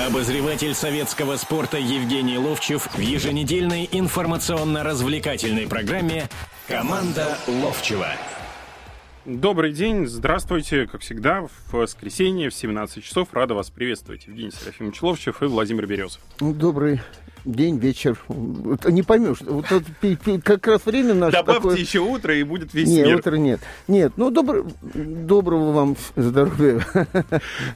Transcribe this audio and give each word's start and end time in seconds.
Обозреватель 0.00 0.74
советского 0.74 1.36
спорта 1.36 1.78
Евгений 1.78 2.36
Ловчев 2.36 2.88
в 2.92 2.98
еженедельной 2.98 3.88
информационно-развлекательной 3.92 5.68
программе 5.68 6.28
«Команда 6.66 7.38
Ловчева». 7.46 8.08
Добрый 9.24 9.72
день, 9.72 10.08
здравствуйте, 10.08 10.88
как 10.88 11.02
всегда, 11.02 11.42
в 11.42 11.74
воскресенье 11.74 12.50
в 12.50 12.54
17 12.54 13.04
часов. 13.04 13.28
Рада 13.32 13.54
вас 13.54 13.70
приветствовать. 13.70 14.26
Евгений 14.26 14.50
Серафимович 14.50 15.00
Ловчев 15.00 15.42
и 15.44 15.46
Владимир 15.46 15.86
Березов. 15.86 16.20
Добрый 16.40 17.00
день, 17.44 17.78
вечер. 17.78 18.18
Не 18.28 19.02
поймешь. 19.02 19.38
Вот 19.40 19.66
это 19.70 20.40
как 20.42 20.66
раз 20.66 20.86
время 20.86 21.14
наше 21.14 21.32
Добавьте 21.36 21.60
такое... 21.60 21.76
еще 21.76 22.00
утро, 22.00 22.34
и 22.34 22.42
будет 22.42 22.74
весь 22.74 22.88
нет, 22.88 23.06
мир. 23.06 23.16
утро 23.16 23.36
нет. 23.36 23.60
Нет, 23.88 24.12
ну 24.16 24.30
добр... 24.30 24.64
доброго 24.82 25.72
вам 25.72 25.96
здоровья. 26.16 26.84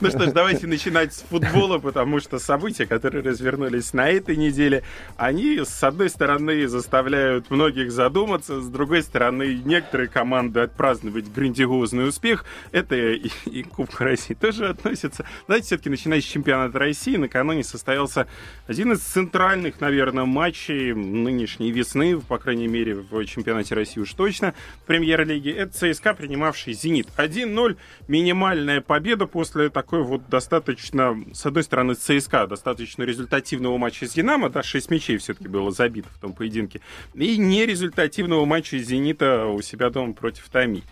Ну 0.01 0.11
что 0.11 0.27
ж, 0.27 0.33
давайте 0.33 0.67
начинать 0.67 1.15
с 1.15 1.21
футбола, 1.23 1.79
потому 1.79 2.21
что 2.21 2.39
события, 2.39 2.87
которые 2.87 3.23
развернулись 3.23 3.93
на 3.93 4.09
этой 4.09 4.37
неделе, 4.37 4.83
они, 5.17 5.61
с 5.65 5.83
одной 5.83 6.09
стороны, 6.11 6.67
заставляют 6.69 7.51
многих 7.51 7.93
задуматься, 7.93 8.61
с 8.61 8.69
другой 8.69 9.03
стороны, 9.03 9.61
некоторые 9.65 10.09
команды 10.09 10.61
отпраздновать 10.61 11.33
грандиозный 11.33 12.09
успех. 12.09 12.45
Это 12.73 12.95
и, 12.97 13.31
и 13.47 13.63
Кубка 13.63 14.05
России 14.05 14.35
тоже 14.35 14.69
относится. 14.69 15.25
Давайте 15.47 15.67
все-таки 15.67 15.91
начинать 15.91 16.25
с 16.25 16.27
чемпионата 16.27 16.79
России. 16.79 17.17
Накануне 17.17 17.65
состоялся 17.65 18.27
один 18.67 18.93
из 18.93 19.01
центральных, 19.01 19.58
наверное, 19.81 20.25
матчей 20.25 20.93
нынешней 20.93 21.71
весны, 21.71 22.19
по 22.21 22.39
крайней 22.39 22.69
мере, 22.69 22.95
в 22.95 23.25
чемпионате 23.27 23.75
России 23.75 24.01
уж 24.01 24.13
точно, 24.13 24.55
в 24.83 24.87
премьер-лиге. 24.87 25.53
Это 25.53 25.93
ЦСКА, 25.93 26.15
принимавший 26.15 26.73
«Зенит». 26.73 27.09
1-0, 27.17 27.77
минимальная 28.09 28.81
победа 28.81 29.27
после 29.27 29.71
такой 29.71 30.03
вот 30.03 30.29
достаточно, 30.29 31.17
с 31.33 31.45
одной 31.47 31.63
стороны, 31.63 31.95
ЦСКА, 31.95 32.47
достаточно 32.47 33.03
результативного 33.03 33.77
матча 33.79 34.07
с 34.07 34.13
«Динамо», 34.13 34.51
да, 34.51 34.63
6 34.63 34.91
мячей 34.91 35.19
все-таки 35.19 35.49
было 35.49 35.71
забито 35.71 36.09
в 36.11 36.19
том 36.19 36.33
поединке, 36.33 36.81
и 37.15 37.37
нерезультативного 37.37 38.45
матча 38.45 38.79
«Зенита» 38.79 39.47
у 39.47 39.63
себя 39.63 39.91
дома 39.91 40.13
против 40.13 40.49
Томи. 40.49 40.83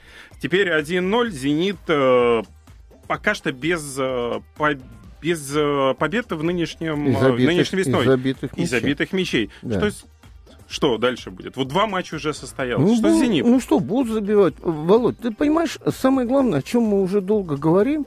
Теперь 0.41 0.69
1-0, 0.69 1.31
«Зенит» 1.31 1.77
э, 1.89 2.43
пока 3.07 3.35
что 3.35 3.53
без 3.53 3.97
э, 3.99 4.41
без 5.21 5.51
э, 5.55 5.95
побед 5.99 6.31
в 6.31 6.43
нынешнем 6.43 7.09
Из 7.09 7.17
забитых- 7.17 7.47
нынешней 7.47 7.79
весной. 7.79 8.03
из 8.03 8.07
забитых 8.07 8.57
мячей. 8.57 8.67
забитых 8.67 9.13
мячей. 9.13 9.51
Да. 9.63 9.91
Что, 9.91 10.07
что 10.69 10.99
дальше 10.99 11.31
будет? 11.31 11.57
Вот 11.57 11.69
два 11.69 11.87
матча 11.87 12.15
уже 12.17 12.35
состоялось. 12.35 12.89
Ну, 12.89 12.97
что 12.97 13.11
с 13.15 13.19
«Зенитом»? 13.21 13.51
ну 13.53 13.61
что, 13.61 13.79
будут 13.81 14.13
забивать. 14.13 14.55
Володь, 14.61 15.19
ты 15.19 15.31
понимаешь, 15.31 15.79
самое 15.97 16.27
главное, 16.29 16.59
о 16.59 16.63
чем 16.63 16.83
мы 16.83 17.03
уже 17.03 17.21
долго 17.21 17.57
говорим, 17.57 18.03
э, 18.03 18.07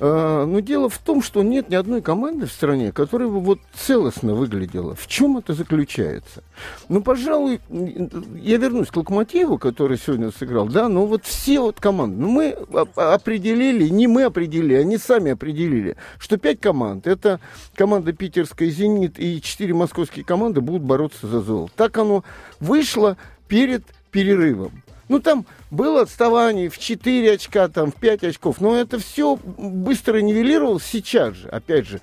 но 0.00 0.60
дело 0.60 0.88
в 0.88 0.98
том, 0.98 1.22
что 1.22 1.42
нет 1.42 1.70
ни 1.70 1.74
одной 1.74 2.02
команды 2.02 2.46
в 2.46 2.52
стране, 2.52 2.92
которая 2.92 3.28
бы 3.28 3.40
вот 3.40 3.60
целостно 3.74 4.34
выглядела. 4.34 4.94
В 4.94 5.06
чем 5.06 5.38
это 5.38 5.54
заключается? 5.54 6.42
Ну, 6.88 7.02
пожалуй, 7.02 7.60
я 7.68 8.56
вернусь 8.58 8.88
к 8.88 8.96
Локомотиву, 8.96 9.58
который 9.58 9.98
сегодня 9.98 10.30
сыграл, 10.30 10.66
да, 10.66 10.88
но 10.88 11.06
вот 11.06 11.24
все 11.24 11.60
вот 11.60 11.80
команды, 11.80 12.20
ну, 12.20 12.28
мы 12.28 12.50
определили, 12.94 13.88
не 13.88 14.06
мы 14.06 14.24
определили, 14.24 14.74
они 14.74 14.98
сами 14.98 15.32
определили, 15.32 15.96
что 16.18 16.36
пять 16.36 16.60
команд, 16.60 17.06
это 17.06 17.40
команда 17.74 18.12
питерская 18.12 18.70
«Зенит» 18.70 19.18
и 19.18 19.40
четыре 19.42 19.74
московские 19.74 20.24
команды 20.24 20.60
будут 20.60 20.82
бороться 20.82 21.26
за 21.26 21.40
золото. 21.40 21.72
Так 21.76 21.98
оно 21.98 22.24
вышло 22.60 23.16
перед 23.48 23.84
перерывом. 24.10 24.82
Ну, 25.08 25.20
там 25.20 25.46
было 25.70 26.02
отставание 26.02 26.68
в 26.68 26.78
4 26.78 27.32
очка, 27.32 27.68
там, 27.68 27.90
в 27.90 27.94
5 27.94 28.24
очков, 28.24 28.60
но 28.60 28.76
это 28.76 28.98
все 28.98 29.36
быстро 29.36 30.18
нивелировалось 30.18 30.84
сейчас 30.84 31.34
же, 31.34 31.48
опять 31.48 31.86
же, 31.86 32.00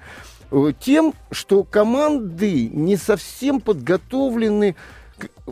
э, 0.52 0.74
тем, 0.80 1.14
что 1.32 1.64
команды 1.64 2.68
не 2.68 2.98
совсем 2.98 3.62
подготовлены 3.62 4.76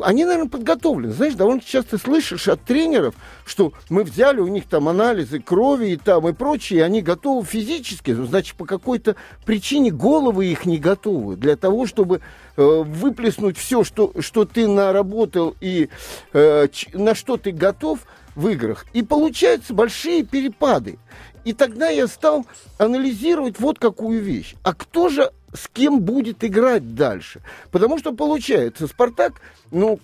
они, 0.01 0.25
наверное, 0.25 0.49
подготовлены. 0.49 1.13
Знаешь, 1.13 1.35
довольно 1.35 1.61
часто 1.61 1.97
слышишь 1.97 2.47
от 2.47 2.61
тренеров, 2.63 3.15
что 3.45 3.73
мы 3.89 4.03
взяли 4.03 4.39
у 4.39 4.47
них 4.47 4.67
там 4.67 4.89
анализы 4.89 5.39
крови 5.39 5.91
и 5.91 5.97
там 5.97 6.27
и 6.27 6.33
прочее, 6.33 6.79
и 6.79 6.83
они 6.83 7.01
готовы 7.01 7.45
физически, 7.45 8.13
значит, 8.13 8.55
по 8.55 8.65
какой-то 8.65 9.15
причине 9.45 9.91
головы 9.91 10.47
их 10.47 10.65
не 10.65 10.77
готовы 10.77 11.35
для 11.35 11.55
того, 11.55 11.85
чтобы 11.85 12.21
э, 12.57 12.83
выплеснуть 12.85 13.57
все, 13.57 13.83
что, 13.83 14.13
что 14.19 14.45
ты 14.45 14.67
наработал 14.67 15.55
и 15.61 15.89
э, 16.33 16.67
на 16.93 17.15
что 17.15 17.37
ты 17.37 17.51
готов 17.51 17.99
в 18.35 18.47
играх. 18.49 18.85
И 18.93 19.03
получаются 19.03 19.73
большие 19.73 20.23
перепады. 20.23 20.97
И 21.45 21.53
тогда 21.53 21.89
я 21.89 22.07
стал 22.07 22.45
анализировать 22.77 23.59
вот 23.59 23.77
какую 23.77 24.21
вещь. 24.21 24.55
А 24.63 24.73
кто 24.73 25.09
же 25.09 25.31
с 25.53 25.67
кем 25.71 26.01
будет 26.01 26.43
играть 26.43 26.95
дальше? 26.95 27.41
Потому 27.71 27.97
что 27.97 28.13
получается, 28.13 28.87
Спартак, 28.87 29.41
ну, 29.73 29.99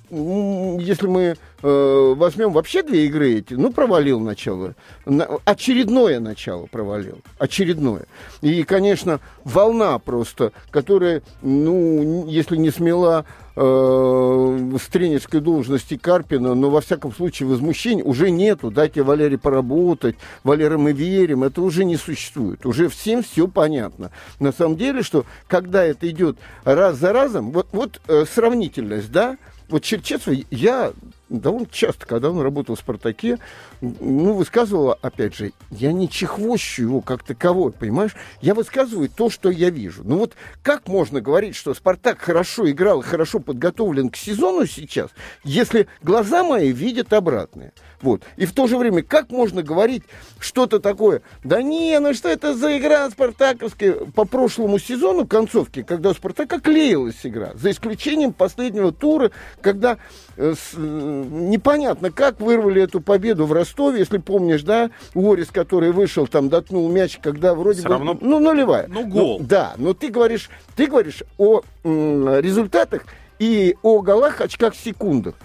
если 0.80 1.06
мы 1.06 1.36
э, 1.62 2.14
возьмем 2.18 2.52
вообще 2.52 2.82
две 2.82 3.06
игры 3.06 3.36
эти, 3.36 3.54
ну, 3.54 3.72
провалил 3.72 4.20
начало. 4.20 4.74
На- 5.06 5.28
очередное 5.46 6.20
начало 6.20 6.66
провалил. 6.66 7.20
Очередное. 7.38 8.06
И, 8.42 8.64
конечно, 8.64 9.20
волна 9.44 10.00
просто, 10.00 10.54
которая, 10.72 11.22
ну, 11.44 12.26
если 12.28 12.58
не 12.58 12.72
смела 12.72 13.26
э, 13.56 14.78
с 14.82 14.88
тренерской 14.88 15.40
должности 15.40 15.98
Карпина, 15.98 16.56
но 16.56 16.72
во 16.72 16.82
всяком 16.82 17.14
случае 17.14 17.50
возмущений 17.50 18.02
уже 18.04 18.32
нету. 18.32 18.72
Дайте 18.72 19.04
Валере 19.04 19.38
поработать, 19.38 20.16
Валера 20.44 20.78
мы 20.80 20.94
верим, 20.94 21.44
это 21.44 21.62
уже 21.62 21.86
не 21.86 21.98
существует. 21.98 22.66
Уже 22.66 22.90
всем 22.90 23.22
все 23.22 23.48
понятно. 23.48 24.12
На 24.40 24.52
самом 24.52 24.78
деле, 24.78 25.04
что 25.04 25.26
когда 25.48 25.84
это 25.84 26.10
идет 26.10 26.38
раз 26.64 26.98
за 26.98 27.14
разом, 27.14 27.52
вот, 27.52 27.68
вот 27.72 28.02
э, 28.08 28.26
сравнительность, 28.26 29.12
да, 29.12 29.38
вот 29.70 29.84
Черчесов, 29.84 30.34
я 30.50 30.94
довольно 31.30 31.68
часто, 31.72 32.06
когда 32.06 32.32
он 32.32 32.42
работал 32.42 32.76
в 32.76 32.80
«Спартаке», 32.80 33.38
ну, 33.82 34.34
высказывала, 34.34 34.98
опять 35.02 35.36
же, 35.36 35.54
я 35.70 35.94
не 35.94 36.10
чехвощу 36.10 36.82
его 36.82 37.02
как 37.02 37.24
таковой, 37.24 37.72
понимаешь? 37.72 38.16
Я 38.42 38.56
высказываю 38.56 39.10
то, 39.10 39.30
что 39.30 39.50
я 39.50 39.70
вижу. 39.70 40.02
Ну 40.04 40.18
вот 40.18 40.34
как 40.64 40.88
можно 40.88 41.22
говорить, 41.22 41.56
что 41.56 41.74
«Спартак» 41.74 42.20
хорошо 42.20 42.70
играл, 42.70 43.02
хорошо 43.02 43.40
подготовлен 43.40 44.10
к 44.10 44.18
сезону 44.18 44.66
сейчас, 44.66 45.12
если 45.44 45.88
глаза 46.02 46.44
мои 46.44 46.72
видят 46.72 47.14
обратное? 47.14 47.74
Вот. 48.02 48.22
И 48.38 48.46
в 48.46 48.54
то 48.54 48.68
же 48.68 48.78
время, 48.78 49.04
как 49.04 49.30
можно 49.30 49.62
говорить 49.64 50.04
что-то 50.40 50.80
такое? 50.80 51.22
Да 51.44 51.62
не, 51.62 52.00
ну 52.00 52.14
что 52.14 52.30
это 52.30 52.54
за 52.56 52.78
игра 52.78 53.10
спартаковская 53.10 53.94
по 54.16 54.26
прошлому 54.26 54.80
сезону 54.80 55.28
концовки, 55.28 55.84
когда 55.84 56.10
у 56.10 56.14
Спартака 56.14 56.60
клеилась 56.60 57.18
игра, 57.24 57.52
за 57.56 57.72
исключением 57.72 58.32
последнего 58.34 58.92
тура, 58.92 59.32
когда 59.62 59.98
э, 60.38 60.54
с- 60.58 60.76
э, 60.78 60.80
непонятно, 61.30 62.12
как 62.12 62.40
вырвали 62.40 62.82
эту 62.82 63.02
победу 63.02 63.46
в 63.46 63.52
Ростове, 63.54 64.00
если 64.00 64.18
помнишь, 64.18 64.64
да, 64.64 64.90
Уорис, 65.14 65.48
который 65.52 65.92
вышел, 65.92 66.28
там, 66.28 66.50
доткнул 66.50 66.90
мяч, 66.90 67.20
когда 67.22 67.54
вроде 67.54 67.82
бы... 67.82 67.90
равно- 67.90 68.18
Ну, 68.22 68.40
нулевая. 68.40 68.88
Ну, 68.88 69.06
гол. 69.08 69.40
да, 69.42 69.74
но 69.78 69.94
ты 69.94 70.08
говоришь, 70.10 70.50
ты 70.76 70.88
говоришь 70.88 71.24
о 71.38 71.62
м, 71.84 72.40
результатах 72.40 73.04
и 73.40 73.76
о 73.84 74.02
голах, 74.02 74.42
очках, 74.42 74.74
секундах. 74.76 75.36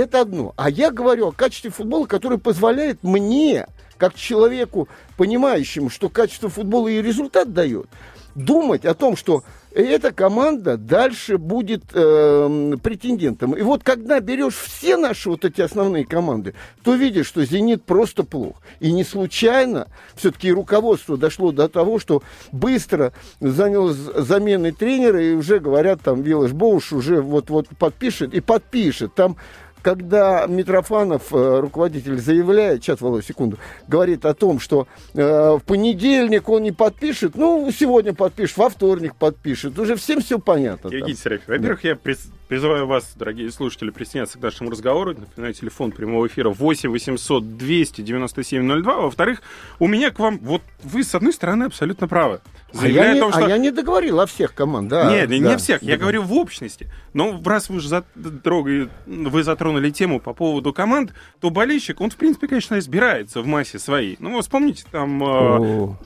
Это 0.00 0.22
одно. 0.22 0.54
А 0.56 0.70
я 0.70 0.90
говорю 0.90 1.28
о 1.28 1.32
качестве 1.32 1.70
футбола, 1.70 2.06
который 2.06 2.38
позволяет 2.38 3.02
мне, 3.02 3.66
как 3.98 4.14
человеку, 4.14 4.88
понимающему, 5.18 5.90
что 5.90 6.08
качество 6.08 6.48
футбола 6.48 6.88
и 6.88 7.02
результат 7.02 7.52
дает, 7.52 7.86
думать 8.34 8.86
о 8.86 8.94
том, 8.94 9.14
что 9.14 9.44
эта 9.72 10.10
команда 10.10 10.76
дальше 10.76 11.38
будет 11.38 11.84
эм, 11.94 12.78
претендентом. 12.80 13.52
И 13.52 13.62
вот 13.62 13.84
когда 13.84 14.18
берешь 14.18 14.56
все 14.56 14.96
наши 14.96 15.30
вот 15.30 15.44
эти 15.44 15.60
основные 15.60 16.04
команды, 16.04 16.54
то 16.82 16.94
видишь, 16.94 17.26
что 17.26 17.44
«Зенит» 17.44 17.84
просто 17.84 18.24
плох. 18.24 18.56
И 18.80 18.90
не 18.90 19.04
случайно 19.04 19.86
все-таки 20.16 20.50
руководство 20.50 21.16
дошло 21.16 21.52
до 21.52 21.68
того, 21.68 21.98
что 21.98 22.22
быстро 22.50 23.12
занялось 23.38 23.96
заменой 23.96 24.72
тренера, 24.72 25.22
и 25.22 25.34
уже 25.34 25.60
говорят, 25.60 26.00
там, 26.02 26.22
Виллаж 26.22 26.52
Боуш 26.52 26.92
уже 26.92 27.20
вот-вот 27.20 27.68
подпишет, 27.78 28.34
и 28.34 28.40
подпишет. 28.40 29.14
Там 29.14 29.36
когда 29.82 30.46
Митрофанов, 30.46 31.32
э, 31.32 31.60
руководитель, 31.60 32.18
заявляет, 32.18 32.82
сейчас, 32.82 33.00
Володя, 33.00 33.26
секунду, 33.26 33.58
говорит 33.88 34.24
о 34.24 34.34
том, 34.34 34.60
что 34.60 34.86
э, 35.14 35.20
в 35.22 35.62
понедельник 35.64 36.48
он 36.48 36.62
не 36.62 36.72
подпишет, 36.72 37.34
ну, 37.34 37.70
сегодня 37.72 38.14
подпишет, 38.14 38.56
во 38.56 38.68
вторник 38.68 39.14
подпишет, 39.14 39.78
уже 39.78 39.96
всем 39.96 40.20
все 40.20 40.38
понятно. 40.38 40.88
Евгений 40.88 41.14
Серафимович, 41.14 41.48
во-первых, 41.48 41.84
я 41.84 41.92
приз- 41.94 42.30
призываю 42.50 42.84
вас, 42.88 43.12
дорогие 43.14 43.48
слушатели, 43.52 43.90
присоединяться 43.90 44.36
к 44.36 44.42
нашему 44.42 44.70
разговору. 44.70 45.14
Напоминаю, 45.16 45.54
телефон 45.54 45.92
прямого 45.92 46.26
эфира 46.26 46.50
8 46.50 46.90
800 46.90 47.56
297 47.56 48.82
02. 48.82 48.96
Во-вторых, 49.02 49.40
у 49.78 49.86
меня 49.86 50.10
к 50.10 50.18
вам, 50.18 50.38
вот 50.42 50.60
вы, 50.82 51.04
с 51.04 51.14
одной 51.14 51.32
стороны, 51.32 51.64
абсолютно 51.64 52.08
правы. 52.08 52.40
А 52.72 52.74
я, 52.74 52.80
Заявляя 52.80 53.12
не, 53.14 53.18
о 53.20 53.22
том, 53.22 53.30
а 53.32 53.40
что... 53.40 53.48
я 53.48 53.56
не 53.56 53.70
договорил 53.70 54.18
о 54.18 54.26
всех 54.26 54.52
командах. 54.52 55.04
Да, 55.06 55.12
Нет, 55.12 55.30
не 55.30 55.38
да. 55.40 55.58
всех, 55.58 55.80
я 55.84 55.94
Да. 55.96 56.00
говорю 56.02 56.22
в 56.22 56.32
общности. 56.32 56.90
Но 57.14 57.40
раз 57.44 57.68
вы 57.68 57.78
же 57.78 57.88
затрогали- 57.88 58.90
вы 59.06 59.44
затронули 59.44 59.90
тему 59.90 60.18
по 60.18 60.32
поводу 60.34 60.72
команд, 60.72 61.14
то 61.40 61.50
болельщик, 61.50 62.00
он, 62.00 62.10
в 62.10 62.16
принципе, 62.16 62.48
конечно, 62.48 62.76
избирается 62.80 63.42
в 63.42 63.46
массе 63.46 63.78
своей. 63.78 64.16
Ну, 64.18 64.40
вспомните 64.40 64.84
там... 64.90 65.22
э, 65.22 65.26
О, 65.26 65.96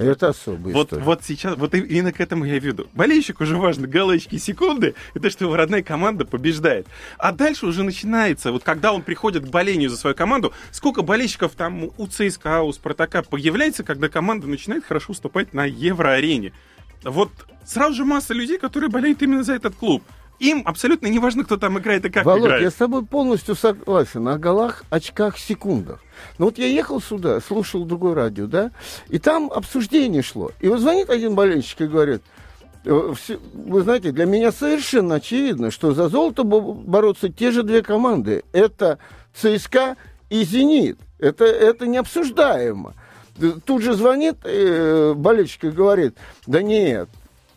Это 0.00 0.28
особая 0.28 0.72
вот, 0.72 0.86
история. 0.86 1.02
вот 1.02 1.24
сейчас, 1.24 1.56
вот 1.58 1.74
именно 1.74 2.10
к 2.10 2.20
этому 2.20 2.46
я 2.46 2.58
веду. 2.58 2.86
Болельщик 2.94 3.40
уже 3.42 3.58
важно 3.58 3.86
галочки 3.86 4.36
секунды, 4.38 4.94
это 5.12 5.28
что 5.28 5.44
его 5.44 5.56
родная 5.56 5.82
команда 5.82 6.24
побеждает. 6.24 6.86
А 7.18 7.32
дальше 7.32 7.66
уже 7.66 7.82
начинается, 7.82 8.50
вот 8.50 8.62
когда 8.62 8.94
он 8.94 9.02
приходит 9.02 9.44
к 9.44 9.48
болению 9.48 9.90
за 9.90 9.98
свою 9.98 10.16
команду, 10.16 10.54
сколько 10.70 11.02
болельщиков 11.02 11.52
там 11.52 11.90
у 11.96 12.06
ЦСКА, 12.06 12.62
у 12.62 12.72
Спартака 12.72 13.22
появляется, 13.22 13.84
когда 13.84 14.08
команда 14.08 14.46
начинает 14.46 14.86
хорошо 14.86 15.08
выступать 15.08 15.52
на 15.52 15.66
евроарене. 15.66 16.54
Вот 17.04 17.30
сразу 17.66 17.94
же 17.94 18.04
масса 18.06 18.32
людей, 18.32 18.58
которые 18.58 18.88
болеют 18.88 19.20
именно 19.20 19.42
за 19.42 19.52
этот 19.52 19.74
клуб. 19.74 20.02
Им 20.40 20.62
абсолютно 20.64 21.06
не 21.06 21.18
важно, 21.18 21.44
кто 21.44 21.58
там 21.58 21.78
играет 21.78 22.06
и 22.06 22.10
как 22.10 22.24
Володь, 22.24 22.42
играет. 22.44 22.62
я 22.62 22.70
с 22.70 22.74
тобой 22.74 23.04
полностью 23.04 23.54
согласен. 23.54 24.26
О 24.26 24.38
голах, 24.38 24.84
очках, 24.88 25.38
секундах. 25.38 26.00
Но 26.38 26.46
вот 26.46 26.56
я 26.56 26.66
ехал 26.66 27.00
сюда, 27.00 27.40
слушал 27.40 27.84
другое 27.84 28.14
радио, 28.14 28.46
да, 28.46 28.70
и 29.10 29.18
там 29.18 29.50
обсуждение 29.52 30.22
шло. 30.22 30.50
И 30.60 30.68
вот 30.68 30.80
звонит 30.80 31.10
один 31.10 31.34
болельщик 31.34 31.82
и 31.82 31.86
говорит, 31.86 32.22
«Э, 32.86 33.12
вы 33.52 33.82
знаете, 33.82 34.12
для 34.12 34.24
меня 34.24 34.50
совершенно 34.50 35.16
очевидно, 35.16 35.70
что 35.70 35.92
за 35.92 36.08
золото 36.08 36.42
бо- 36.42 36.72
бороться 36.72 37.28
те 37.28 37.50
же 37.50 37.62
две 37.62 37.82
команды. 37.82 38.42
Это 38.52 38.98
ЦСКА 39.34 39.96
и 40.30 40.42
«Зенит». 40.42 40.98
Это, 41.18 41.44
это 41.44 41.86
необсуждаемо. 41.86 42.94
Тут 43.66 43.82
же 43.82 43.92
звонит 43.92 44.36
э, 44.44 45.12
болельщик 45.14 45.64
и 45.64 45.70
говорит, 45.70 46.16
да 46.46 46.62
нет, 46.62 47.10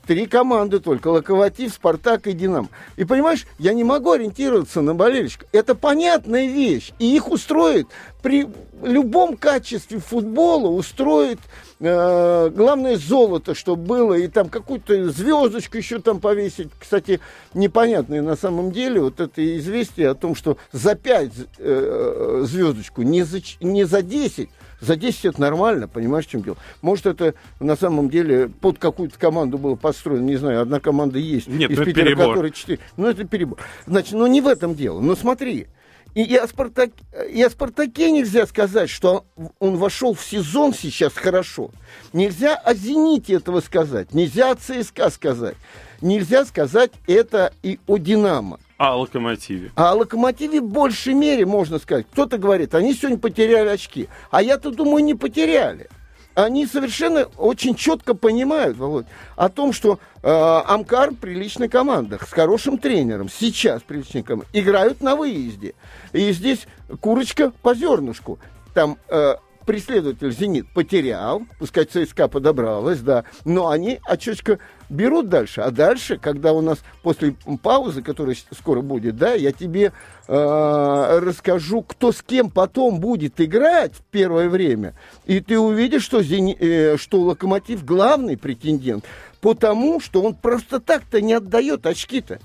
Три 0.06 0.26
команды 0.26 0.80
только. 0.80 1.08
Локомотив, 1.08 1.74
Спартак 1.74 2.28
и 2.28 2.34
Динамо. 2.34 2.68
И 2.98 3.06
понимаешь, 3.06 3.46
я 3.58 3.74
не 3.74 3.84
могу 3.84 4.12
ориентироваться 4.12 4.82
на 4.82 4.94
болельщиков. 4.94 5.48
Это 5.52 5.76
понятная 5.76 6.48
вещь. 6.48 6.92
И 7.00 7.16
их 7.16 7.30
устроит 7.32 7.88
при 8.22 8.48
любом 8.82 9.36
качестве 9.36 10.00
футбола 10.00 10.70
устроит 10.70 11.40
э, 11.80 12.50
главное 12.50 12.98
золото, 12.98 13.54
чтобы 13.54 13.84
было, 13.84 14.14
и 14.14 14.28
там 14.28 14.50
какую-то 14.50 15.10
звездочку 15.10 15.78
еще 15.78 16.00
там 16.00 16.20
повесить. 16.22 16.70
Кстати, 16.80 17.20
непонятное 17.54 18.22
на 18.22 18.38
самом 18.38 18.72
деле 18.72 19.02
вот 19.02 19.20
это 19.20 19.58
известие 19.58 20.10
о 20.10 20.16
том, 20.16 20.36
что 20.36 20.58
за 20.72 20.96
5 20.96 21.32
э, 21.60 22.44
звездочку, 22.46 23.02
не 23.02 23.24
за, 23.24 23.40
не 23.60 23.84
за 23.84 24.02
10, 24.02 24.50
за 24.84 24.96
10 24.96 25.26
это 25.26 25.42
нормально, 25.42 25.88
понимаешь, 25.88 26.26
в 26.26 26.30
чем 26.30 26.44
дело? 26.44 26.58
Может, 26.82 27.06
это 27.06 27.34
на 27.60 27.76
самом 27.76 28.10
деле 28.10 28.50
под 28.50 28.78
какую-то 28.78 29.18
команду 29.18 29.58
было 29.58 29.76
построено, 29.76 30.24
не 30.24 30.36
знаю, 30.36 30.62
одна 30.62 30.80
команда 30.80 31.20
есть 31.20 31.48
Нет, 31.48 31.72
из 31.72 31.78
ну 31.78 31.86
Питера, 31.86 32.06
перебор. 32.06 32.28
которая 32.30 32.52
4. 32.52 32.80
Ну, 32.98 33.08
это 33.08 33.24
перебор. 33.24 33.60
Значит, 33.86 34.14
ну 34.14 34.28
не 34.28 34.42
в 34.42 34.48
этом 34.48 34.76
дело. 34.76 35.00
Но 35.00 35.16
смотри, 35.16 35.68
и, 36.16 36.24
и, 36.24 36.36
о 36.36 36.48
Спартак... 36.48 36.92
и 37.30 37.42
о 37.42 37.50
Спартаке 37.50 38.12
нельзя 38.12 38.46
сказать, 38.46 38.90
что 38.90 39.26
он 39.60 39.78
вошел 39.78 40.14
в 40.14 40.24
сезон 40.24 40.74
сейчас 40.74 41.14
хорошо. 41.14 41.72
Нельзя 42.12 42.56
о 42.56 42.74
Зените 42.76 43.34
этого 43.36 43.62
сказать. 43.62 44.14
Нельзя 44.14 44.52
о 44.52 44.56
ЦСКА 44.56 45.10
сказать. 45.10 45.56
Нельзя 46.02 46.46
сказать 46.46 46.92
это 47.08 47.54
и 47.64 47.80
о 47.88 47.98
Динамо. 47.98 48.60
О 48.84 48.98
Локомотиве. 48.98 49.72
О 49.76 49.94
локомотиве 49.94 50.60
в 50.60 50.68
большей 50.68 51.14
мере 51.14 51.46
можно 51.46 51.80
сказать. 51.80 52.06
Кто-то 52.12 52.38
говорит, 52.38 52.76
они 52.76 52.94
сегодня 52.94 53.18
потеряли 53.18 53.70
очки. 53.70 54.10
А 54.30 54.42
я-то 54.42 54.72
думаю, 54.72 55.06
не 55.06 55.16
потеряли. 55.16 55.88
Они 56.36 56.66
совершенно 56.66 57.24
очень 57.38 57.76
четко 57.76 58.14
понимают, 58.14 58.76
Володь, 58.76 59.06
о 59.38 59.48
том, 59.48 59.72
что 59.72 60.00
э, 60.22 60.28
Амкар 60.30 61.14
приличная 61.14 61.70
команда, 61.70 62.20
с 62.22 62.34
хорошим 62.34 62.78
тренером, 62.78 63.30
сейчас 63.30 63.82
приличная 63.84 64.24
команда, 64.24 64.50
играют 64.52 65.00
на 65.00 65.16
выезде. 65.16 65.76
И 66.12 66.34
здесь 66.34 66.68
курочка 67.00 67.54
по 67.62 67.74
зернышку. 67.76 68.38
Там 68.74 68.98
э, 69.08 69.36
преследователь 69.66 70.32
«Зенит» 70.32 70.68
потерял, 70.74 71.44
пускай 71.60 71.86
ЦСКА 71.86 72.28
подобралась, 72.28 73.00
да, 73.00 73.24
но 73.46 73.70
они 73.70 74.00
очечко 74.06 74.60
берут 74.90 75.30
дальше. 75.30 75.62
А 75.62 75.72
дальше, 75.72 76.18
когда 76.18 76.54
у 76.54 76.62
нас 76.62 76.80
после 77.02 77.36
паузы, 77.62 78.02
которая 78.02 78.36
скоро 78.52 78.82
будет, 78.82 79.18
да, 79.18 79.34
я 79.34 79.52
тебе 79.52 79.92
э, 80.28 81.20
расскажу, 81.20 81.82
кто 81.82 82.12
с 82.12 82.22
кем 82.22 82.50
потом 82.50 83.00
будет 83.00 83.42
играть 83.42 83.96
в 83.96 84.02
первое 84.04 84.50
время, 84.50 84.94
и 85.26 85.40
ты 85.40 85.60
увидишь, 85.60 86.04
что, 86.04 86.22
«Зени- 86.22 86.58
э, 86.60 86.98
что 86.98 87.22
«Локомотив» 87.22 87.84
главный 87.84 88.38
претендент, 88.38 89.06
потому 89.42 90.00
что 90.00 90.22
он 90.22 90.36
просто 90.36 90.80
так-то 90.80 91.22
не 91.22 91.34
отдает 91.34 91.86
очки-то. 91.86 92.40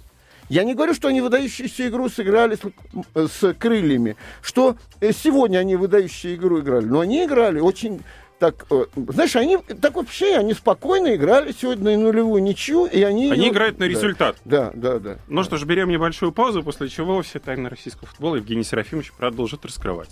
Я 0.49 0.65
не 0.65 0.75
говорю, 0.75 0.95
что 0.95 1.09
они 1.09 1.21
выдающуюся 1.21 1.89
игру 1.89 2.09
сыграли 2.09 2.57
с, 2.57 3.31
с 3.31 3.55
крыльями, 3.55 4.17
что 4.43 4.77
э, 5.01 5.13
сегодня 5.13 5.59
они 5.59 5.77
выдающую 5.77 6.35
игру 6.37 6.61
играли, 6.61 6.85
но 6.87 7.01
они 7.01 7.25
играли 7.25 7.61
очень 7.61 8.03
так, 8.39 8.67
э, 8.71 8.85
знаешь, 8.95 9.35
они 9.37 9.59
так 9.59 9.97
вообще, 9.97 10.37
они 10.37 10.55
спокойно 10.55 11.15
играли 11.17 11.53
сегодня 11.61 11.97
на 11.97 12.05
нулевую 12.05 12.41
ничью, 12.43 12.87
и 12.87 13.03
они... 13.03 13.31
Они 13.31 13.43
её- 13.47 13.53
играют 13.53 13.79
на 13.79 13.87
Да. 13.87 13.91
результат. 13.91 14.37
Да, 14.45 14.71
да, 14.75 14.99
да. 15.01 15.19
Ну 15.29 15.43
что 15.43 15.57
ж, 15.57 15.65
берем 15.65 15.89
небольшую 15.91 16.33
паузу, 16.33 16.63
после 16.63 16.89
чего 16.89 17.21
все 17.23 17.41
тайны 17.41 17.69
российского 17.69 18.07
футбола 18.07 18.37
Евгений 18.37 18.63
Серафимович 18.65 19.13
продолжит 19.13 19.65
раскрывать. 19.65 20.11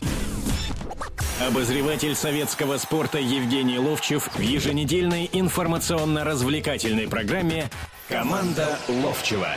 Обозреватель 1.46 2.14
советского 2.14 2.78
спорта 2.78 3.18
Евгений 3.18 3.78
Ловчев 3.78 4.28
в 4.34 4.40
еженедельной 4.40 5.28
информационно-развлекательной 5.32 7.08
программе 7.08 7.70
«Команда 8.08 8.78
Ловчева». 8.88 9.48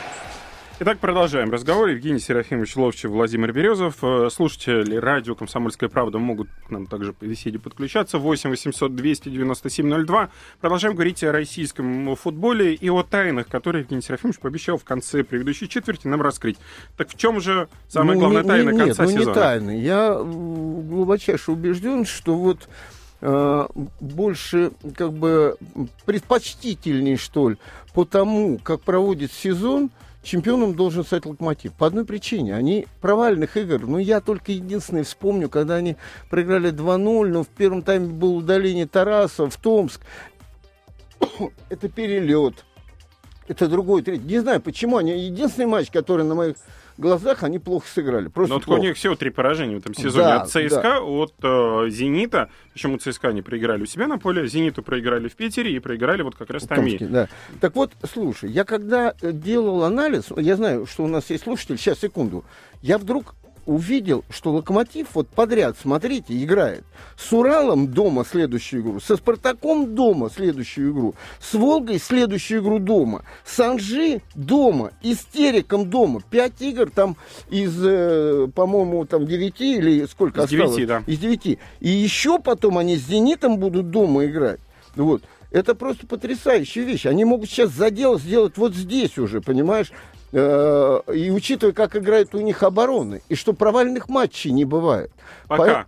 Итак, 0.82 0.98
продолжаем 0.98 1.50
разговор. 1.50 1.88
Евгений 1.88 2.20
Серафимович 2.20 2.74
Ловчев, 2.76 3.10
Владимир 3.10 3.52
Березов. 3.52 3.96
Э, 4.02 4.30
Слушатели 4.32 4.96
радио 4.96 5.34
«Комсомольская 5.34 5.90
правда» 5.90 6.18
могут 6.18 6.48
к 6.66 6.70
нам 6.70 6.86
также 6.86 7.12
по 7.12 7.26
беседе 7.26 7.58
подключаться. 7.58 8.16
8 8.18 8.48
800 8.48 8.96
297 8.96 10.06
02. 10.06 10.30
Продолжаем 10.62 10.94
говорить 10.94 11.22
о 11.22 11.32
российском 11.32 12.16
футболе 12.16 12.72
и 12.74 12.88
о 12.88 13.02
тайнах, 13.02 13.48
которые 13.48 13.82
Евгений 13.82 14.00
Серафимович 14.00 14.38
пообещал 14.40 14.78
в 14.78 14.84
конце 14.84 15.22
предыдущей 15.22 15.68
четверти 15.68 16.06
нам 16.06 16.22
раскрыть. 16.22 16.56
Так 16.96 17.10
в 17.10 17.16
чем 17.18 17.42
же 17.42 17.68
самая 17.86 18.14
Ну, 18.14 18.20
главная 18.20 18.42
не- 18.42 18.48
тайна 18.48 18.70
не- 18.70 18.78
конца 18.78 19.04
нет, 19.04 19.14
ну, 19.16 19.20
сезона? 19.20 19.34
не 19.34 19.40
тайна. 19.40 19.70
Я 19.78 20.14
глубочайше 20.14 21.52
убежден, 21.52 22.06
что 22.06 22.34
вот 22.36 22.70
э, 23.20 23.66
больше 24.00 24.72
как 24.96 25.12
бы 25.12 25.58
предпочтительней, 26.06 27.18
что 27.18 27.50
ли, 27.50 27.58
по 27.92 28.06
тому, 28.06 28.56
как 28.56 28.80
проводит 28.80 29.30
сезон, 29.30 29.90
чемпионом 30.22 30.74
должен 30.74 31.04
стать 31.04 31.26
Локомотив. 31.26 31.72
По 31.74 31.86
одной 31.86 32.04
причине. 32.04 32.54
Они 32.54 32.86
провальных 33.00 33.56
игр. 33.56 33.86
Ну, 33.86 33.98
я 33.98 34.20
только 34.20 34.52
единственное 34.52 35.04
вспомню, 35.04 35.48
когда 35.48 35.76
они 35.76 35.96
проиграли 36.28 36.72
2-0, 36.72 37.28
но 37.28 37.42
в 37.42 37.48
первом 37.48 37.82
тайме 37.82 38.08
было 38.08 38.32
удаление 38.32 38.86
Тараса 38.86 39.48
в 39.48 39.56
Томск. 39.56 40.02
Это 41.68 41.88
перелет. 41.88 42.64
Это 43.48 43.66
другой, 43.66 44.02
третий. 44.02 44.24
Не 44.24 44.38
знаю, 44.38 44.60
почему 44.60 44.96
они. 44.96 45.18
Единственный 45.18 45.66
матч, 45.66 45.90
который 45.90 46.24
на 46.24 46.34
моих 46.34 46.56
глазах 47.00 47.42
они 47.42 47.58
плохо 47.58 47.86
сыграли. 47.88 48.28
Просто 48.28 48.50
Но 48.50 48.54
вот 48.56 48.62
у 48.62 48.66
плохо. 48.66 48.80
них 48.82 48.96
всего 48.96 49.16
три 49.16 49.30
поражения 49.30 49.76
в 49.76 49.78
этом 49.78 49.94
сезоне. 49.94 50.24
Да, 50.24 50.42
от 50.42 50.50
ЦСКА, 50.50 51.00
от 51.00 51.34
э, 51.42 51.88
Зенита. 51.88 52.50
Причем 52.72 52.94
у 52.94 52.98
ЦСКА 52.98 53.28
они 53.28 53.42
проиграли 53.42 53.82
у 53.82 53.86
себя 53.86 54.06
на 54.06 54.18
поле, 54.18 54.46
Зениту 54.46 54.82
проиграли 54.82 55.28
в 55.28 55.34
Питере 55.34 55.72
и 55.72 55.78
проиграли 55.78 56.22
вот 56.22 56.36
как 56.36 56.50
раз. 56.50 56.64
Томске, 56.64 57.06
да. 57.06 57.28
Так 57.60 57.74
вот, 57.74 57.92
слушай, 58.12 58.50
я 58.50 58.64
когда 58.64 59.14
э, 59.20 59.32
делал 59.32 59.82
анализ, 59.82 60.26
я 60.36 60.56
знаю, 60.56 60.86
что 60.86 61.04
у 61.04 61.08
нас 61.08 61.30
есть 61.30 61.44
слушатель, 61.44 61.78
сейчас, 61.78 61.98
секунду, 61.98 62.44
я 62.82 62.98
вдруг 62.98 63.34
увидел, 63.70 64.24
что 64.30 64.52
Локомотив 64.52 65.08
вот 65.14 65.28
подряд, 65.28 65.76
смотрите, 65.80 66.42
играет 66.42 66.84
с 67.16 67.32
Уралом 67.32 67.88
дома 67.88 68.24
следующую 68.28 68.82
игру, 68.82 69.00
со 69.00 69.16
Спартаком 69.16 69.94
дома 69.94 70.28
следующую 70.28 70.92
игру, 70.92 71.14
с 71.40 71.54
Волгой 71.54 72.00
следующую 72.00 72.62
игру 72.62 72.80
дома, 72.80 73.24
с 73.44 73.60
Анжи 73.60 74.22
дома, 74.34 74.90
и 75.02 75.14
с 75.14 75.24
Тереком 75.24 75.88
дома. 75.88 76.20
Пять 76.28 76.60
игр 76.60 76.90
там 76.90 77.16
из, 77.48 77.74
э, 77.80 78.48
по-моему, 78.54 79.04
там 79.04 79.26
девяти 79.26 79.76
или 79.76 80.04
сколько 80.06 80.40
Из 80.40 80.44
осталось? 80.46 80.74
девяти, 80.74 80.86
да. 80.86 81.02
Из 81.06 81.18
девяти. 81.18 81.58
И 81.78 81.88
еще 81.88 82.40
потом 82.40 82.76
они 82.76 82.96
с 82.96 83.06
Зенитом 83.06 83.58
будут 83.58 83.90
дома 83.90 84.24
играть. 84.26 84.60
Вот. 84.96 85.22
Это 85.52 85.74
просто 85.76 86.06
потрясающая 86.06 86.82
вещь. 86.82 87.06
Они 87.06 87.24
могут 87.24 87.48
сейчас 87.48 87.70
задел 87.70 88.18
сделать 88.18 88.56
вот 88.56 88.74
здесь 88.74 89.16
уже, 89.18 89.40
понимаешь? 89.40 89.92
Э, 90.32 91.00
И 91.14 91.30
учитывая, 91.30 91.72
как 91.72 91.96
играет 91.96 92.34
у 92.34 92.40
них 92.40 92.62
обороны, 92.62 93.22
и 93.28 93.34
что 93.34 93.52
провальных 93.52 94.08
матчей 94.08 94.50
не 94.52 94.64
бывает. 94.64 95.10
Пока. 95.48 95.86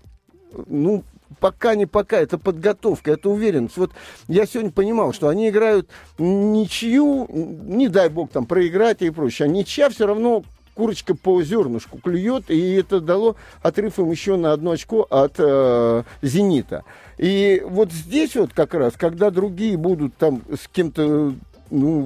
По- 0.53 0.65
Ну, 0.67 1.03
пока 1.41 1.75
не 1.75 1.87
пока, 1.87 2.19
это 2.21 2.37
подготовка, 2.39 3.13
это 3.13 3.31
уверенность. 3.31 3.77
Вот 3.77 3.91
я 4.29 4.45
сегодня 4.47 4.71
понимал, 4.71 5.13
что 5.13 5.29
они 5.29 5.49
играют 5.49 5.89
ничью, 6.19 7.27
не 7.31 7.89
дай 7.89 8.09
бог 8.09 8.31
там 8.31 8.47
проиграть 8.47 9.03
и 9.03 9.11
прочее, 9.11 9.47
а 9.47 9.49
ничья 9.49 9.89
все 9.89 10.07
равно 10.07 10.45
курочка 10.75 11.15
по 11.15 11.43
зернышку 11.43 11.99
клюет, 11.99 12.51
и 12.51 12.75
это 12.75 13.01
дало 13.01 13.37
отрыв 13.63 13.99
им 13.99 14.11
еще 14.11 14.37
на 14.37 14.53
одно 14.53 14.71
очко 14.73 15.07
от 15.11 15.35
э, 15.39 16.03
«Зенита». 16.23 16.85
И 17.19 17.63
вот 17.67 17.93
здесь 17.93 18.35
вот 18.37 18.53
как 18.53 18.75
раз, 18.75 18.95
когда 18.97 19.31
другие 19.31 19.77
будут 19.77 20.15
там 20.17 20.43
с 20.51 20.67
кем-то, 20.69 21.35
ну, 21.71 22.01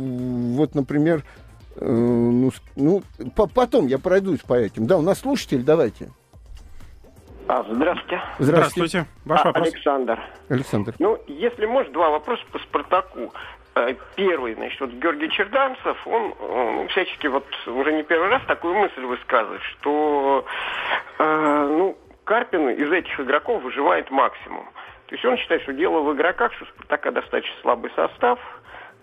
вот, 0.57 0.75
например, 0.75 1.25
ну, 1.81 2.51
с- 2.51 2.63
ну 2.77 3.03
по- 3.37 3.47
потом 3.49 3.87
я 3.87 3.99
пройдусь 3.99 4.41
по 4.41 4.55
этим. 4.55 4.87
Да, 4.87 4.97
у 4.97 5.03
нас 5.03 5.21
слушатель, 5.21 5.63
давайте. 5.63 6.11
А, 7.49 7.63
здравствуйте. 7.71 8.21
Здравствуйте. 8.39 9.07
Ваш 9.25 9.41
А, 9.43 9.45
вопрос. 9.49 9.69
Александр. 9.69 10.21
Александр. 10.49 10.95
Ну, 10.99 11.19
если 11.29 11.67
может, 11.67 11.93
два 11.93 12.11
вопроса 12.11 12.43
по 12.51 12.59
Спартаку. 12.59 13.33
Э, 13.77 13.95
Первый, 14.17 14.55
значит, 14.55 14.81
вот 14.81 14.91
Георгий 14.91 15.29
Черданцев, 15.31 16.07
он 16.07 16.35
э, 16.41 16.87
всячески 16.89 17.27
вот 17.27 17.45
уже 17.67 17.93
не 17.93 18.03
первый 18.03 18.31
раз 18.31 18.43
такую 18.49 18.75
мысль 18.75 19.03
высказывает, 19.03 19.61
что 19.63 20.45
э, 21.19 21.67
ну, 21.71 21.97
Карпин 22.25 22.71
из 22.71 22.91
этих 22.91 23.21
игроков 23.21 23.63
выживает 23.63 24.11
максимум. 24.11 24.65
То 25.07 25.15
есть 25.15 25.25
он 25.25 25.37
считает, 25.37 25.63
что 25.63 25.73
дело 25.73 26.01
в 26.01 26.13
игроках, 26.17 26.53
что 26.55 26.65
Спартака 26.65 27.13
достаточно 27.13 27.55
слабый 27.63 27.91
состав. 27.95 28.41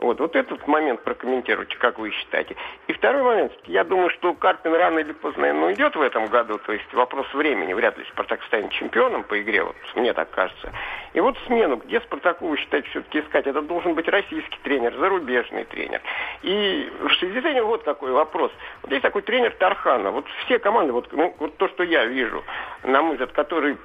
Вот, 0.03 0.19
вот 0.19 0.35
этот 0.35 0.67
момент 0.67 1.01
прокомментируйте, 1.01 1.77
как 1.77 1.97
вы 1.97 2.11
считаете. 2.11 2.57
И 2.87 2.93
второй 2.93 3.23
момент, 3.23 3.53
я 3.67 3.85
думаю, 3.85 4.09
что 4.09 4.33
Карпин 4.33 4.73
рано 4.73 4.99
или 4.99 5.13
поздно, 5.13 5.43
наверное, 5.43 5.69
уйдет 5.69 5.95
в 5.95 6.01
этом 6.01 6.27
году, 6.27 6.57
то 6.57 6.73
есть 6.73 6.93
вопрос 6.93 7.25
времени, 7.33 7.71
вряд 7.71 7.97
ли 7.97 8.03
Спартак 8.11 8.43
станет 8.43 8.71
чемпионом 8.71 9.23
по 9.23 9.41
игре, 9.41 9.63
вот 9.63 9.77
мне 9.95 10.11
так 10.11 10.29
кажется. 10.31 10.73
И 11.13 11.21
вот 11.21 11.37
смену, 11.47 11.77
где 11.77 12.01
Спартаку, 12.01 12.49
вы 12.49 12.57
считаете, 12.57 12.89
все-таки 12.89 13.21
искать? 13.21 13.47
Это 13.47 13.61
должен 13.61 13.93
быть 13.93 14.09
российский 14.09 14.59
тренер, 14.63 14.93
зарубежный 14.97 15.63
тренер. 15.63 16.01
И 16.41 16.91
в 16.99 17.13
связи 17.15 17.39
с 17.39 17.45
этим 17.45 17.65
вот 17.65 17.83
какой 17.83 18.11
вопрос. 18.11 18.51
Вот 18.81 18.91
есть 18.91 19.03
такой 19.03 19.21
тренер 19.21 19.51
Тархана, 19.51 20.11
вот 20.11 20.25
все 20.43 20.59
команды, 20.59 20.91
вот, 20.91 21.13
ну, 21.13 21.33
вот 21.39 21.55
то, 21.55 21.69
что 21.69 21.83
я 21.83 22.03
вижу, 22.03 22.43
на 22.83 23.01
мой 23.01 23.13
взгляд, 23.13 23.31
который 23.31 23.77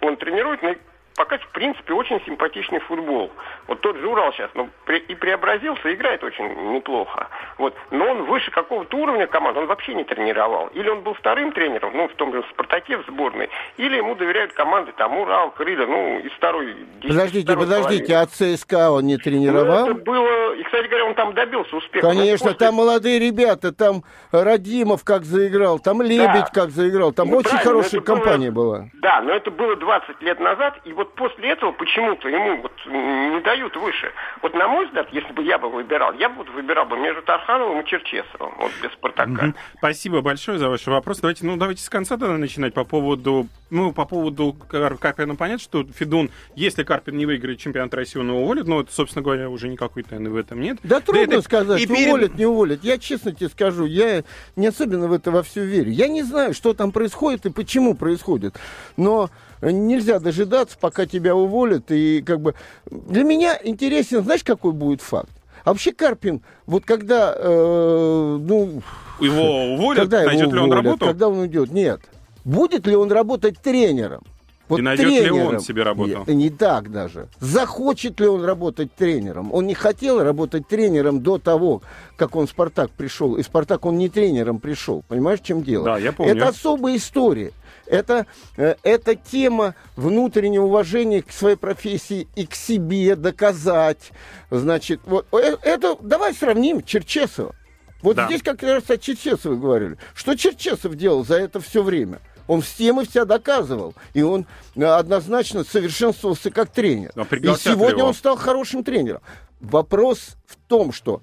он 0.00 0.16
тренирует, 0.16 0.62
ну, 0.62 0.74
пока, 1.18 1.36
в 1.38 1.48
принципе, 1.48 1.92
очень 1.92 2.20
симпатичный 2.24 2.78
футбол. 2.78 3.30
Вот 3.66 3.80
тот 3.80 3.96
же 3.98 4.06
Урал 4.08 4.32
сейчас, 4.32 4.50
ну, 4.54 4.70
при- 4.86 5.00
и 5.00 5.14
преобразился, 5.16 5.92
играет 5.92 6.22
очень 6.22 6.46
неплохо. 6.72 7.26
Вот. 7.58 7.74
Но 7.90 8.06
он 8.12 8.22
выше 8.22 8.50
какого-то 8.52 8.96
уровня 8.96 9.26
команды, 9.26 9.58
он 9.60 9.66
вообще 9.66 9.94
не 9.94 10.04
тренировал. 10.04 10.68
Или 10.68 10.88
он 10.88 11.00
был 11.02 11.14
вторым 11.14 11.50
тренером, 11.52 11.90
ну, 11.94 12.08
в 12.08 12.14
том 12.14 12.32
же 12.32 12.42
«Спартаке» 12.52 12.98
в 12.98 13.06
сборной, 13.06 13.50
или 13.76 13.96
ему 13.96 14.14
доверяют 14.14 14.52
команды, 14.52 14.92
там, 14.96 15.18
Урал, 15.18 15.50
Крылья, 15.50 15.86
ну, 15.86 16.20
из 16.20 16.30
второй... 16.32 16.76
Подождите, 17.02 17.44
второй 17.52 17.64
подождите, 17.66 18.04
половины. 18.14 18.22
а 18.22 18.56
ЦСКА 18.56 18.90
он 18.92 19.06
не 19.06 19.14
Ну, 19.16 19.20
тренировал? 19.20 19.86
это 19.90 19.94
было... 19.94 20.54
И, 20.54 20.62
кстати 20.62 20.86
говоря, 20.86 21.04
он 21.06 21.14
там 21.14 21.34
добился 21.34 21.74
успеха. 21.76 22.06
Но 22.06 22.12
Конечно, 22.14 22.52
после- 22.52 22.58
там 22.66 22.74
молодые 22.76 23.18
ребята, 23.18 23.72
там 23.72 24.04
Радимов 24.30 25.02
как 25.04 25.24
заиграл, 25.24 25.78
там 25.80 26.00
Лебедь 26.00 26.50
как 26.54 26.70
заиграл, 26.70 27.12
там 27.12 27.28
Ну, 27.30 27.38
очень 27.38 27.58
хорошая 27.58 28.00
это 28.00 28.12
было- 28.12 28.16
компания 28.16 28.50
была. 28.52 28.84
Да, 28.94 29.20
но 29.20 29.32
это 29.32 29.50
было 29.50 29.74
20 29.76 30.20
лет 30.22 30.38
назад, 30.40 30.78
и 30.84 30.92
вот 30.92 31.07
после 31.16 31.50
этого 31.50 31.72
почему-то 31.72 32.28
ему 32.28 32.62
вот 32.62 32.72
не 32.86 33.40
дают 33.40 33.76
выше. 33.76 34.12
Вот 34.42 34.54
на 34.54 34.68
мой 34.68 34.86
взгляд, 34.86 35.08
если 35.12 35.32
бы 35.32 35.42
я 35.42 35.58
бы 35.58 35.68
выбирал, 35.68 36.12
я 36.14 36.28
бы 36.28 36.36
вот 36.36 36.50
выбирал 36.50 36.86
бы 36.86 36.98
между 36.98 37.22
Тархановым 37.22 37.80
и 37.80 37.86
Черчесовым, 37.86 38.54
вот 38.58 38.72
без 38.82 38.92
Спартака. 38.92 39.54
Спасибо 39.76 40.20
большое 40.20 40.58
за 40.58 40.68
ваш 40.68 40.86
вопрос. 40.86 41.20
Давайте, 41.20 41.46
ну, 41.46 41.56
давайте 41.56 41.82
с 41.82 41.88
конца 41.88 42.16
тогда 42.16 42.36
начинать 42.36 42.74
по 42.74 42.84
поводу, 42.84 43.46
ну, 43.70 43.92
по 43.92 44.04
поводу 44.04 44.56
Кар- 44.68 44.96
Карпина. 44.96 45.36
Понятно, 45.36 45.62
что 45.62 45.84
Федун, 45.84 46.30
если 46.54 46.84
Карпин 46.84 47.16
не 47.16 47.26
выиграет 47.26 47.58
чемпионат 47.58 47.92
России, 47.94 48.18
он 48.18 48.28
его 48.28 48.42
уволит, 48.42 48.66
но, 48.66 48.80
это, 48.80 48.92
собственно 48.92 49.22
говоря, 49.22 49.50
уже 49.50 49.68
никакой 49.68 50.02
тайны 50.02 50.30
в 50.30 50.36
этом 50.36 50.60
нет. 50.60 50.78
Да 50.82 51.00
трудно 51.00 51.34
это- 51.34 51.42
сказать, 51.42 51.80
и 51.80 51.86
перед- 51.86 52.08
уволят, 52.08 52.34
не 52.36 52.46
уволят. 52.46 52.82
Я 52.84 52.98
честно 52.98 53.32
тебе 53.32 53.48
скажу, 53.48 53.84
я 53.84 54.24
не 54.56 54.66
особенно 54.68 55.08
в 55.08 55.12
это 55.12 55.30
во 55.30 55.42
все 55.42 55.64
верю. 55.64 55.90
Я 55.90 56.08
не 56.08 56.22
знаю, 56.22 56.54
что 56.54 56.72
там 56.74 56.92
происходит 56.92 57.46
и 57.46 57.50
почему 57.50 57.94
происходит. 57.94 58.56
Но 58.96 59.30
нельзя 59.60 60.18
дожидаться, 60.18 60.76
пока 60.80 61.06
тебя 61.06 61.34
уволят. 61.34 61.90
И 61.90 62.22
как 62.22 62.40
бы 62.40 62.54
для 62.90 63.24
меня 63.24 63.58
интересен, 63.62 64.22
знаешь, 64.22 64.44
какой 64.44 64.72
будет 64.72 65.02
факт? 65.02 65.30
А 65.64 65.70
вообще 65.72 65.92
Карпин, 65.92 66.40
вот 66.66 66.84
когда, 66.86 67.34
э, 67.36 68.38
ну, 68.40 68.82
Его 69.20 69.74
уволят, 69.74 70.00
когда 70.02 70.20
его 70.22 70.30
найдет 70.30 70.52
ли 70.52 70.58
он 70.58 70.64
уволят, 70.66 70.84
работу? 70.84 71.06
когда 71.06 71.28
он 71.28 71.38
уйдет? 71.40 71.70
Нет. 71.72 72.00
Будет 72.48 72.86
ли 72.86 72.96
он 72.96 73.12
работать 73.12 73.58
тренером? 73.58 74.22
Вот 74.68 74.80
И 74.80 74.82
найдет 74.82 75.06
ли 75.06 75.20
тренером. 75.20 75.54
он 75.56 75.60
себе 75.60 75.82
работу? 75.82 76.24
Не, 76.26 76.34
не 76.34 76.50
так 76.50 76.90
даже. 76.90 77.28
Захочет 77.40 78.20
ли 78.20 78.26
он 78.26 78.42
работать 78.42 78.94
тренером? 78.94 79.52
Он 79.52 79.66
не 79.66 79.74
хотел 79.74 80.22
работать 80.22 80.66
тренером 80.66 81.20
до 81.20 81.36
того, 81.38 81.82
как 82.16 82.36
он 82.36 82.46
в 82.46 82.50
«Спартак» 82.50 82.90
пришел. 82.90 83.36
И 83.36 83.42
в 83.42 83.46
«Спартак» 83.46 83.84
он 83.84 83.98
не 83.98 84.08
тренером 84.08 84.60
пришел. 84.60 85.04
Понимаешь, 85.08 85.40
в 85.40 85.44
чем 85.44 85.62
дело? 85.62 85.84
Да, 85.84 85.98
я 85.98 86.12
помню. 86.12 86.32
Это 86.34 86.48
особая 86.48 86.96
история. 86.96 87.52
Это, 87.84 88.26
э, 88.56 88.76
это 88.82 89.14
тема 89.14 89.74
внутреннего 89.96 90.64
уважения 90.64 91.20
к 91.22 91.30
своей 91.32 91.56
профессии 91.56 92.28
и 92.34 92.46
к 92.46 92.54
себе 92.54 93.14
доказать. 93.14 94.10
Значит, 94.50 95.00
вот 95.04 95.26
э, 95.32 95.56
это 95.62 95.96
давай 96.00 96.32
сравним 96.34 96.82
Черчесова. 96.82 97.54
Вот 98.02 98.16
Да. 98.16 98.26
здесь 98.26 98.42
как 98.42 98.62
раз 98.62 98.88
о 98.90 98.96
Черчесове 98.96 99.56
говорили. 99.56 99.96
Что 100.14 100.34
Черчесов 100.36 100.94
делал 100.94 101.24
за 101.24 101.36
это 101.36 101.60
все 101.60 101.82
время? 101.82 102.20
Он 102.48 102.62
всем 102.62 103.00
и 103.00 103.06
вся 103.06 103.24
доказывал. 103.24 103.94
И 104.14 104.22
он 104.22 104.46
э, 104.74 104.82
однозначно 104.82 105.62
совершенствовался 105.62 106.50
как 106.50 106.70
тренер. 106.70 107.12
И 107.30 107.54
сегодня 107.54 107.98
его? 107.98 108.08
он 108.08 108.14
стал 108.14 108.36
хорошим 108.36 108.82
тренером. 108.82 109.20
Вопрос 109.60 110.36
в 110.46 110.56
том, 110.66 110.92
что 110.92 111.20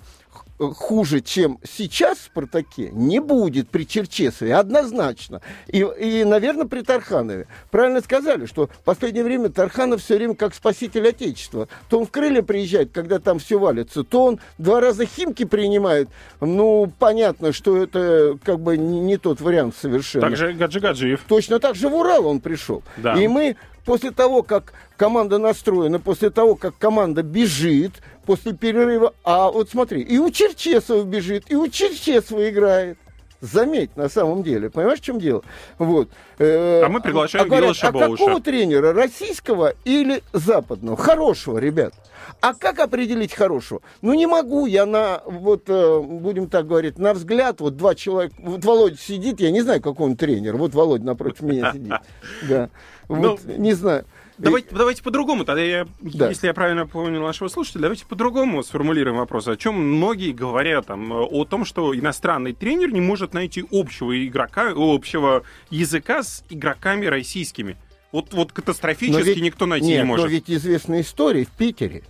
хуже, 0.58 1.22
чем 1.22 1.60
сейчас 1.64 2.20
в 2.20 2.24
«Спартаке», 2.24 2.90
не 2.92 3.20
будет 3.20 3.70
при 3.70 3.84
Черчесове, 3.84 4.56
однозначно. 4.56 5.42
И, 5.68 5.80
и, 5.80 6.24
наверное, 6.24 6.66
при 6.66 6.82
Тарханове. 6.82 7.48
Правильно 7.72 8.02
сказали, 8.02 8.46
что 8.46 8.68
в 8.68 8.84
последнее 8.84 9.24
время 9.24 9.50
Тарханов 9.50 10.02
все 10.02 10.16
время 10.16 10.36
как 10.36 10.54
спаситель 10.54 11.08
Отечества. 11.08 11.68
То 11.90 12.00
он 12.00 12.06
в 12.06 12.12
крылья 12.12 12.42
приезжает, 12.42 12.92
когда 12.94 13.20
там 13.20 13.40
все 13.40 13.60
валится, 13.60 14.04
то 14.04 14.26
он 14.26 14.40
два 14.58 14.80
раза 14.80 15.06
химки 15.06 15.46
принимает. 15.46 16.10
Ну, 16.40 16.92
понятно, 17.00 17.52
что 17.52 17.78
это 17.78 18.38
как 18.44 18.60
бы 18.60 18.78
не, 18.78 19.00
не 19.00 19.18
тот 19.18 19.42
вариант 19.42 19.76
совершенно. 19.80 20.28
Также 20.28 20.54
Гаджи 20.54 20.80
Гаджиев. 20.80 21.22
Точно 21.28 21.60
так 21.60 21.76
же 21.76 21.90
в 21.90 21.96
Урал 21.96 22.28
он 22.28 22.40
пришел. 22.40 22.84
Да. 22.98 23.14
И 23.14 23.28
мы 23.28 23.58
после 23.86 24.12
того, 24.12 24.44
как 24.44 24.74
команда 24.98 25.38
настроена, 25.38 26.00
после 26.00 26.30
того, 26.30 26.56
как 26.56 26.78
команда 26.78 27.24
бежит, 27.24 27.94
после 28.26 28.54
перерыва, 28.54 29.14
а 29.24 29.52
вот 29.52 29.70
смотри, 29.70 30.02
и 30.02 30.18
у 30.18 30.30
Черчесова 30.32 31.04
бежит, 31.04 31.46
и 31.50 31.56
у 31.56 31.68
Черчесова 31.68 32.50
играет. 32.50 32.98
Заметь, 33.42 33.96
на 33.96 34.10
самом 34.10 34.42
деле. 34.42 34.72
Понимаешь, 34.72 35.00
в 35.00 35.04
чем 35.04 35.20
дело? 35.20 35.44
Вот. 35.78 36.10
Э, 36.40 36.82
А 36.84 36.90
мы 36.90 37.00
приглашаем 37.00 37.46
говорят, 37.46 37.66
Милоша 37.66 37.88
А 37.90 37.92
какого 37.92 38.42
тренера? 38.42 38.94
Российского 38.94 39.74
или 39.84 40.24
западного? 40.34 40.98
Хорошего, 40.98 41.60
ребят. 41.60 41.94
А 42.42 42.54
как 42.54 42.80
определить 42.80 43.34
хорошего? 43.34 43.82
Ну, 44.02 44.14
не 44.14 44.26
могу 44.26 44.66
я 44.66 44.86
на, 44.86 45.22
вот, 45.26 45.64
э, 45.68 46.00
будем 46.00 46.50
так 46.50 46.66
говорить, 46.66 46.98
на 46.98 47.14
взгляд, 47.14 47.60
вот 47.62 47.78
два 47.78 47.94
человека, 47.94 48.36
вот 48.40 48.64
Володя 48.66 48.98
сидит, 48.98 49.40
я 49.40 49.52
не 49.52 49.62
знаю, 49.62 49.82
какой 49.82 50.08
он 50.08 50.16
тренер, 50.16 50.56
вот 50.58 50.74
Володя 50.74 51.06
напротив 51.06 51.42
меня 51.42 51.72
сидит. 51.72 51.94
Да. 52.50 52.70
Вот, 53.08 53.44
не 53.46 53.74
знаю. 53.74 54.06
Давайте, 54.38 54.68
давайте 54.72 55.02
по-другому. 55.02 55.46
Тогда 55.46 55.62
я, 55.62 55.88
Да. 56.02 56.28
если 56.30 56.48
я 56.48 56.54
правильно 56.54 56.86
понял 56.86 57.22
нашего 57.22 57.48
слушателя, 57.48 57.84
давайте 57.84 58.06
по-другому 58.06 58.64
сформулируем 58.64 59.18
вопрос. 59.18 59.48
О 59.48 59.56
чем 59.56 59.76
многие 59.76 60.34
говорят 60.34 60.88
там, 60.88 61.10
о 61.12 61.46
том, 61.46 61.64
что 61.64 61.96
иностранный 61.98 62.52
тренер 62.54 62.92
не 62.92 63.00
может 63.00 63.34
найти 63.34 63.64
общего 63.72 64.12
игрока, 64.28 64.74
общего 64.76 65.44
языка 65.70 66.22
с 66.24 66.44
игроками 66.50 67.06
российскими. 67.06 67.78
Вот, 68.12 68.34
вот 68.34 68.52
катастрофически 68.52 69.20
Но 69.20 69.26
ведь- 69.26 69.42
никто 69.42 69.66
найти 69.66 69.88
Нет, 69.88 70.00
не 70.00 70.06
может. 70.06 70.26
но 70.26 70.32
ведь 70.32 70.50
известная 70.50 71.02
история 71.02 71.46
в 71.46 71.50
Питере. 71.52 72.04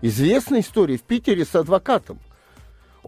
Известная 0.00 0.60
история 0.60 0.96
в 0.96 1.02
Питере 1.02 1.44
с 1.44 1.54
адвокатом. 1.54 2.18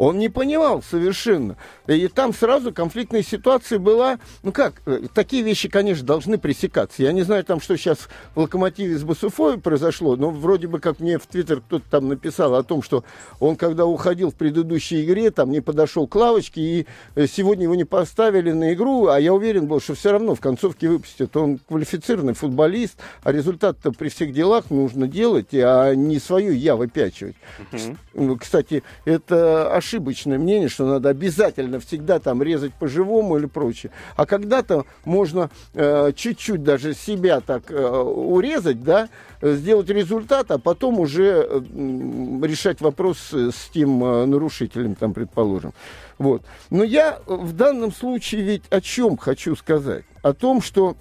Он 0.00 0.18
не 0.18 0.30
понимал 0.30 0.82
совершенно. 0.82 1.58
И 1.86 2.08
там 2.08 2.32
сразу 2.32 2.72
конфликтная 2.72 3.22
ситуация 3.22 3.78
была. 3.78 4.18
Ну 4.42 4.50
как, 4.50 4.80
э, 4.86 5.02
такие 5.12 5.42
вещи, 5.42 5.68
конечно, 5.68 6.06
должны 6.06 6.38
пресекаться. 6.38 7.02
Я 7.02 7.12
не 7.12 7.20
знаю, 7.20 7.44
там, 7.44 7.60
что 7.60 7.76
сейчас 7.76 8.08
в 8.34 8.40
«Локомотиве» 8.40 8.96
с 8.96 9.02
Басуфой 9.02 9.58
произошло, 9.58 10.16
но 10.16 10.30
вроде 10.30 10.68
бы, 10.68 10.80
как 10.80 11.00
мне 11.00 11.18
в 11.18 11.26
Твиттер 11.26 11.60
кто-то 11.60 11.84
там 11.90 12.08
написал 12.08 12.54
о 12.54 12.62
том, 12.62 12.82
что 12.82 13.04
он, 13.40 13.56
когда 13.56 13.84
уходил 13.84 14.30
в 14.30 14.36
предыдущей 14.36 15.04
игре, 15.04 15.30
там 15.30 15.50
не 15.50 15.60
подошел 15.60 16.06
к 16.06 16.14
лавочке, 16.14 16.62
и 16.62 16.86
э, 17.14 17.26
сегодня 17.26 17.64
его 17.64 17.74
не 17.74 17.84
поставили 17.84 18.52
на 18.52 18.72
игру, 18.72 19.08
а 19.08 19.20
я 19.20 19.34
уверен 19.34 19.66
был, 19.66 19.82
что 19.82 19.94
все 19.94 20.12
равно 20.12 20.34
в 20.34 20.40
концовке 20.40 20.88
выпустят. 20.88 21.36
Он 21.36 21.58
квалифицированный 21.58 22.32
футболист, 22.32 22.94
а 23.22 23.32
результат-то 23.32 23.92
при 23.92 24.08
всех 24.08 24.32
делах 24.32 24.70
нужно 24.70 25.06
делать, 25.06 25.48
а 25.52 25.92
не 25.94 26.18
свою 26.18 26.54
я 26.54 26.74
выпячивать. 26.74 27.36
Ну, 28.14 28.38
Кстати, 28.38 28.82
это 29.04 29.76
ошибочное 29.90 30.38
мнение, 30.38 30.68
что 30.68 30.86
надо 30.86 31.08
обязательно 31.08 31.80
всегда 31.80 32.20
там 32.20 32.42
резать 32.42 32.72
по-живому 32.74 33.36
или 33.36 33.46
прочее. 33.46 33.90
А 34.14 34.24
когда-то 34.24 34.84
можно 35.04 35.50
э, 35.74 36.12
чуть-чуть 36.14 36.62
даже 36.62 36.94
себя 36.94 37.40
так 37.40 37.70
э, 37.70 37.74
урезать, 37.76 38.84
да, 38.84 39.08
сделать 39.42 39.88
результат, 39.88 40.52
а 40.52 40.58
потом 40.58 41.00
уже 41.00 41.44
э, 41.48 41.60
решать 42.42 42.80
вопрос 42.80 43.32
с 43.32 43.68
тем 43.74 44.04
э, 44.04 44.26
нарушителем, 44.26 44.94
там, 44.94 45.12
предположим. 45.12 45.72
Вот. 46.18 46.42
Но 46.70 46.84
я 46.84 47.18
в 47.26 47.52
данном 47.52 47.92
случае 47.92 48.42
ведь 48.42 48.62
о 48.70 48.80
чем 48.80 49.16
хочу 49.16 49.56
сказать? 49.56 50.04
О 50.22 50.34
том, 50.34 50.60
что, 50.60 50.96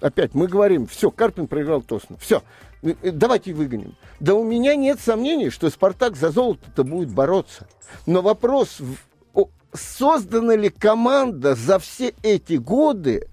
опять, 0.00 0.34
мы 0.34 0.48
говорим, 0.48 0.86
все, 0.86 1.10
Карпин 1.10 1.46
проиграл 1.46 1.82
Тосно, 1.82 2.16
все, 2.18 2.42
давайте 2.82 3.52
выгоним. 3.52 3.96
Да 4.20 4.34
у 4.34 4.44
меня 4.44 4.74
нет 4.74 5.00
сомнений, 5.00 5.50
что 5.50 5.70
Спартак 5.70 6.16
за 6.16 6.30
золото-то 6.30 6.84
будет 6.84 7.12
бороться. 7.12 7.66
Но 8.06 8.22
вопрос, 8.22 8.78
создана 9.72 10.56
ли 10.56 10.70
команда 10.70 11.54
за 11.54 11.78
все 11.78 12.14
эти 12.22 12.54
годы, 12.54 13.28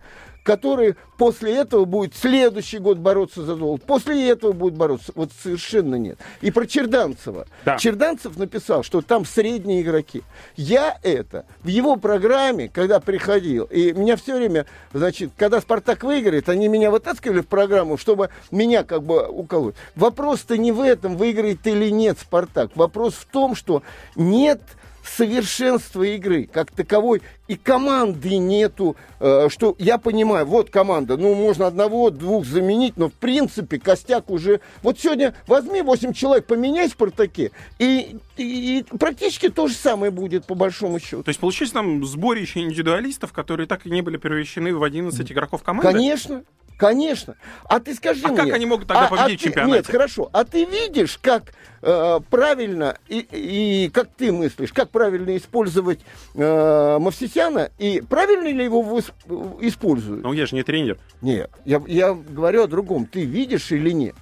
который 0.48 0.96
после 1.18 1.58
этого 1.58 1.84
будет 1.84 2.16
следующий 2.16 2.78
год 2.78 3.00
бороться 3.00 3.44
за 3.44 3.58
золото, 3.58 3.84
после 3.86 4.30
этого 4.30 4.54
будет 4.54 4.76
бороться. 4.76 5.12
Вот 5.14 5.32
совершенно 5.44 5.96
нет. 5.96 6.18
И 6.40 6.52
про 6.52 6.66
Черданцева. 6.66 7.48
Да. 7.66 7.78
Черданцев 7.78 8.38
написал, 8.38 8.82
что 8.82 9.02
там 9.02 9.26
средние 9.26 9.82
игроки. 9.82 10.24
Я 10.56 11.00
это 11.04 11.46
в 11.64 11.68
его 11.68 11.98
программе, 11.98 12.70
когда 12.70 13.02
приходил, 13.02 13.66
и 13.66 13.92
меня 13.92 14.16
все 14.16 14.38
время, 14.38 14.68
значит, 14.94 15.32
когда 15.36 15.60
Спартак 15.60 16.06
выиграет, 16.06 16.48
они 16.48 16.70
меня 16.70 16.92
вытаскивали 16.92 17.42
в 17.42 17.48
программу, 17.48 17.98
чтобы 17.98 18.30
меня 18.50 18.86
как 18.86 19.04
бы 19.04 19.28
уколоть. 19.28 19.76
Вопрос-то 19.98 20.58
не 20.58 20.72
в 20.72 20.80
этом, 20.80 21.18
выиграет 21.18 21.68
или 21.68 21.90
нет 21.90 22.20
Спартак. 22.20 22.72
Вопрос 22.76 23.16
в 23.16 23.26
том, 23.26 23.54
что 23.54 23.84
нет 24.16 24.62
совершенства 25.10 26.04
игры 26.04 26.50
как 26.52 26.72
таковой 26.72 27.22
и 27.48 27.56
команды 27.56 28.38
нету, 28.38 28.96
э, 29.20 29.48
что 29.50 29.76
я 29.80 29.98
понимаю, 29.98 30.46
вот 30.46 30.70
команда, 30.70 31.18
ну 31.18 31.34
можно 31.34 31.68
одного, 31.68 32.10
двух 32.10 32.46
заменить, 32.46 32.98
но 32.98 33.10
в 33.10 33.14
принципе 33.14 33.80
костяк 33.80 34.30
уже, 34.30 34.60
вот 34.84 35.00
сегодня 35.00 35.34
возьми 35.48 35.82
8 35.82 36.14
человек, 36.14 36.46
поменяй 36.46 36.90
в 36.90 36.92
Спартаке, 36.92 37.52
и, 37.80 38.18
и, 38.36 38.80
и 38.80 38.98
практически 38.98 39.50
то 39.50 39.68
же 39.68 39.76
самое 39.76 40.12
будет 40.12 40.46
по 40.46 40.56
большому 40.56 41.00
счету. 41.00 41.24
То 41.24 41.30
есть 41.30 41.40
получилось 41.40 41.72
там 41.72 42.06
сборище 42.06 42.62
индивидуалистов, 42.62 43.32
которые 43.32 43.68
так 43.68 43.86
и 43.86 43.90
не 43.90 44.02
были 44.02 44.18
превращены 44.18 44.76
в 44.76 44.84
11 44.84 45.32
игроков 45.32 45.64
команды? 45.64 45.92
Конечно, 45.92 46.44
Конечно. 46.78 47.36
А 47.66 47.80
ты 47.80 47.96
скажи 47.96 48.22
а 48.24 48.30
мне... 48.30 48.38
как 48.38 48.54
они 48.54 48.66
могут 48.66 48.88
тогда 48.88 49.08
а, 49.08 49.10
победить 49.10 49.40
а 49.40 49.42
в 49.42 49.44
чемпионате? 49.46 49.78
Нет, 49.78 49.88
хорошо. 49.88 50.30
А 50.32 50.46
ты 50.46 50.66
видишь, 50.66 51.18
как 51.22 51.54
э, 51.82 52.20
правильно, 52.30 52.98
и, 53.08 53.28
и 53.32 53.90
как 53.90 54.10
ты 54.16 54.32
мыслишь, 54.32 54.72
как 54.72 54.92
правильно 54.92 55.36
использовать 55.36 56.00
э, 56.36 56.98
Мавсисяна, 57.00 57.72
и 57.80 58.02
правильно 58.08 58.48
ли 58.48 58.64
его 58.64 59.02
используют? 59.62 60.24
Ну, 60.24 60.34
я 60.34 60.46
же 60.46 60.56
не 60.56 60.64
тренер. 60.64 61.00
Нет, 61.22 61.50
я, 61.66 61.82
я 61.88 62.14
говорю 62.14 62.64
о 62.64 62.68
другом. 62.68 63.08
Ты 63.08 63.26
видишь 63.26 63.72
или 63.72 63.90
нет? 63.90 64.16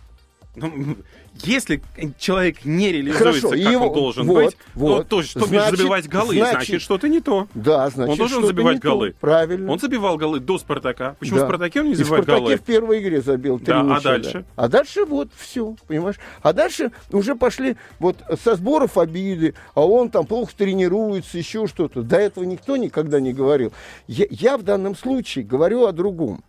Ну, 0.56 0.96
если 1.44 1.82
человек 2.18 2.64
не 2.64 2.92
реализуется, 2.92 3.26
Хорошо, 3.42 3.50
как 3.50 3.60
его- 3.60 3.88
он 3.90 3.94
должен 3.94 4.26
вот, 4.26 4.46
быть, 4.46 4.58
вот. 4.74 5.10
то, 5.10 5.18
то 5.18 5.24
что 5.24 5.46
Значит- 5.46 5.78
забивать 5.80 6.08
голы, 6.08 6.36
значит, 6.36 6.54
значит- 6.56 6.82
что-то 6.82 7.10
не 7.10 7.20
то. 7.20 7.48
Да, 7.54 7.90
значит, 7.90 8.12
Он 8.14 8.18
должен 8.18 8.46
забивать 8.46 8.76
не 8.76 8.80
то. 8.82 8.90
голы. 8.90 9.16
Правильно. 9.20 9.72
Он 9.72 9.78
забивал 9.80 10.18
голы 10.18 10.40
до 10.40 10.58
Спартака. 10.58 11.16
Почему 11.20 11.40
Да. 11.40 11.46
в 11.46 11.48
Спартаке 11.50 11.82
он 11.82 11.88
не 11.88 11.96
забивает 11.96 12.24
Спартаке 12.24 12.46
голы? 12.46 12.58
в 12.58 12.62
первой 12.62 13.00
игре 13.02 13.22
забил 13.22 13.58
три 13.58 13.68
Да, 13.68 13.82
а 13.82 13.84
мяча, 13.84 14.02
дальше? 14.04 14.46
А 14.56 14.68
дальше 14.70 15.06
вот 15.06 15.30
все, 15.36 15.76
понимаешь? 15.88 16.16
А 16.42 16.54
дальше 16.54 16.92
уже 17.12 17.36
пошли 17.36 17.76
вот 18.00 18.18
со 18.42 18.56
сборов 18.56 18.98
обиды, 18.98 19.56
а 19.74 19.86
он 19.86 20.10
там 20.10 20.26
плохо 20.26 20.54
тренируется, 20.56 21.38
еще 21.38 21.68
что-то. 21.68 22.02
До 22.02 22.16
этого 22.18 22.46
никто 22.46 22.78
никогда 22.78 23.20
не 23.20 23.34
говорил. 23.34 23.74
Я, 24.08 24.26
я 24.30 24.58
в 24.58 24.64
данном 24.64 24.96
случае 24.96 25.44
говорю 25.44 25.86
о 25.86 25.92
другом. 25.92 26.44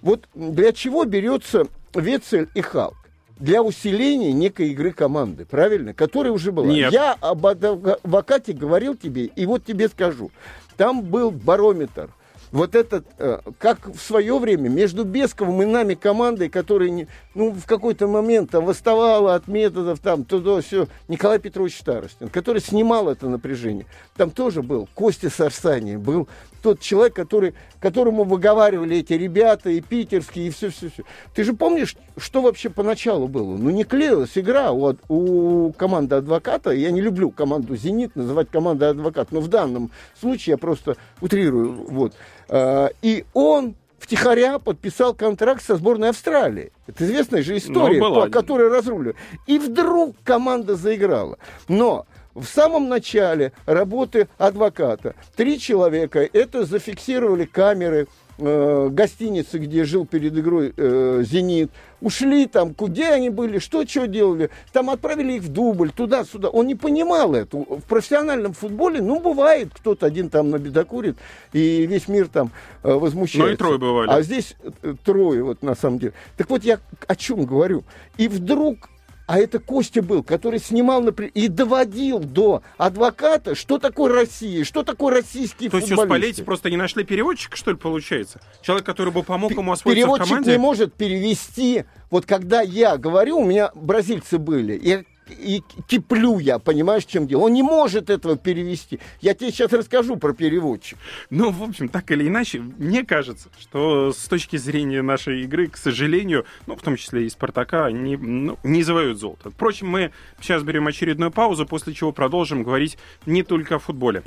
Вот 0.00 0.24
для 0.34 0.72
чего 0.72 1.04
берется 1.04 1.66
Вецель 1.94 2.48
и 2.56 2.60
Халк? 2.60 2.96
Для 3.42 3.60
усиления 3.60 4.32
некой 4.32 4.68
игры 4.68 4.92
команды, 4.92 5.44
правильно? 5.44 5.92
Которая 5.92 6.32
уже 6.32 6.52
была. 6.52 6.68
Нет. 6.68 6.92
Я 6.92 7.16
об 7.20 7.44
адвокате 7.44 8.52
говорил 8.52 8.94
тебе, 8.94 9.24
и 9.24 9.46
вот 9.46 9.64
тебе 9.64 9.88
скажу. 9.88 10.30
Там 10.76 11.02
был 11.02 11.32
барометр. 11.32 12.10
Вот 12.52 12.76
этот, 12.76 13.04
э, 13.18 13.40
как 13.58 13.88
в 13.88 13.98
свое 13.98 14.38
время, 14.38 14.68
между 14.68 15.02
Бесковым 15.02 15.60
и 15.60 15.64
нами 15.64 15.94
командой, 15.94 16.50
которая 16.50 16.90
не, 16.90 17.08
ну, 17.34 17.50
в 17.50 17.66
какой-то 17.66 18.06
момент 18.06 18.50
там 18.50 18.64
восставала 18.64 19.34
от 19.34 19.48
методов, 19.48 19.98
там, 19.98 20.24
туда, 20.24 20.60
все, 20.60 20.86
Николай 21.08 21.40
Петрович 21.40 21.76
Старостин, 21.78 22.28
который 22.28 22.60
снимал 22.60 23.08
это 23.08 23.28
напряжение. 23.28 23.86
Там 24.16 24.30
тоже 24.30 24.62
был 24.62 24.88
Костя 24.94 25.30
Сарсани, 25.30 25.96
был 25.96 26.28
тот 26.62 26.80
человек, 26.80 27.14
который, 27.14 27.54
которому 27.80 28.24
выговаривали 28.24 28.98
эти 28.98 29.14
ребята, 29.14 29.70
и 29.70 29.80
питерские, 29.80 30.46
и 30.46 30.50
все-все-все. 30.50 31.02
Ты 31.34 31.44
же 31.44 31.52
помнишь, 31.54 31.96
что 32.16 32.40
вообще 32.42 32.70
поначалу 32.70 33.28
было? 33.28 33.56
Ну, 33.56 33.70
не 33.70 33.84
клеилась 33.84 34.38
игра 34.38 34.72
у, 34.72 34.94
у 35.08 35.72
команды 35.72 36.16
адвоката. 36.16 36.70
Я 36.70 36.90
не 36.90 37.00
люблю 37.00 37.30
команду 37.30 37.76
«Зенит» 37.76 38.14
называть 38.16 38.48
командой 38.50 38.90
адвокат, 38.90 39.32
но 39.32 39.40
в 39.40 39.48
данном 39.48 39.90
случае 40.18 40.52
я 40.52 40.58
просто 40.58 40.96
утрирую. 41.20 41.86
Вот. 41.88 42.14
А, 42.48 42.90
И 43.02 43.24
он 43.34 43.74
втихаря 43.98 44.58
подписал 44.58 45.14
контракт 45.14 45.62
со 45.62 45.76
сборной 45.76 46.10
Австралии. 46.10 46.72
Это 46.86 47.04
известная 47.04 47.42
же 47.42 47.56
история, 47.56 48.00
Ну, 48.00 48.10
была. 48.10 48.24
по 48.24 48.30
которой 48.30 48.68
разруливали. 48.68 49.16
И 49.46 49.58
вдруг 49.58 50.16
команда 50.24 50.74
заиграла. 50.74 51.38
Но 51.68 52.06
в 52.34 52.44
самом 52.44 52.88
начале 52.88 53.52
работы 53.66 54.28
адвоката 54.38 55.14
три 55.36 55.58
человека 55.58 56.20
это 56.32 56.64
зафиксировали 56.64 57.44
камеры 57.44 58.08
э, 58.38 58.88
гостиницы, 58.90 59.58
где 59.58 59.84
жил 59.84 60.06
перед 60.06 60.36
игрой 60.36 60.72
э, 60.76 61.22
«Зенит». 61.24 61.70
Ушли 62.00 62.46
там, 62.46 62.74
где 62.76 63.10
они 63.10 63.30
были, 63.30 63.60
что, 63.60 63.86
что 63.86 64.08
делали. 64.08 64.50
Там 64.72 64.90
отправили 64.90 65.34
их 65.34 65.42
в 65.42 65.52
дубль, 65.52 65.92
туда-сюда. 65.92 66.48
Он 66.48 66.66
не 66.66 66.74
понимал 66.74 67.34
это. 67.34 67.56
В 67.56 67.82
профессиональном 67.82 68.54
футболе, 68.54 69.00
ну, 69.00 69.20
бывает, 69.20 69.68
кто-то 69.72 70.06
один 70.06 70.28
там 70.28 70.50
набедокурит, 70.50 71.16
и 71.52 71.86
весь 71.86 72.08
мир 72.08 72.26
там 72.26 72.50
э, 72.82 72.92
возмущается. 72.92 73.48
Ну, 73.48 73.54
и 73.54 73.56
трое 73.56 73.78
бывали. 73.78 74.10
А 74.10 74.22
здесь 74.22 74.56
э, 74.82 74.94
трое, 75.04 75.44
вот 75.44 75.62
на 75.62 75.76
самом 75.76 76.00
деле. 76.00 76.12
Так 76.36 76.50
вот, 76.50 76.64
я 76.64 76.80
о 77.06 77.14
чем 77.14 77.44
говорю. 77.44 77.84
И 78.16 78.26
вдруг 78.26 78.88
а 79.32 79.38
это 79.38 79.60
Костя 79.60 80.02
был, 80.02 80.22
который 80.22 80.58
снимал 80.58 81.00
например, 81.00 81.32
и 81.32 81.48
доводил 81.48 82.18
до 82.18 82.62
адвоката, 82.76 83.54
что 83.54 83.78
такое 83.78 84.12
Россия, 84.12 84.62
что 84.62 84.82
такое 84.82 85.14
российские 85.14 85.70
То 85.70 85.78
есть 85.78 85.90
у. 85.90 85.96
Спалетти 85.96 86.42
просто 86.42 86.68
не 86.68 86.76
нашли 86.76 87.02
переводчика, 87.02 87.56
что 87.56 87.70
ли, 87.70 87.78
получается? 87.78 88.42
Человек, 88.60 88.84
который 88.84 89.10
бы 89.10 89.22
помог 89.22 89.52
ему 89.52 89.72
освоиться 89.72 90.02
в 90.02 90.04
Переводчик 90.04 90.28
команде? 90.28 90.52
не 90.52 90.58
может 90.58 90.92
перевести. 90.92 91.84
Вот 92.10 92.26
когда 92.26 92.60
я 92.60 92.98
говорю, 92.98 93.38
у 93.38 93.44
меня 93.46 93.70
бразильцы 93.74 94.36
были, 94.36 94.74
и, 94.74 95.06
и 95.38 95.62
киплю 95.86 96.38
я, 96.38 96.58
понимаешь, 96.58 97.04
чем 97.04 97.26
дело. 97.26 97.42
Он 97.42 97.52
не 97.52 97.62
может 97.62 98.10
этого 98.10 98.36
перевести. 98.36 99.00
Я 99.20 99.34
тебе 99.34 99.50
сейчас 99.50 99.72
расскажу 99.72 100.16
про 100.16 100.32
переводчика. 100.32 101.00
Ну, 101.30 101.50
в 101.50 101.62
общем, 101.62 101.88
так 101.88 102.10
или 102.10 102.28
иначе, 102.28 102.60
мне 102.60 103.04
кажется, 103.04 103.48
что 103.60 104.12
с 104.12 104.28
точки 104.28 104.56
зрения 104.56 105.02
нашей 105.02 105.42
игры, 105.42 105.68
к 105.68 105.76
сожалению, 105.76 106.44
ну, 106.66 106.76
в 106.76 106.82
том 106.82 106.96
числе 106.96 107.26
и 107.26 107.30
Спартака, 107.30 107.90
не, 107.90 108.16
ну, 108.16 108.58
не 108.62 108.82
завоюют 108.82 109.18
золото. 109.18 109.50
Впрочем, 109.50 109.88
мы 109.88 110.12
сейчас 110.40 110.62
берем 110.62 110.86
очередную 110.86 111.30
паузу, 111.30 111.66
после 111.66 111.94
чего 111.94 112.12
продолжим 112.12 112.62
говорить 112.62 112.98
не 113.26 113.42
только 113.42 113.76
о 113.76 113.78
футболе. 113.78 114.22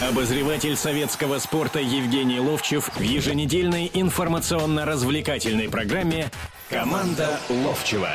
Обозреватель 0.00 0.76
советского 0.76 1.38
спорта 1.38 1.78
Евгений 1.78 2.40
Ловчев 2.40 2.88
в 2.96 3.00
еженедельной 3.02 3.90
информационно-развлекательной 3.92 5.68
программе 5.68 6.30
«Команда 6.70 7.38
Ловчева». 7.50 8.10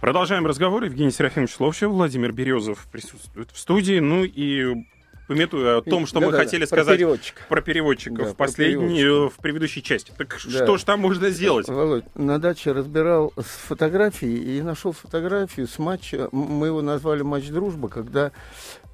Продолжаем 0.00 0.46
разговор. 0.46 0.84
Евгений 0.84 1.10
Серафимович 1.10 1.58
Ловчев, 1.58 1.90
Владимир 1.90 2.30
Березов 2.30 2.86
присутствует 2.92 3.50
в 3.50 3.58
студии. 3.58 3.98
Ну 3.98 4.22
и 4.22 4.84
пометуя 5.28 5.76
о 5.78 5.82
том, 5.82 6.06
что 6.06 6.20
мы 6.20 6.26
Да-да-да, 6.26 6.44
хотели 6.44 6.64
про 6.64 6.66
сказать 6.78 6.96
переводчика. 6.96 7.42
про 7.48 7.60
переводчиков 7.60 8.18
Да, 8.18 8.32
в 8.32 8.36
про 8.36 8.46
последней, 8.46 9.28
в 9.28 9.34
предыдущей 9.36 9.82
части. 9.82 10.10
Так 10.16 10.30
Да. 10.44 10.64
что 10.64 10.76
ж 10.78 10.82
там 10.82 11.00
можно 11.00 11.28
сделать? 11.28 11.68
Володь, 11.68 12.04
на 12.16 12.38
даче 12.40 12.72
разбирал 12.72 13.32
с 13.36 13.44
фотографии 13.44 14.28
и 14.56 14.62
нашел 14.62 14.92
фотографию 14.92 15.68
с 15.68 15.78
матча. 15.78 16.28
Мы 16.32 16.68
его 16.68 16.80
назвали 16.80 17.22
матч 17.22 17.48
дружба, 17.48 17.88
когда 17.88 18.32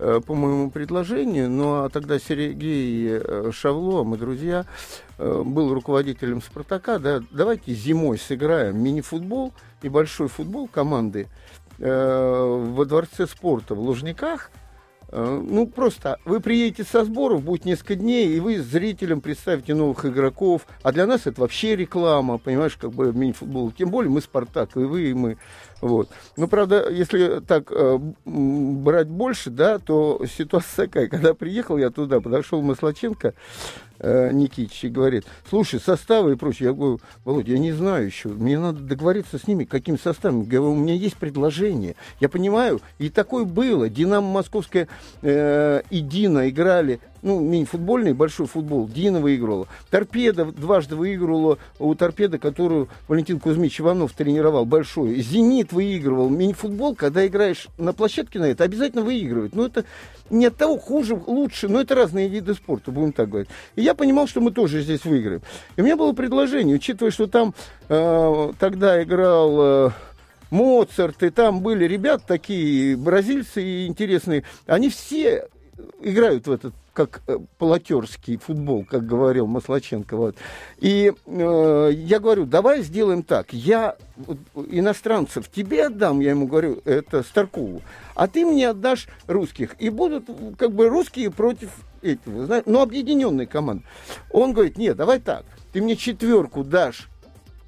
э, 0.00 0.20
по 0.26 0.34
моему 0.34 0.70
предложению, 0.72 1.48
ну 1.48 1.84
а 1.84 1.88
тогда 1.88 2.18
Сергей 2.18 3.20
э, 3.22 3.50
Шавло, 3.52 4.02
мы 4.02 4.16
друзья, 4.18 4.66
э, 5.18 5.42
был 5.44 5.72
руководителем 5.72 6.42
Спартака. 6.42 6.98
Да, 6.98 7.22
давайте 7.30 7.72
зимой 7.72 8.18
сыграем 8.18 8.76
мини-футбол 8.82 9.54
и 9.82 9.88
большой 9.88 10.28
футбол 10.28 10.66
команды 10.68 11.28
во 11.78 12.84
дворце 12.84 13.26
спорта 13.26 13.74
в 13.74 13.80
Лужниках. 13.80 14.50
Э, 15.14 15.40
Ну, 15.44 15.66
просто 15.68 16.18
вы 16.24 16.40
приедете 16.40 16.82
со 16.82 17.04
сборов, 17.04 17.42
будет 17.42 17.64
несколько 17.64 17.94
дней, 17.94 18.34
и 18.34 18.40
вы 18.40 18.60
зрителям 18.60 19.20
представите 19.20 19.72
новых 19.74 20.04
игроков. 20.04 20.66
А 20.82 20.90
для 20.90 21.06
нас 21.06 21.26
это 21.26 21.40
вообще 21.40 21.76
реклама, 21.76 22.38
понимаешь, 22.38 22.76
как 22.76 22.90
бы 22.90 23.12
мини-футбол. 23.12 23.70
Тем 23.70 23.90
более 23.90 24.10
мы 24.10 24.20
Спартак, 24.20 24.76
и 24.76 24.80
вы, 24.80 25.10
и 25.10 25.14
мы. 25.14 25.36
Вот. 25.80 26.08
Ну, 26.36 26.48
правда, 26.48 26.90
если 26.90 27.40
так 27.40 27.70
э, 27.70 27.98
брать 28.24 29.06
больше, 29.06 29.50
да, 29.50 29.78
то 29.78 30.20
ситуация 30.26 30.86
такая. 30.88 31.06
Когда 31.06 31.32
приехал 31.32 31.78
я 31.78 31.90
туда, 31.90 32.20
подошел 32.20 32.60
Маслаченко 32.60 33.34
э, 34.04 34.30
Никитич 34.32 34.84
и 34.84 34.88
говорит, 34.88 35.24
слушай, 35.48 35.80
составы 35.80 36.32
и 36.32 36.36
прочее. 36.36 36.68
Я 36.68 36.74
говорю, 36.74 37.00
Володя, 37.24 37.52
я 37.52 37.58
не 37.58 37.72
знаю 37.72 38.06
еще, 38.06 38.28
мне 38.28 38.58
надо 38.58 38.80
договориться 38.80 39.38
с 39.38 39.46
ними, 39.46 39.64
каким 39.64 39.98
составом. 39.98 40.42
Я 40.42 40.60
говорю, 40.60 40.72
у 40.72 40.76
меня 40.76 40.94
есть 40.94 41.16
предложение. 41.16 41.96
Я 42.20 42.28
понимаю, 42.28 42.80
и 42.98 43.08
такое 43.08 43.44
было. 43.44 43.88
Динамо 43.88 44.28
Московская 44.28 44.88
э, 45.22 45.82
и 45.90 46.00
Дина 46.00 46.48
играли 46.48 47.00
ну, 47.24 47.40
мини-футбольный, 47.40 48.12
большой 48.12 48.46
футбол, 48.46 48.86
Дина 48.86 49.18
выигрывала. 49.18 49.66
Торпеда 49.90 50.44
дважды 50.44 50.94
выигрывала 50.94 51.58
у 51.78 51.94
Торпеда, 51.94 52.38
которую 52.38 52.88
Валентин 53.08 53.40
Кузьмич 53.40 53.80
Иванов 53.80 54.12
тренировал, 54.12 54.66
большой. 54.66 55.20
Зенит 55.22 55.72
выигрывал. 55.72 56.28
Мини-футбол, 56.28 56.94
когда 56.94 57.26
играешь 57.26 57.68
на 57.78 57.94
площадке 57.94 58.38
на 58.38 58.44
это, 58.44 58.64
обязательно 58.64 59.02
выигрывает. 59.02 59.56
Но 59.56 59.64
это 59.64 59.86
не 60.28 60.46
от 60.46 60.56
того 60.56 60.76
хуже, 60.76 61.18
лучше, 61.26 61.68
но 61.68 61.80
это 61.80 61.94
разные 61.94 62.28
виды 62.28 62.52
спорта, 62.52 62.92
будем 62.92 63.12
так 63.12 63.30
говорить. 63.30 63.48
И 63.74 63.82
я 63.82 63.94
понимал, 63.94 64.26
что 64.26 64.42
мы 64.42 64.50
тоже 64.50 64.82
здесь 64.82 65.04
выиграем. 65.04 65.40
И 65.76 65.80
у 65.80 65.84
меня 65.84 65.96
было 65.96 66.12
предложение, 66.12 66.76
учитывая, 66.76 67.10
что 67.10 67.26
там 67.26 67.54
э, 67.88 68.52
тогда 68.58 69.02
играл... 69.02 69.88
Э, 69.88 69.90
Моцарт, 70.50 71.24
и 71.24 71.30
там 71.30 71.62
были 71.62 71.84
ребята 71.84 72.22
такие, 72.28 72.96
бразильцы 72.96 73.86
интересные, 73.86 74.44
они 74.66 74.88
все 74.88 75.48
играют 76.00 76.46
в 76.46 76.52
этот 76.52 76.74
как 76.94 77.22
э, 77.26 77.38
полотерский 77.58 78.38
футбол, 78.38 78.84
как 78.88 79.04
говорил 79.04 79.46
Маслаченко. 79.46 80.16
Вот. 80.16 80.36
И 80.78 81.12
э, 81.26 81.90
я 81.92 82.20
говорю, 82.20 82.46
давай 82.46 82.82
сделаем 82.82 83.22
так. 83.22 83.52
Я 83.52 83.96
иностранцев 84.70 85.50
тебе 85.50 85.86
отдам, 85.86 86.20
я 86.20 86.30
ему 86.30 86.46
говорю, 86.46 86.80
это 86.84 87.22
Старкову, 87.22 87.82
а 88.14 88.28
ты 88.28 88.46
мне 88.46 88.68
отдашь 88.68 89.08
русских. 89.26 89.74
И 89.80 89.90
будут 89.90 90.28
как 90.56 90.72
бы 90.72 90.88
русские 90.88 91.30
против 91.30 91.70
этого, 92.00 92.46
знаешь, 92.46 92.64
но 92.66 92.80
объединенные 92.80 93.46
команды. 93.46 93.84
Он 94.30 94.52
говорит, 94.52 94.78
нет, 94.78 94.96
давай 94.96 95.18
так, 95.18 95.44
ты 95.72 95.82
мне 95.82 95.96
четверку 95.96 96.62
дашь 96.62 97.08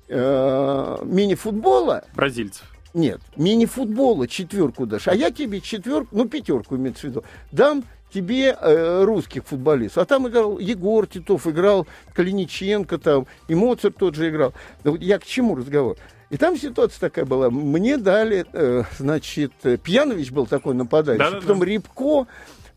э, 0.08 0.96
мини-футбола. 1.02 2.04
Бразильцев. 2.14 2.72
Нет, 2.94 3.20
мини-футбола 3.36 4.26
четверку 4.26 4.86
дашь, 4.86 5.08
а 5.08 5.14
я 5.14 5.30
тебе 5.30 5.60
четверку, 5.60 6.16
ну 6.16 6.26
пятерку 6.26 6.76
имеется 6.76 7.08
в 7.08 7.10
виду, 7.10 7.24
дам 7.52 7.84
тебе 8.12 8.56
э, 8.58 9.04
русских 9.04 9.44
футболистов. 9.44 10.02
А 10.02 10.06
там 10.06 10.28
играл 10.28 10.58
Егор 10.58 11.06
Титов, 11.06 11.46
играл 11.46 11.86
Калиниченко 12.14 12.98
там, 12.98 13.26
и 13.48 13.54
Моцарт 13.54 13.96
тот 13.96 14.14
же 14.14 14.28
играл. 14.30 14.54
Да 14.84 14.92
вот 14.92 15.00
я 15.00 15.18
к 15.18 15.24
чему 15.24 15.54
разговор? 15.54 15.96
И 16.30 16.36
там 16.36 16.56
ситуация 16.56 17.00
такая 17.00 17.24
была. 17.24 17.50
Мне 17.50 17.98
дали, 17.98 18.46
э, 18.52 18.82
значит, 18.98 19.52
Пьянович 19.82 20.32
был 20.32 20.46
такой 20.46 20.74
нападающий, 20.74 21.24
да, 21.24 21.30
да, 21.30 21.40
потом 21.40 21.60
да. 21.60 21.66
Рябко, 21.66 22.26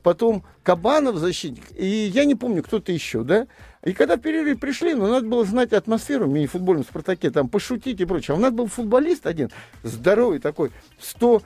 потом 0.03 0.43
Кабанов 0.63 1.17
защитник, 1.17 1.63
и 1.75 1.85
я 1.85 2.25
не 2.25 2.35
помню, 2.35 2.63
кто-то 2.63 2.91
еще, 2.91 3.23
да? 3.23 3.47
И 3.83 3.93
когда 3.93 4.17
перерыв 4.17 4.59
пришли, 4.59 4.93
ну, 4.93 5.07
надо 5.07 5.27
было 5.27 5.45
знать 5.45 5.71
атмосферу 5.71 6.25
в 6.25 6.29
мини-футбольном 6.29 6.83
«Спартаке», 6.83 7.31
там, 7.31 7.47
пошутить 7.47 8.01
и 8.01 8.05
прочее. 8.05 8.35
А 8.35 8.37
у 8.37 8.41
нас 8.41 8.51
был 8.51 8.67
футболист 8.67 9.25
один, 9.25 9.49
здоровый 9.83 10.39
такой, 10.39 10.71
100, 10.99 11.41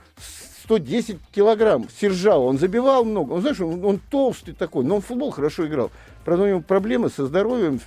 110 0.64 1.18
килограмм, 1.30 1.86
Сержал, 2.00 2.44
он 2.44 2.58
забивал 2.58 3.04
много. 3.04 3.32
Он, 3.32 3.40
знаешь, 3.42 3.60
он, 3.60 3.84
он 3.84 4.00
толстый 4.10 4.54
такой, 4.54 4.84
но 4.84 4.96
он 4.96 5.02
в 5.02 5.06
футбол 5.06 5.30
хорошо 5.30 5.66
играл. 5.66 5.90
Правда, 6.24 6.44
у 6.44 6.48
него 6.48 6.60
проблемы 6.60 7.10
со 7.10 7.26
здоровьем, 7.26 7.80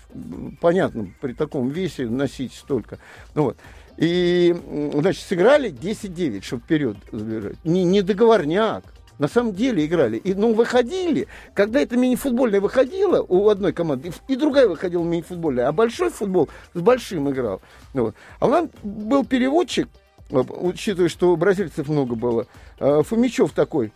понятно, 0.61 1.07
при 1.19 1.33
таком 1.33 1.69
весе 1.69 2.05
носить 2.05 2.53
столько. 2.53 2.99
Ну, 3.33 3.45
вот. 3.45 3.57
И, 3.97 4.55
значит, 4.93 5.23
сыграли 5.23 5.71
10-9, 5.71 6.43
чтобы 6.43 6.61
вперед 6.61 6.97
забежать. 7.11 7.55
Не, 7.63 7.83
не 7.83 8.03
договорняк 8.03 8.83
на 9.17 9.27
самом 9.27 9.53
деле 9.53 9.83
играли. 9.83 10.17
И, 10.17 10.35
ну, 10.35 10.53
выходили, 10.53 11.27
когда 11.55 11.79
это 11.79 11.97
мини-футбольная 11.97 12.61
выходила 12.61 13.25
у 13.27 13.49
одной 13.49 13.73
команды, 13.73 14.11
и 14.27 14.35
другая 14.35 14.67
выходила 14.67 15.03
мини-футбольная, 15.03 15.67
а 15.67 15.71
большой 15.71 16.11
футбол 16.11 16.49
с 16.75 16.79
большим 16.79 17.27
играл. 17.31 17.59
Ну 17.95 18.03
вот. 18.03 18.15
А 18.39 18.45
у 18.45 18.49
нас 18.51 18.69
был 18.83 19.25
переводчик, 19.25 19.89
учитывая, 20.29 21.09
что 21.09 21.35
бразильцев 21.35 21.87
много 21.87 22.15
было, 22.15 22.47
э, 22.79 23.01
Фомичев 23.03 23.51
такой, 23.51 23.91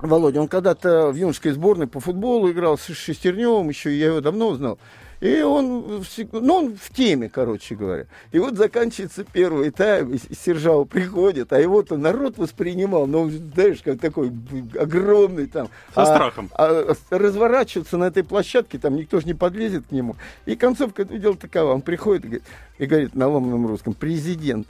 Володя, 0.00 0.40
он 0.40 0.48
когда-то 0.48 1.10
в 1.10 1.16
юношеской 1.16 1.52
сборной 1.52 1.86
по 1.86 2.00
футболу 2.00 2.50
играл 2.50 2.76
с 2.76 2.86
Шестерневым, 2.86 3.68
еще 3.68 3.96
я 3.96 4.06
его 4.06 4.20
давно 4.20 4.54
знал. 4.54 4.78
И 5.20 5.40
он, 5.40 6.04
ну, 6.32 6.54
он 6.54 6.76
в 6.76 6.94
теме, 6.94 7.30
короче 7.30 7.74
говоря. 7.74 8.06
И 8.30 8.38
вот 8.38 8.56
заканчивается 8.56 9.24
первый 9.24 9.70
тайм, 9.70 10.12
и 10.12 10.18
Сержал 10.34 10.84
приходит, 10.84 11.50
а 11.54 11.58
его-то 11.58 11.96
народ 11.96 12.36
воспринимал, 12.36 13.06
ну, 13.06 13.30
знаешь, 13.30 13.80
как 13.82 14.00
такой 14.00 14.30
огромный 14.78 15.46
там. 15.46 15.68
Со 15.94 16.02
а, 16.02 16.06
страхом. 16.06 16.50
А 16.52 16.94
разворачиваться 17.08 17.96
на 17.96 18.04
этой 18.04 18.22
площадке, 18.22 18.78
там 18.78 18.96
никто 18.96 19.18
же 19.18 19.26
не 19.26 19.32
подлезет 19.34 19.86
к 19.88 19.92
нему. 19.92 20.16
И 20.44 20.56
концовка 20.56 21.04
видел 21.04 21.36
такова, 21.36 21.72
он 21.72 21.80
приходит 21.80 22.24
и 22.24 22.28
говорит, 22.28 22.44
и 22.78 22.86
говорит 22.86 23.14
на 23.14 23.28
ломаном 23.28 23.66
русском, 23.66 23.94
президент, 23.94 24.66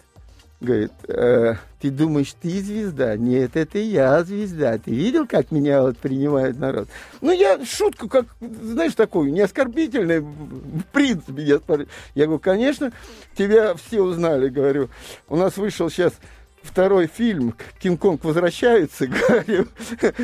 Говорит, 0.65 0.93
э, 1.09 1.57
ты 1.79 1.91
думаешь, 1.91 2.35
ты 2.41 2.63
звезда? 2.63 3.19
Нет, 3.19 3.55
это 3.55 3.79
я 3.79 4.25
звезда. 4.25 4.79
Ты 4.79 4.93
видел, 4.93 5.27
как 5.27 5.51
меня 5.51 5.83
вот 5.83 5.99
принимает 5.99 6.59
народ? 6.59 6.89
Ну, 7.21 7.33
я 7.33 7.63
шутку, 7.67 8.09
как, 8.09 8.25
знаешь, 8.41 8.95
такую, 8.95 9.31
не 9.31 9.43
оскорбительную, 9.43 10.23
в 10.23 10.85
принципе, 10.91 11.43
я, 11.43 11.61
я 12.15 12.25
говорю, 12.25 12.39
конечно, 12.39 12.93
тебя 13.37 13.75
все 13.75 14.01
узнали, 14.01 14.49
говорю. 14.49 14.89
У 15.29 15.37
нас 15.37 15.59
вышел 15.59 15.91
сейчас 15.91 16.15
второй 16.65 17.07
фильм 17.07 17.55
«Кинг-Конг 17.81 18.25
возвращается», 18.25 19.07
говорю. 19.29 19.69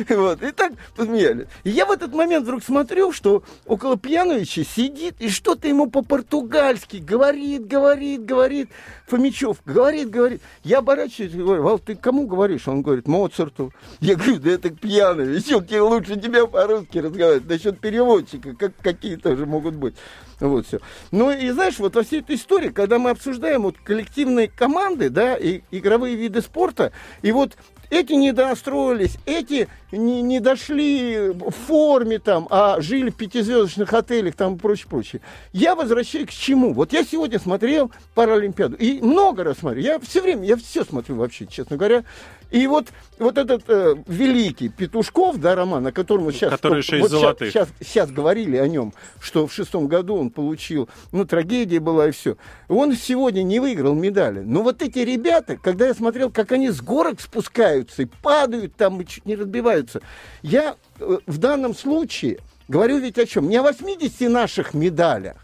вот, 0.09 0.41
и 0.43 0.51
так 0.51 0.73
посмеялись. 0.95 1.47
И 1.63 1.69
я 1.69 1.85
в 1.85 1.91
этот 1.91 2.13
момент 2.13 2.43
вдруг 2.43 2.63
смотрю, 2.63 3.11
что 3.11 3.43
около 3.65 3.97
Пьяновича 3.97 4.63
сидит 4.63 5.15
и 5.19 5.29
что-то 5.29 5.67
ему 5.67 5.89
по-португальски 5.89 6.97
говорит, 6.97 7.67
говорит, 7.67 8.25
говорит. 8.25 8.69
Фомичев 9.07 9.57
говорит, 9.65 10.09
говорит. 10.09 10.41
Я 10.63 10.79
оборачиваюсь 10.79 11.33
и 11.33 11.37
говорю, 11.37 11.63
Вал, 11.63 11.79
ты 11.79 11.95
кому 11.95 12.27
говоришь? 12.27 12.67
Он 12.67 12.81
говорит, 12.81 13.07
Моцарту. 13.07 13.73
Я 13.99 14.15
говорю, 14.15 14.39
да 14.39 14.51
это 14.51 14.69
Пьянович, 14.69 15.51
он 15.51 15.93
лучше 15.93 16.19
тебя 16.19 16.45
по-русски 16.47 16.99
разговаривать. 16.99 17.47
Насчет 17.47 17.79
переводчика, 17.79 18.55
как, 18.55 18.73
какие 18.81 19.15
тоже 19.15 19.45
могут 19.45 19.75
быть. 19.75 19.95
Вот 20.39 20.65
все. 20.65 20.79
Ну 21.11 21.29
и 21.29 21.49
знаешь, 21.51 21.77
вот 21.77 21.95
во 21.95 22.03
всей 22.03 22.21
этой 22.21 22.35
истории, 22.35 22.69
когда 22.69 22.97
мы 22.97 23.11
обсуждаем 23.11 23.63
вот 23.63 23.77
коллективные 23.77 24.47
команды, 24.47 25.09
да, 25.09 25.35
и 25.35 25.61
игровые 25.69 26.15
виды 26.15 26.30
спорта, 26.39 26.93
и 27.21 27.31
вот 27.31 27.57
эти 27.89 28.13
не 28.13 28.31
достроились, 28.31 29.17
эти 29.25 29.67
не, 29.91 30.21
не 30.21 30.39
дошли 30.39 31.29
в 31.29 31.51
форме 31.51 32.19
там, 32.19 32.47
а 32.49 32.79
жили 32.81 33.09
в 33.09 33.15
пятизвездочных 33.15 33.93
отелях 33.93 34.35
там 34.35 34.55
и 34.55 34.57
прочее, 34.57 34.87
прочее. 34.89 35.21
Я 35.53 35.75
возвращаюсь 35.75 36.27
к 36.27 36.31
чему? 36.31 36.73
Вот 36.73 36.93
я 36.93 37.03
сегодня 37.03 37.39
смотрел 37.39 37.91
Паралимпиаду, 38.15 38.75
и 38.75 39.01
много 39.01 39.43
раз 39.43 39.59
смотрю. 39.59 39.81
Я 39.81 39.99
все 39.99 40.21
время, 40.21 40.45
я 40.45 40.55
все 40.55 40.83
смотрю 40.83 41.15
вообще, 41.15 41.45
честно 41.45 41.77
говоря. 41.77 42.03
И 42.51 42.67
вот, 42.67 42.87
вот 43.17 43.37
этот 43.37 43.63
э, 43.69 43.95
великий 44.07 44.67
Петушков, 44.67 45.39
да, 45.39 45.55
роман, 45.55 45.87
о 45.87 45.93
котором 45.93 46.25
мы 46.25 46.33
сейчас, 46.33 46.51
Который 46.51 46.83
вот 46.99 47.09
золотых. 47.09 47.49
Сейчас, 47.49 47.69
сейчас, 47.79 47.87
сейчас 47.87 48.11
говорили 48.11 48.57
о 48.57 48.67
нем, 48.67 48.93
что 49.21 49.47
в 49.47 49.53
шестом 49.53 49.87
году 49.87 50.17
он 50.17 50.31
получил, 50.31 50.89
ну, 51.13 51.23
трагедия 51.23 51.79
была 51.79 52.09
и 52.09 52.11
все. 52.11 52.35
Он 52.67 52.93
сегодня 52.93 53.43
не 53.43 53.61
выиграл 53.61 53.95
медали. 53.95 54.41
Но 54.41 54.63
вот 54.63 54.81
эти 54.81 54.99
ребята, 54.99 55.55
когда 55.55 55.87
я 55.87 55.93
смотрел, 55.93 56.29
как 56.29 56.51
они 56.51 56.69
с 56.69 56.81
горок 56.81 57.21
спускаются 57.21 58.01
и 58.01 58.05
падают 58.05 58.75
там, 58.75 58.99
и 58.99 59.05
чуть 59.05 59.25
не 59.25 59.37
разбиваются, 59.81 60.01
я 60.41 60.75
э, 60.99 61.17
в 61.25 61.37
данном 61.37 61.75
случае 61.75 62.39
говорю 62.67 62.99
ведь 62.99 63.17
о 63.17 63.25
чем? 63.25 63.49
Не 63.49 63.57
о 63.57 63.63
80 63.63 64.29
наших 64.29 64.73
медалях. 64.73 65.37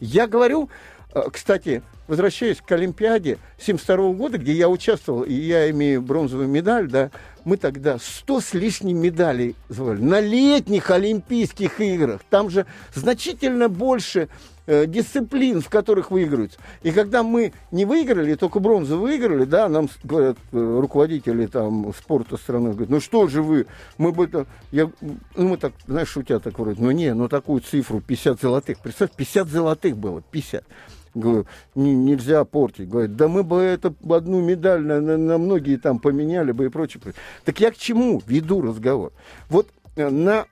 Я 0.00 0.26
говорю, 0.26 0.68
э, 1.14 1.22
кстати, 1.32 1.82
возвращаясь 2.08 2.58
к 2.60 2.72
Олимпиаде 2.72 3.38
72 3.58 4.12
года, 4.12 4.38
где 4.38 4.52
я 4.52 4.68
участвовал, 4.68 5.22
и 5.22 5.32
я 5.32 5.70
имею 5.70 6.02
бронзовую 6.02 6.48
медаль, 6.48 6.88
да, 6.88 7.10
мы 7.44 7.56
тогда 7.56 7.98
100 7.98 8.40
с 8.40 8.54
лишним 8.54 8.98
медалей 8.98 9.54
звали 9.68 10.00
на 10.00 10.20
летних 10.20 10.90
Олимпийских 10.90 11.80
играх. 11.80 12.22
Там 12.28 12.50
же 12.50 12.66
значительно 12.94 13.68
больше 13.68 14.28
э, 14.66 14.86
дисциплин, 14.86 15.60
в 15.60 15.68
которых 15.68 16.10
выигрываются. 16.10 16.58
И 16.82 16.90
когда 16.90 17.22
мы 17.22 17.52
не 17.70 17.84
выиграли, 17.84 18.34
только 18.34 18.60
бронзу 18.60 18.98
выиграли, 18.98 19.44
да, 19.44 19.68
нам 19.68 19.88
говорят 20.04 20.36
э, 20.52 20.78
руководители 20.80 21.46
там 21.46 21.92
спорта 21.94 22.36
страны, 22.36 22.70
говорят, 22.70 22.90
ну 22.90 23.00
что 23.00 23.26
же 23.28 23.42
вы, 23.42 23.66
мы 23.98 24.12
бы 24.12 24.24
это, 24.24 24.46
я, 24.70 24.90
ну 25.00 25.48
мы 25.48 25.56
так, 25.56 25.72
знаешь, 25.86 26.08
шутя 26.08 26.38
так 26.38 26.58
вроде, 26.58 26.82
ну 26.82 26.90
не, 26.90 27.14
ну 27.14 27.28
такую 27.28 27.60
цифру, 27.60 28.00
50 28.00 28.40
золотых, 28.40 28.78
представь, 28.78 29.10
50 29.12 29.48
золотых 29.48 29.96
было, 29.96 30.22
50. 30.30 30.64
Говорю, 31.12 31.46
нельзя 31.74 32.44
портить. 32.44 32.88
Говорит, 32.88 33.16
да 33.16 33.26
мы 33.26 33.42
бы 33.42 33.60
это 33.60 33.92
одну 34.08 34.40
медаль 34.40 34.82
на, 34.82 35.00
на, 35.00 35.16
на 35.16 35.38
многие 35.38 35.76
там 35.76 35.98
поменяли 35.98 36.52
бы 36.52 36.66
и 36.66 36.68
прочее. 36.68 37.02
Так 37.44 37.58
я 37.58 37.72
к 37.72 37.76
чему 37.76 38.22
веду 38.26 38.62
разговор? 38.62 39.12
Вот 39.48 39.68
на, 40.08 40.46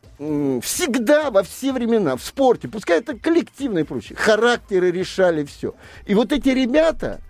всегда, 0.60 1.30
во 1.30 1.42
все 1.42 1.72
времена, 1.72 2.16
в 2.16 2.22
спорте, 2.22 2.68
пускай 2.68 2.98
это 2.98 3.16
коллективно 3.16 3.78
и 3.78 3.82
прочее, 3.84 4.16
характеры 4.16 4.90
решали 4.90 5.44
все. 5.44 5.74
И 6.06 6.14
вот 6.14 6.32
эти 6.32 6.50
ребята, 6.50 7.20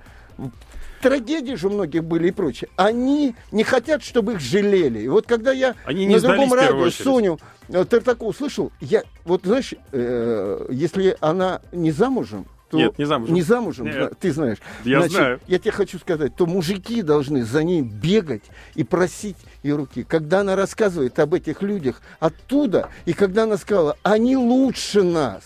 трагедии 1.01 1.55
же 1.55 1.69
у 1.69 1.71
многих 1.71 2.05
были 2.05 2.29
и 2.29 2.31
прочее, 2.31 2.71
они 2.77 3.35
не 3.53 3.65
хотят, 3.65 4.03
чтобы 4.03 4.35
их 4.35 4.41
жалели. 4.41 5.01
И 5.01 5.09
вот 5.09 5.27
когда 5.27 5.53
я 5.53 5.75
они 5.85 6.09
на 6.09 6.21
другом 6.21 6.53
радио 6.53 6.91
Соню 6.91 7.39
э, 7.69 7.85
Тартакову 7.85 8.33
слышал, 8.33 8.73
я, 8.81 9.03
вот 9.25 9.43
знаешь, 9.45 9.75
э, 9.93 10.67
если 10.71 11.17
она 11.21 11.61
не 11.73 11.93
замужем, 11.93 12.47
то... 12.71 12.77
Нет, 12.77 12.99
не 12.99 13.05
замужем. 13.07 13.35
Не 13.35 13.43
замужем, 13.43 13.87
Нет. 13.87 14.13
ты 14.21 14.31
знаешь. 14.33 14.59
Я 14.85 14.99
Значит, 14.99 15.17
знаю. 15.17 15.41
Я 15.47 15.59
тебе 15.59 15.71
хочу 15.71 15.99
сказать, 15.99 16.35
то 16.37 16.47
мужики 16.47 17.03
должны 17.03 17.43
за 17.43 17.63
ней 17.63 17.81
бегать 17.81 18.45
и 18.75 18.85
просить 18.85 19.37
ее 19.63 19.77
руки. 19.77 20.05
Когда 20.05 20.41
она 20.41 20.57
рассказывает 20.57 21.19
об 21.19 21.35
этих 21.35 21.63
людях 21.63 22.01
оттуда, 22.21 22.89
и 23.05 23.13
когда 23.13 23.45
она 23.45 23.57
сказала, 23.57 23.97
они 24.03 24.37
лучше 24.37 25.03
нас, 25.03 25.43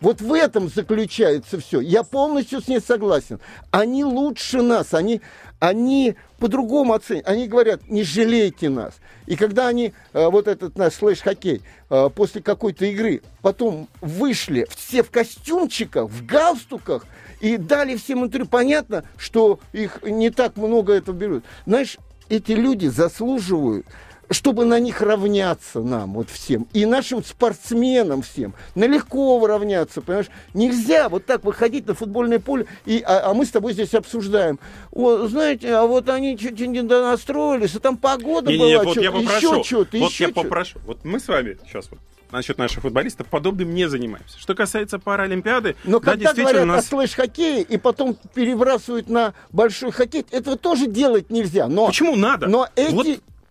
вот 0.00 0.20
в 0.20 0.32
этом 0.32 0.68
заключается 0.68 1.58
все. 1.58 1.80
Я 1.80 2.02
полностью 2.02 2.60
с 2.60 2.68
ней 2.68 2.80
согласен. 2.80 3.40
Они 3.70 4.04
лучше 4.04 4.60
нас, 4.60 4.92
они, 4.92 5.22
они 5.58 6.16
по-другому 6.38 6.92
оценивают. 6.92 7.28
Они 7.28 7.48
говорят, 7.48 7.88
не 7.88 8.02
жалейте 8.02 8.68
нас. 8.68 8.94
И 9.26 9.36
когда 9.36 9.68
они, 9.68 9.94
э, 10.12 10.26
вот 10.28 10.48
этот 10.48 10.76
наш 10.76 10.94
слэш-хоккей, 10.94 11.62
э, 11.88 12.10
после 12.14 12.42
какой-то 12.42 12.84
игры, 12.84 13.22
потом 13.40 13.88
вышли 14.02 14.66
все 14.70 15.02
в 15.02 15.10
костюмчиках, 15.10 16.10
в 16.10 16.26
галстуках, 16.26 17.06
и 17.40 17.56
дали 17.56 17.96
всем 17.96 18.24
интервью, 18.24 18.48
понятно, 18.48 19.04
что 19.18 19.60
их 19.72 20.02
не 20.02 20.30
так 20.30 20.56
много 20.56 20.92
это 20.92 21.12
берут. 21.12 21.44
Знаешь, 21.66 21.98
эти 22.28 22.52
люди 22.52 22.86
заслуживают 22.86 23.86
чтобы 24.30 24.64
на 24.64 24.80
них 24.80 25.00
равняться 25.02 25.80
нам, 25.80 26.14
вот 26.14 26.30
всем, 26.30 26.66
и 26.72 26.84
нашим 26.84 27.22
спортсменам 27.22 28.22
всем, 28.22 28.54
налегко 28.74 29.44
равняться, 29.46 30.00
понимаешь? 30.00 30.26
Нельзя 30.54 31.08
вот 31.08 31.26
так 31.26 31.44
выходить 31.44 31.86
на 31.86 31.94
футбольное 31.94 32.40
поле, 32.40 32.66
и, 32.84 33.02
а, 33.06 33.30
а 33.30 33.34
мы 33.34 33.46
с 33.46 33.50
тобой 33.50 33.72
здесь 33.72 33.94
обсуждаем. 33.94 34.58
О, 34.92 35.26
знаете, 35.28 35.74
а 35.74 35.86
вот 35.86 36.08
они 36.08 36.36
чуть-чуть 36.36 36.68
не 36.68 36.82
настроились, 36.82 37.74
а 37.76 37.80
там 37.80 37.96
погода 37.96 38.50
Не, 38.50 38.58
была, 38.58 38.68
не, 38.68 38.78
вот 38.82 38.92
что-то, 38.92 39.18
еще 39.18 39.62
что-то, 39.62 39.98
вот 39.98 40.10
еще 40.10 40.24
я 40.24 40.32
попрошу. 40.32 40.78
Вот 40.84 41.04
мы 41.04 41.20
с 41.20 41.28
вами 41.28 41.58
сейчас 41.66 41.88
вот 41.90 42.00
насчет 42.30 42.58
наших 42.58 42.82
футболистов 42.82 43.26
подобным 43.28 43.74
не 43.74 43.88
занимаемся. 43.88 44.38
Что 44.38 44.54
касается 44.54 44.98
Паралимпиады, 44.98 45.76
Но 45.84 45.98
да, 46.00 46.12
когда 46.12 46.16
действительно 46.16 46.44
говорят 46.44 46.64
у 46.64 46.66
нас... 46.66 46.84
о 46.84 46.88
слэш-хоккее 46.88 47.62
и 47.62 47.76
потом 47.78 48.16
перебрасывают 48.34 49.08
на 49.08 49.34
большой 49.52 49.92
хоккей, 49.92 50.26
этого 50.30 50.56
тоже 50.56 50.86
делать 50.86 51.30
нельзя. 51.30 51.68
Но, 51.68 51.86
Почему 51.86 52.16
надо? 52.16 52.46
но 52.46 52.68
эти... 52.76 52.92
Вот 52.92 53.06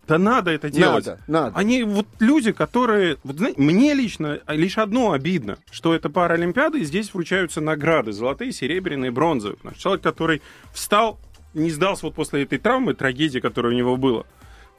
да 0.08 0.20
надо 0.20 0.52
это 0.52 0.70
делать. 0.70 1.06
Надо, 1.06 1.20
надо. 1.28 1.58
Они 1.58 1.84
вот 1.84 2.06
люди, 2.20 2.52
которые... 2.52 3.18
Вот, 3.24 3.38
знаете, 3.38 3.60
мне 3.60 3.94
лично 3.94 4.40
лишь 4.48 4.78
одно 4.78 5.14
обидно, 5.14 5.58
что 5.72 5.96
это 5.96 6.10
Паралимпиада, 6.10 6.78
и 6.78 6.84
здесь 6.84 7.14
вручаются 7.14 7.60
награды. 7.60 8.12
Золотые, 8.12 8.52
серебряные, 8.52 9.12
бронзовые. 9.12 9.58
Человек, 9.78 10.04
который 10.04 10.42
встал, 10.74 11.20
не 11.54 11.72
сдался 11.72 12.06
вот 12.06 12.16
после 12.16 12.44
этой 12.44 12.60
травмы, 12.60 12.94
трагедии, 12.94 13.40
которая 13.40 13.74
у 13.74 13.76
него 13.76 13.98
была. 13.98 14.26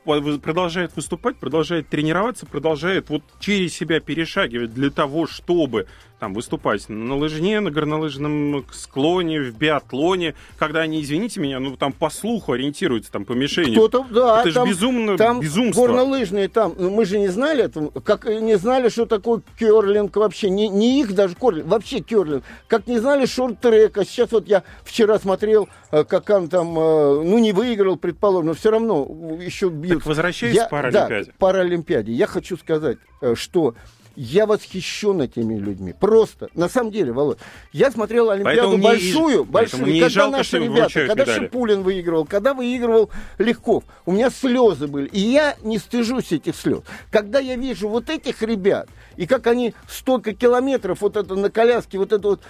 Продолжает 0.06 0.94
выступать, 0.94 1.36
продолжает 1.36 1.88
тренироваться, 1.88 2.46
продолжает 2.46 3.10
вот 3.10 3.22
через 3.40 3.74
себя 3.74 3.98
перешагивать 3.98 4.72
для 4.72 4.90
того, 4.90 5.26
чтобы 5.26 5.88
там 6.18 6.32
выступать 6.32 6.88
на 6.88 7.14
лыжне, 7.16 7.60
на 7.60 7.70
горнолыжном 7.70 8.64
склоне, 8.72 9.40
в 9.40 9.56
биатлоне, 9.56 10.34
когда 10.58 10.80
они, 10.80 11.02
извините 11.02 11.40
меня, 11.40 11.60
ну 11.60 11.76
там 11.76 11.92
по 11.92 12.08
слуху 12.08 12.52
ориентируются, 12.52 13.12
там 13.12 13.24
по 13.26 13.32
мишени. 13.32 13.72
Кто-то, 13.74 14.06
да, 14.10 14.40
Это 14.40 14.50
ж 14.50 14.54
там, 14.54 14.68
безумно- 14.68 15.16
там 15.18 15.40
безумство. 15.40 15.82
горнолыжные 15.82 16.48
там, 16.48 16.74
ну, 16.78 16.88
мы 16.90 17.04
же 17.04 17.18
не 17.18 17.28
знали 17.28 17.64
этого, 17.64 17.90
как 18.00 18.24
не 18.24 18.56
знали, 18.56 18.88
что 18.88 19.04
такое 19.04 19.42
керлинг 19.58 20.16
вообще, 20.16 20.48
не, 20.48 20.68
не 20.68 21.00
их 21.02 21.14
даже 21.14 21.34
керлинг, 21.34 21.66
вообще 21.66 22.00
керлинг, 22.00 22.44
как 22.66 22.86
не 22.86 22.98
знали 22.98 23.26
шорт-трека, 23.26 24.04
сейчас 24.06 24.32
вот 24.32 24.48
я 24.48 24.62
вчера 24.84 25.18
смотрел, 25.18 25.68
э, 25.90 26.04
как 26.04 26.30
он 26.30 26.48
там, 26.48 26.78
э, 26.78 27.22
ну 27.24 27.38
не 27.38 27.52
выиграл, 27.52 27.96
предположим, 27.96 28.46
но 28.46 28.54
все 28.54 28.70
равно 28.70 29.06
еще 29.38 29.68
бьют. 29.68 29.98
Так 29.98 30.06
возвращаясь 30.06 30.54
Я- 30.56 30.64
к 30.66 30.70
Паралимпиаде. 30.70 31.24
Да, 31.26 31.32
к 31.32 31.36
Паралимпиаде. 31.36 32.12
Я 32.12 32.26
хочу 32.26 32.56
сказать, 32.56 32.96
э, 33.20 33.34
что 33.34 33.74
я 34.16 34.46
восхищен 34.46 35.20
этими 35.20 35.58
людьми. 35.58 35.94
Просто, 35.98 36.48
на 36.54 36.68
самом 36.68 36.90
деле, 36.90 37.12
Володь, 37.12 37.38
я 37.72 37.90
смотрел 37.90 38.30
Олимпиаду 38.30 38.56
Поэтому 38.56 38.76
мне 38.78 38.86
и- 38.88 38.90
большую, 38.90 39.44
большую, 39.44 39.84
когда 39.84 40.08
жалко, 40.08 40.38
наши 40.38 40.58
ребята, 40.58 41.06
когда 41.06 41.22
медали. 41.24 41.38
Шипулин 41.38 41.82
выигрывал, 41.82 42.24
когда 42.24 42.54
выигрывал 42.54 43.10
Легков, 43.38 43.84
у 44.06 44.12
меня 44.12 44.30
слезы 44.30 44.86
были. 44.86 45.06
И 45.08 45.20
я 45.20 45.56
не 45.62 45.78
стыжусь 45.78 46.32
этих 46.32 46.56
слез. 46.56 46.80
Когда 47.10 47.38
я 47.38 47.56
вижу 47.56 47.88
вот 47.88 48.10
этих 48.10 48.42
ребят, 48.42 48.88
и 49.16 49.26
как 49.26 49.46
они 49.46 49.74
столько 49.88 50.34
километров 50.34 51.00
вот 51.00 51.16
это 51.16 51.34
на 51.34 51.50
коляске, 51.50 51.98
вот 51.98 52.12
это 52.12 52.28
вот... 52.28 52.40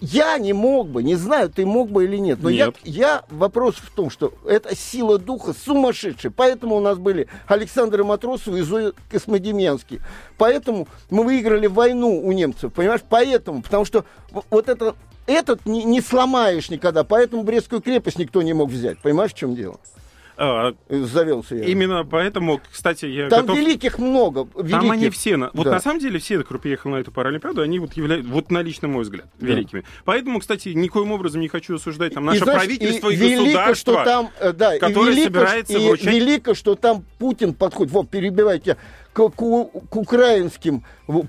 Я 0.00 0.38
не 0.38 0.52
мог 0.52 0.88
бы, 0.88 1.02
не 1.02 1.14
знаю, 1.16 1.50
ты 1.50 1.66
мог 1.66 1.90
бы 1.90 2.04
или 2.04 2.16
нет, 2.16 2.38
но 2.42 2.50
Нет. 2.50 2.76
я, 2.84 2.92
я 3.04 3.22
вопрос 3.30 3.76
в 3.76 3.90
том, 3.94 4.10
что 4.10 4.32
это 4.46 4.74
сила 4.76 5.18
духа 5.18 5.52
сумасшедшая. 5.52 6.32
Поэтому 6.34 6.76
у 6.76 6.80
нас 6.80 6.98
были 6.98 7.28
Александр 7.46 8.02
Матросов 8.04 8.54
и 8.54 8.62
Зоя 8.62 8.92
Космодемьянский. 9.10 10.00
Поэтому 10.38 10.88
мы 11.10 11.24
выиграли 11.24 11.66
войну 11.66 12.20
у 12.24 12.32
немцев, 12.32 12.72
понимаешь? 12.72 13.00
Поэтому, 13.08 13.62
потому 13.62 13.84
что 13.84 14.04
вот 14.50 14.68
это 14.68 14.94
этот 15.26 15.64
не, 15.66 15.84
не 15.84 16.00
сломаешь 16.00 16.68
никогда, 16.70 17.04
поэтому 17.04 17.42
Брестскую 17.44 17.80
крепость 17.80 18.18
никто 18.18 18.42
не 18.42 18.52
мог 18.54 18.70
взять. 18.70 18.98
Понимаешь, 18.98 19.32
в 19.32 19.36
чем 19.36 19.54
дело? 19.54 19.78
А, 20.36 20.72
Завелся 20.88 21.54
я. 21.56 21.64
именно 21.66 22.04
поэтому, 22.04 22.60
кстати, 22.72 23.04
я 23.04 23.28
Там 23.28 23.42
готов... 23.42 23.58
великих 23.58 23.98
много. 23.98 24.46
Там 24.46 24.66
великих. 24.66 24.90
они 24.90 25.10
все, 25.10 25.36
на- 25.36 25.50
вот 25.52 25.64
Да. 25.64 25.72
на 25.72 25.80
самом 25.80 26.00
деле 26.00 26.18
все, 26.18 26.42
кто 26.42 26.58
приехал 26.58 26.90
на 26.90 26.96
эту 26.96 27.12
Паралимпиаду, 27.12 27.60
они 27.60 27.78
вот 27.78 27.92
являются, 27.92 28.32
вот 28.32 28.50
на 28.50 28.62
лично 28.62 28.88
мой 28.88 29.02
взгляд, 29.02 29.26
Да. 29.38 29.46
великими. 29.46 29.84
Поэтому, 30.06 30.40
кстати, 30.40 30.70
никоим 30.70 31.12
образом 31.12 31.42
не 31.42 31.48
хочу 31.48 31.76
осуждать 31.76 32.14
там 32.14 32.24
И, 32.24 32.26
наше 32.28 32.44
знаешь, 32.44 32.60
правительство 32.60 33.10
и, 33.10 33.16
велико, 33.16 33.42
государство. 33.44 33.74
что 33.74 34.04
там, 34.04 34.30
э, 34.40 34.52
да, 34.54 34.74
и 34.76 34.78
которое 34.80 35.10
велико, 35.10 35.24
собирается 35.26 35.78
и 35.78 35.86
вручать- 35.88 36.14
велико, 36.14 36.54
что 36.54 36.74
там 36.76 37.04
Путин 37.18 37.52
подходит, 37.54 37.92
вот, 37.92 38.08
перебивайте, 38.08 38.78
к, 39.12 39.28
к, 39.30 39.36
к 39.36 39.96
украинским 39.96 40.84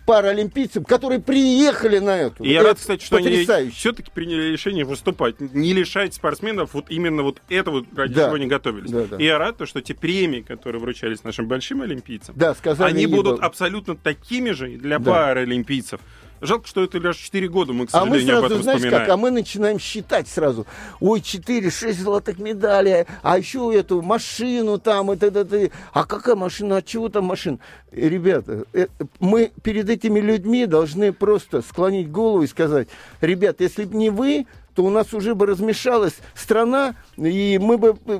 паралимпийцам, 0.06 0.84
которые 0.86 1.20
приехали 1.20 2.00
на 2.00 2.18
эту. 2.18 2.44
И 2.44 2.50
я 2.52 2.60
Это 2.60 2.70
рад, 2.70 2.78
кстати, 2.78 3.04
что 3.04 3.18
они 3.18 3.28
потрясающе. 3.30 3.76
все-таки 3.76 4.12
приняли 4.14 4.52
решение 4.52 4.86
выступать, 4.86 5.40
не 5.40 5.74
лишать 5.74 6.14
спортсменов 6.14 6.74
вот 6.74 6.86
именно 6.90 7.24
вот 7.24 7.42
этого, 7.50 7.86
ради 7.96 8.14
Да. 8.14 8.26
чего 8.28 8.36
они 8.36 8.48
готовились. 8.48 8.92
Да, 8.92 9.04
да. 9.06 9.18
И 9.18 9.26
я 9.26 9.38
рад, 9.38 9.58
то, 9.58 9.66
что 9.66 9.82
те 9.82 9.94
премии, 9.94 10.42
которые 10.42 10.82
вручались 10.82 11.24
нашим 11.24 11.48
большим 11.48 11.82
олимпийцам, 11.82 12.36
Да, 12.38 12.56
сказали, 12.56 12.90
они 12.94 13.06
будут 13.08 13.38
было. 13.38 13.46
абсолютно 13.46 13.96
такими 13.96 14.52
же 14.52 14.68
для 14.78 15.00
Да. 15.00 15.12
паралимпийцев. 15.12 16.00
Жалко, 16.44 16.68
что 16.68 16.84
это 16.84 16.98
лишь 16.98 17.16
4 17.16 17.48
года, 17.48 17.72
мы, 17.74 17.88
к 17.88 17.90
А 17.94 18.02
мы 18.06 18.18
сожалению, 18.18 18.36
об 18.36 18.42
сразу, 18.42 18.54
этом 18.56 18.64
знаешь 18.64 18.80
вспоминаем. 18.80 19.06
как, 19.06 19.14
а 19.14 19.18
мы 19.18 19.32
начинаем 19.32 19.80
считать 19.80 20.28
сразу. 20.28 20.68
Ой, 21.00 21.22
4-6 21.22 21.94
золотых 21.94 22.38
медалей, 22.38 23.06
а 23.22 23.38
еще 23.38 23.74
эту 23.74 24.02
машину 24.02 24.78
там, 24.78 25.12
и 25.14 25.16
т.д. 25.16 25.46
т.д. 25.46 25.72
А 25.94 26.06
какая 26.06 26.36
машина, 26.36 26.78
от 26.78 26.86
чего 26.86 27.08
там 27.08 27.26
машина? 27.26 27.60
Э, 27.92 28.10
Ребята, 28.10 28.66
э, 28.74 28.88
мы 29.20 29.52
перед 29.64 29.90
этими 29.90 30.20
людьми 30.20 30.66
должны 30.66 31.14
просто 31.14 31.62
склонить 31.62 32.12
голову 32.12 32.44
и 32.44 32.48
сказать, 32.48 32.90
ребят, 33.22 33.62
если 33.62 33.86
бы 33.86 33.96
не 33.96 34.10
вы, 34.10 34.46
то 34.76 34.84
у 34.84 34.90
нас 34.90 35.14
уже 35.14 35.36
бы 35.36 35.46
размешалась 35.46 36.16
страна, 36.34 36.96
и 37.18 37.60
мы 37.62 37.78
бы 37.78 37.96
э, 38.06 38.20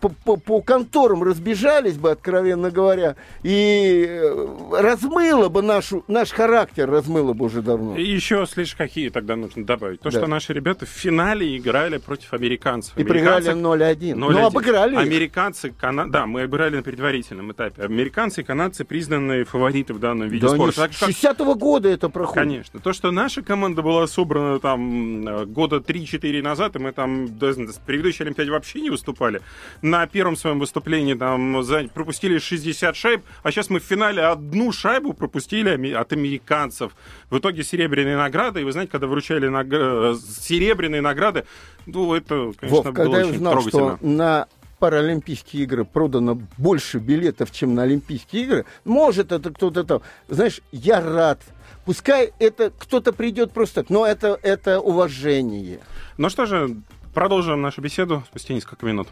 по, 0.00 0.08
по- 0.08 0.36
по 0.36 0.60
конторам 0.60 1.22
разбежались 1.22 1.96
бы, 1.96 2.10
откровенно 2.10 2.70
говоря, 2.70 3.16
и 3.42 4.04
э, 4.08 4.46
размыло 4.80 5.48
бы 5.48 5.62
нашу, 5.62 6.04
наш 6.08 6.30
характер, 6.30 6.90
размыло 6.90 7.32
бы 7.32 7.46
уже 7.46 7.62
давно. 7.62 7.96
И 7.96 8.02
еще 8.04 8.46
слишком 8.46 8.86
какие 8.86 9.08
тогда 9.08 9.36
нужно 9.36 9.64
добавить. 9.64 10.00
То, 10.00 10.10
Да. 10.10 10.18
что 10.18 10.26
наши 10.26 10.52
ребята 10.52 10.84
в 10.84 10.88
финале 10.88 11.56
играли 11.56 11.98
против 11.98 12.32
американцев. 12.34 12.96
И 12.98 13.04
проиграли 13.04 13.48
Американцы- 13.48 13.94
0-1. 13.94 14.14
0-1. 14.14 14.14
Ну, 14.16 14.46
обыграли. 14.46 14.96
Американцы, 14.96 15.70
кана... 15.70 16.10
да, 16.10 16.26
мы 16.26 16.42
обыграли 16.42 16.76
на 16.76 16.82
предварительном 16.82 17.52
этапе. 17.52 17.82
Американцы 17.82 18.40
и 18.42 18.44
канадцы 18.44 18.84
признаны 18.84 19.44
фавориты 19.44 19.94
в 19.94 19.98
данном 20.00 20.28
виде 20.28 20.46
Да 20.46 20.54
спорта. 20.54 20.72
с 20.72 20.76
Так 20.76 20.90
как- 20.98 21.08
60-го 21.10 21.54
года 21.54 21.88
это 21.88 22.08
проходит. 22.08 22.34
Конечно. 22.42 22.80
То, 22.80 22.92
что 22.92 23.10
наша 23.10 23.42
команда 23.42 23.82
была 23.82 24.06
собрана 24.06 24.58
там 24.60 25.26
э, 25.26 25.44
года 25.46 25.80
3-4 25.98 26.42
назад, 26.42 26.76
и 26.76 26.78
мы 26.78 26.92
там 26.92 27.28
с 27.40 27.78
предыдущей 27.86 28.24
Олимпиаде 28.24 28.50
вообще 28.50 28.80
не 28.80 28.90
выступали. 28.90 29.40
На 29.82 30.06
первом 30.06 30.36
своем 30.36 30.58
выступлении 30.58 31.14
там 31.14 31.64
пропустили 31.94 32.38
60 32.38 32.96
шайб, 32.96 33.22
а 33.42 33.50
сейчас 33.50 33.70
мы 33.70 33.78
в 33.80 33.84
финале 33.84 34.22
одну 34.22 34.72
шайбу 34.72 35.12
пропустили 35.12 35.92
от 35.92 36.12
американцев. 36.12 36.92
В 37.30 37.38
итоге 37.38 37.62
серебряные 37.62 38.16
награды, 38.16 38.60
и 38.60 38.64
вы 38.64 38.72
знаете, 38.72 38.90
когда 38.90 39.06
вручали 39.06 39.48
наг- 39.48 39.68
э, 39.72 40.14
серебряные 40.40 41.00
награды, 41.00 41.44
ну, 41.86 42.14
это, 42.14 42.52
конечно, 42.58 42.68
Вов, 42.76 42.84
было 42.84 42.92
когда 42.92 43.18
я 43.18 43.24
очень 43.26 43.36
узнал, 43.36 43.52
трогательно. 43.52 43.96
что 43.96 44.06
на 44.06 44.46
Паралимпийские 44.84 45.62
игры 45.62 45.86
продано 45.86 46.38
больше 46.58 46.98
билетов, 46.98 47.50
чем 47.50 47.74
на 47.74 47.84
Олимпийские 47.84 48.42
игры, 48.42 48.66
может, 48.84 49.32
это 49.32 49.50
кто-то 49.50 49.82
там... 49.82 50.02
Знаешь, 50.28 50.60
я 50.72 51.00
рад. 51.00 51.40
Пускай 51.86 52.34
это 52.38 52.68
кто-то 52.68 53.14
придет 53.14 53.52
просто 53.52 53.76
так, 53.76 53.88
но 53.88 54.04
это, 54.06 54.38
это 54.42 54.80
уважение. 54.80 55.80
Ну 56.18 56.28
что 56.28 56.44
же, 56.44 56.76
продолжим 57.14 57.62
нашу 57.62 57.80
беседу 57.80 58.24
спустя 58.28 58.52
несколько 58.52 58.84
минут. 58.84 59.08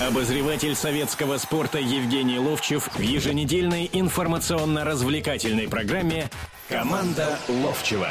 Обозреватель 0.00 0.74
советского 0.74 1.38
спорта 1.38 1.78
Евгений 1.78 2.40
Ловчев 2.40 2.88
в 2.96 3.00
еженедельной 3.00 3.88
информационно-развлекательной 3.92 5.68
программе 5.68 6.30
«Команда 6.68 7.38
Ловчева». 7.46 8.08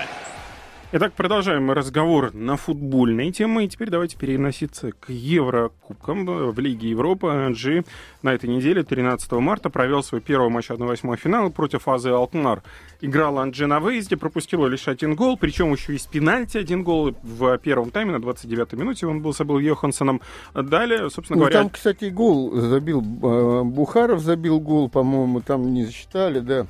Итак, 0.97 1.12
продолжаем 1.12 1.69
разговор 1.71 2.34
на 2.34 2.55
футбольные 2.55 3.29
темы. 3.34 3.65
И 3.65 3.67
теперь 3.67 3.89
давайте 3.89 4.15
переноситься 4.15 4.93
к 4.93 5.10
Еврокубкам 5.10 6.25
в 6.25 6.58
Лиге 6.58 6.91
Европы. 6.91 7.27
Анжи 7.27 7.84
на 8.21 8.34
этой 8.34 8.47
неделе, 8.47 8.81
13 8.81 9.29
марта, 9.34 9.69
провел 9.69 10.03
свой 10.03 10.21
первый 10.21 10.49
матч 10.49 10.69
1-8 10.69 11.17
финала 11.17 11.49
против 11.49 11.89
Азы 11.89 12.12
Алтнар. 12.12 12.63
Играл 13.01 13.39
Анжи 13.39 13.67
на 13.67 13.81
выезде, 13.81 14.15
пропустил 14.15 14.65
лишь 14.67 14.88
один 14.88 15.15
гол, 15.15 15.36
причем 15.38 15.73
еще 15.73 15.95
из 15.95 16.05
пенальти 16.05 16.58
один 16.58 16.86
гол 16.86 17.13
в 17.23 17.58
первом 17.58 17.91
тайме 17.91 18.13
на 18.13 18.23
29-й 18.23 18.77
минуте. 18.77 19.05
Он 19.05 19.21
был 19.21 19.34
забыл 19.34 19.60
Йоханссоном. 19.60 20.21
Далее, 20.53 21.10
собственно 21.10 21.39
Ну, 21.39 21.41
говоря... 21.41 21.60
там, 21.60 21.71
кстати, 21.71 22.05
гол 22.05 22.55
забил, 22.55 23.01
э, 23.01 23.63
Бухаров 23.63 24.21
забил 24.21 24.62
гол, 24.62 24.88
по-моему, 24.88 25.41
там 25.41 25.73
не 25.73 25.84
засчитали, 25.84 26.39
да. 26.39 26.67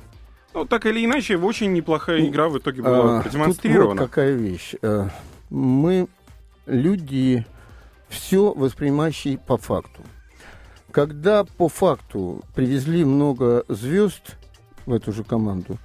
Ну, 0.56 0.64
так 0.64 0.86
или 0.86 1.04
иначе, 1.04 1.36
очень 1.36 1.74
неплохая 1.74 2.26
игра 2.26 2.48
в 2.48 2.56
итоге 2.56 2.80
была 2.80 3.18
А, 3.18 3.22
продемонстрирована. 3.22 3.90
Тут 3.90 4.00
вот 4.00 4.08
какая 4.08 4.32
вещь. 4.32 4.74
Э, 4.80 5.10
Мы 5.50 6.08
люди 6.64 7.44
все 8.08 8.54
воспринимающие 8.54 9.36
по 9.36 9.58
факту. 9.58 10.00
Когда 10.92 11.44
по 11.44 11.68
факту 11.68 12.42
привезли 12.54 13.04
много 13.04 13.66
звезд 13.68 14.38
в 14.86 14.94
эту 14.94 15.12
же 15.12 15.24
команду, 15.24 15.76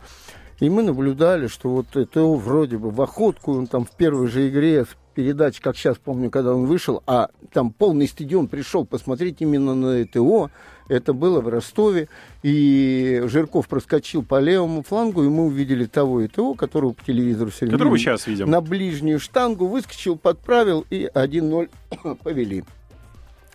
и 0.61 0.69
мы 0.69 0.83
наблюдали, 0.83 1.47
что 1.47 1.67
вот 1.69 1.97
это 1.97 2.23
вроде 2.23 2.77
бы 2.77 2.91
в 2.91 3.01
охотку, 3.01 3.51
он 3.51 3.67
там 3.67 3.83
в 3.83 3.91
первой 3.91 4.27
же 4.27 4.47
игре 4.47 4.85
передач, 5.13 5.59
как 5.59 5.75
сейчас 5.75 5.97
помню, 5.97 6.29
когда 6.29 6.55
он 6.55 6.65
вышел, 6.65 7.03
а 7.05 7.29
там 7.51 7.71
полный 7.71 8.07
стадион 8.07 8.47
пришел 8.47 8.85
посмотреть 8.85 9.41
именно 9.41 9.75
на 9.75 10.03
ЭТО, 10.03 10.49
это 10.91 11.13
было 11.13 11.39
в 11.39 11.47
Ростове, 11.47 12.09
и 12.43 13.23
Жирков 13.25 13.67
проскочил 13.67 14.23
по 14.23 14.39
левому 14.39 14.83
флангу, 14.83 15.23
и 15.23 15.29
мы 15.29 15.45
увидели 15.45 15.85
того 15.85 16.25
ЭТО, 16.25 16.53
которого 16.53 16.91
по 16.91 17.03
телевизору 17.03 17.49
все 17.49 17.65
время 17.65 17.77
Которого 17.77 17.97
сейчас 17.97 18.27
видим. 18.27 18.49
на 18.49 18.59
ближнюю 18.61 19.19
штангу, 19.19 19.67
выскочил, 19.67 20.17
подправил, 20.17 20.85
и 20.89 21.09
1-0 21.13 21.69
повели. 22.23 22.65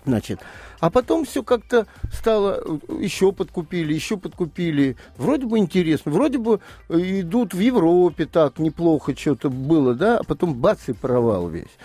Значит, 0.07 0.41
а 0.81 0.89
потом 0.89 1.25
все 1.25 1.43
как-то 1.43 1.87
стало, 2.13 2.63
еще 3.01 3.33
подкупили, 3.33 3.93
еще 3.93 4.17
подкупили. 4.17 4.97
Вроде 5.19 5.47
бы 5.47 5.59
интересно, 5.59 6.13
вроде 6.13 6.39
бы 6.39 6.61
идут 6.89 7.55
в 7.55 7.59
Европе 7.59 8.25
так, 8.27 8.59
неплохо 8.59 9.17
что-то 9.17 9.51
было, 9.51 9.95
да, 9.95 10.19
а 10.19 10.25
потом 10.25 10.55
бац 10.55 10.89
и 10.89 10.93
провал 10.93 11.49
весь. 11.49 11.77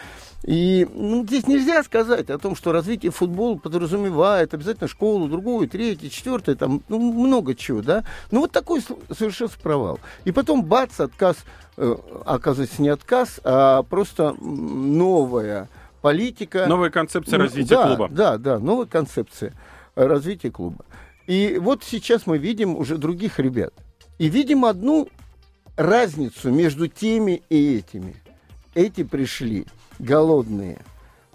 И 0.44 0.88
ну, 0.94 1.24
здесь 1.26 1.46
нельзя 1.48 1.84
сказать 1.84 2.30
о 2.32 2.40
том, 2.40 2.56
что 2.56 2.72
развитие 2.72 3.12
футбола 3.12 3.58
подразумевает 3.58 4.54
обязательно 4.54 4.88
школу, 4.88 5.28
другую, 5.28 5.70
третью, 5.70 6.10
четвертую, 6.10 6.58
там 6.58 6.82
ну, 6.90 7.00
много 7.00 7.54
чего, 7.54 7.82
да. 7.82 8.04
Ну 8.32 8.42
вот 8.42 8.52
такой 8.52 8.82
с- 8.82 9.16
совершился 9.16 9.60
провал. 9.60 10.00
И 10.26 10.32
потом 10.32 10.64
бац, 10.64 11.00
отказ, 11.00 11.38
э, 11.78 11.96
оказывается, 12.26 12.82
не 12.82 12.90
отказ, 12.90 13.40
а 13.44 13.84
просто 13.84 14.36
новая 14.42 15.70
политика. 16.02 16.66
Новая 16.66 16.90
концепция 16.90 17.38
Ну, 17.38 17.44
развития 17.44 17.76
да, 17.76 17.88
клуба. 17.88 18.10
Да, 18.10 18.38
да, 18.38 18.58
новая 18.60 18.88
концепция 18.88 19.54
развития 19.94 20.50
клуба. 20.50 20.86
И 21.28 21.60
вот 21.62 21.84
сейчас 21.84 22.26
мы 22.26 22.40
видим 22.40 22.76
уже 22.76 22.98
других 22.98 23.38
ребят. 23.38 23.74
И 24.18 24.28
видим 24.28 24.66
одну 24.66 25.08
разницу 25.78 26.50
между 26.52 26.88
теми 26.88 27.44
и 27.50 27.78
этими. 27.78 28.16
Эти 28.74 29.04
пришли 29.04 29.68
голодные 30.02 30.80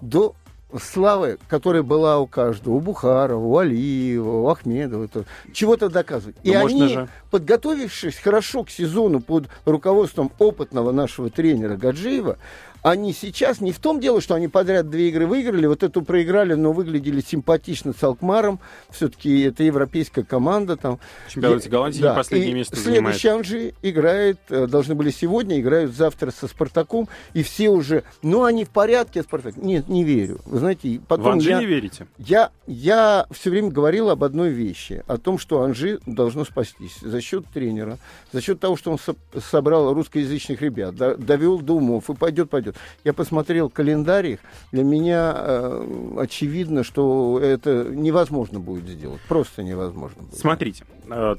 до 0.01 0.35
славы, 0.81 1.37
которая 1.47 1.81
была 1.81 2.19
у 2.19 2.27
каждого, 2.27 2.75
у 2.75 2.79
Бухарова, 2.81 3.39
у 3.39 3.57
Алиева, 3.57 4.41
у 4.41 4.47
Ахмедова, 4.49 5.07
то 5.07 5.23
чего-то 5.53 5.89
доказывать. 5.89 6.35
И 6.43 6.51
Ну, 6.51 6.65
они, 6.65 6.87
же. 6.89 7.07
подготовившись 7.31 8.17
хорошо 8.17 8.63
к 8.65 8.69
сезону 8.69 9.21
под 9.21 9.47
руководством 9.65 10.31
опытного 10.39 10.91
нашего 10.91 11.29
тренера 11.29 11.77
Гаджиева, 11.77 12.37
они 12.83 13.13
сейчас 13.13 13.61
не 13.61 13.71
в 13.71 13.79
том 13.79 13.99
дело, 13.99 14.21
что 14.21 14.35
они 14.35 14.47
подряд 14.47 14.89
две 14.89 15.09
игры 15.09 15.25
выиграли, 15.27 15.65
вот 15.65 15.83
эту 15.83 16.01
проиграли, 16.01 16.53
но 16.53 16.71
выглядели 16.73 17.21
симпатично 17.21 17.93
с 17.93 18.03
Алкмаром. 18.03 18.59
Все-таки 18.89 19.41
это 19.41 19.63
европейская 19.63 20.23
команда. 20.23 20.77
Там. 20.77 20.99
И- 21.35 21.39
Голландии 21.69 22.01
да, 22.01 22.13
последнее 22.15 22.51
и 22.51 22.55
место 22.55 22.75
занимает. 22.75 23.17
Следующий 23.17 23.27
Анжи 23.27 23.73
играет, 23.81 24.39
э, 24.49 24.67
должны 24.67 24.95
были 24.95 25.09
сегодня, 25.11 25.59
играют 25.59 25.93
завтра 25.95 26.31
со 26.31 26.47
Спартаком, 26.47 27.07
и 27.33 27.43
все 27.43 27.69
уже, 27.69 28.03
ну, 28.21 28.43
они 28.43 28.65
в 28.65 28.69
порядке, 28.69 29.21
Спартак. 29.23 29.57
Нет, 29.57 29.87
не 29.87 30.03
верю. 30.03 30.39
Вы 30.45 30.59
знаете, 30.59 30.87
и 30.89 30.97
В 30.97 31.03
потом 31.03 31.33
Анжи 31.33 31.49
я, 31.49 31.59
не 31.59 31.65
верите? 31.65 32.07
я, 32.17 32.51
я 32.67 33.25
все 33.31 33.49
время 33.49 33.69
говорил 33.69 34.09
об 34.09 34.23
одной 34.23 34.49
вещи, 34.49 35.03
о 35.07 35.17
том, 35.17 35.37
что 35.39 35.61
Анжи 35.61 35.99
должно 36.05 36.45
спастись 36.45 36.97
за 37.01 37.21
счет 37.21 37.45
тренера, 37.53 37.97
за 38.31 38.41
счет 38.41 38.59
того, 38.59 38.75
что 38.75 38.91
он 38.91 38.99
со- 38.99 39.15
собрал 39.39 39.93
русскоязычных 39.93 40.61
ребят, 40.61 40.95
до- 40.95 41.15
довел 41.15 41.59
до 41.59 41.73
умов 41.75 42.09
и 42.09 42.13
пойдет, 42.13 42.49
пойдет. 42.49 42.66
Я 43.03 43.13
посмотрел 43.13 43.69
календарь 43.69 44.39
для 44.71 44.83
меня 44.83 45.33
э, 45.35 46.17
очевидно, 46.19 46.83
что 46.83 47.39
это 47.41 47.85
невозможно 47.89 48.59
будет 48.59 48.87
сделать, 48.87 49.21
просто 49.27 49.63
невозможно. 49.63 50.23
Будет. 50.23 50.39
Смотрите, 50.39 50.83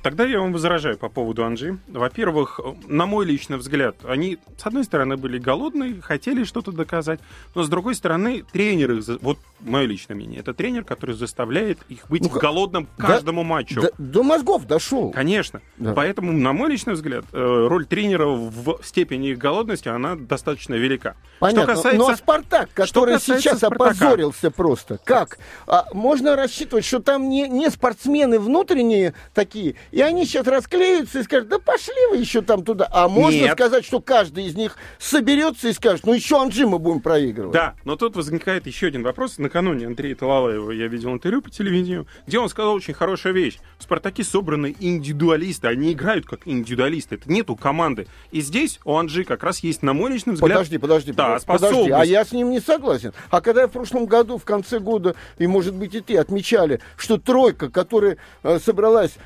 тогда 0.03 0.25
я 0.25 0.41
вам 0.41 0.53
возражаю 0.53 0.99
по 0.99 1.09
поводу 1.09 1.45
Анжи. 1.45 1.79
Во-первых, 1.89 2.61
э, 2.63 2.75
на 2.87 3.07
мой 3.07 3.27
личный 3.27 3.57
взгляд, 3.57 3.97
они, 4.05 4.39
с 4.57 4.67
одной 4.67 4.85
стороны, 4.85 5.17
были 5.17 5.39
голодные, 5.39 6.01
хотели 6.01 6.45
что-то 6.45 6.73
доказать, 6.73 7.21
но 7.55 7.63
с 7.63 7.69
другой 7.69 7.95
стороны, 7.95 8.45
тренер 8.53 8.93
их, 8.93 9.05
вот 9.23 9.39
мое 9.61 9.87
личное 9.87 10.15
мнение, 10.15 10.41
это 10.41 10.55
тренер, 10.55 10.85
который 10.85 11.15
заставляет 11.15 11.79
их 11.89 12.09
быть 12.09 12.23
Ну, 12.23 12.29
голодным 12.39 12.87
к 12.87 12.91
да- 12.99 13.07
каждому 13.07 13.43
матчу. 13.45 13.83
До, 13.83 13.91
до 13.99 14.23
мозгов 14.23 14.67
дошел. 14.67 15.11
Конечно. 15.11 15.61
Да. 15.77 15.93
Поэтому, 15.95 16.33
на 16.33 16.53
мой 16.53 16.71
личный 16.71 16.95
взгляд, 16.95 17.25
э, 17.33 17.67
роль 17.69 17.87
тренера 17.87 18.27
в 18.27 18.81
степени 18.83 19.31
их 19.31 19.39
голодности, 19.39 19.89
она 19.89 20.17
достаточно 20.17 20.75
велика. 20.75 21.15
Понятно. 21.41 21.75
Что 21.75 21.75
касается... 21.75 21.99
Но 21.99 22.17
Спартак, 22.17 22.71
который 22.75 23.15
касается 23.15 23.43
сейчас 23.43 23.59
«Спартака». 23.59 23.85
опозорился 23.91 24.51
просто, 24.51 24.99
как? 25.05 25.39
А, 25.67 25.87
можно 25.93 26.37
рассчитывать, 26.37 26.85
что 26.85 27.01
там 27.01 27.29
не, 27.29 27.49
не 27.49 27.71
спортсмены 27.71 28.39
внутренние 28.39 29.15
такие, 29.35 29.58
и 29.91 30.01
они 30.01 30.25
сейчас 30.25 30.47
расклеются 30.47 31.21
и 31.21 31.23
скажут, 31.23 31.49
да 31.49 31.59
пошли 31.59 31.95
вы 32.11 32.19
еще 32.19 32.43
там 32.43 32.65
туда. 32.65 32.89
А 32.91 33.09
можно 33.09 33.41
Нет. 33.41 33.53
сказать, 33.53 33.85
что 33.85 34.01
каждый 34.01 34.47
из 34.47 34.55
них 34.55 34.77
соберется 34.99 35.69
и 35.69 35.73
скажет, 35.73 36.07
ну 36.07 36.13
еще 36.13 36.41
Анжи 36.41 36.67
мы 36.67 36.79
будем 36.79 37.01
проигрывать. 37.01 37.53
Да, 37.53 37.75
но 37.85 37.97
тут 37.97 38.17
возникает 38.17 38.67
еще 38.67 38.87
один 38.87 39.03
вопрос. 39.03 39.39
Накануне 39.39 39.87
Андрея 39.87 40.15
Талалаева 40.15 40.71
я 40.71 40.87
видел 40.89 41.13
интервью 41.13 41.43
по 41.43 41.51
телевидению, 41.51 42.07
где 42.27 42.39
он 42.39 42.49
сказал 42.49 42.75
очень 42.75 42.95
хорошую 42.95 43.35
вещь. 43.35 43.59
В 43.79 43.85
«Спартаке» 43.85 44.25
собраны 44.25 44.75
индивидуалисты, 44.79 45.69
они 45.69 45.93
играют 45.93 46.27
как 46.27 46.41
индивидуалисты, 46.47 47.17
это 47.17 47.31
нету 47.31 47.57
команды. 47.57 48.07
И 48.31 48.41
здесь 48.41 48.81
у 48.85 48.97
Анжи 48.97 49.25
как 49.25 49.43
раз 49.43 49.61
есть, 49.61 49.83
на 49.83 49.93
мой 49.93 50.13
личный 50.13 50.35
взгляд... 50.35 50.59
Подожди, 50.59 50.79
подожди, 50.79 51.13
Да, 51.13 51.39
подожди, 51.47 51.47
подожди. 51.47 51.91
А 51.93 52.05
я 52.05 52.25
с 52.25 52.33
ним 52.33 52.51
не 52.51 52.61
согласен. 52.61 53.13
А 53.31 53.41
когда 53.41 53.67
в 53.67 53.71
прошлом 53.71 54.07
году, 54.07 54.39
в 54.39 54.45
конце 54.45 54.79
года, 54.79 55.15
и, 55.39 55.47
может 55.47 55.75
быть, 55.75 55.95
и 55.95 56.01
ты 56.01 56.17
отмечали, 56.17 56.81
что 56.97 57.19
тройка, 57.19 57.71
которая 57.71 58.19
э, 58.43 58.59
собралась 58.59 59.17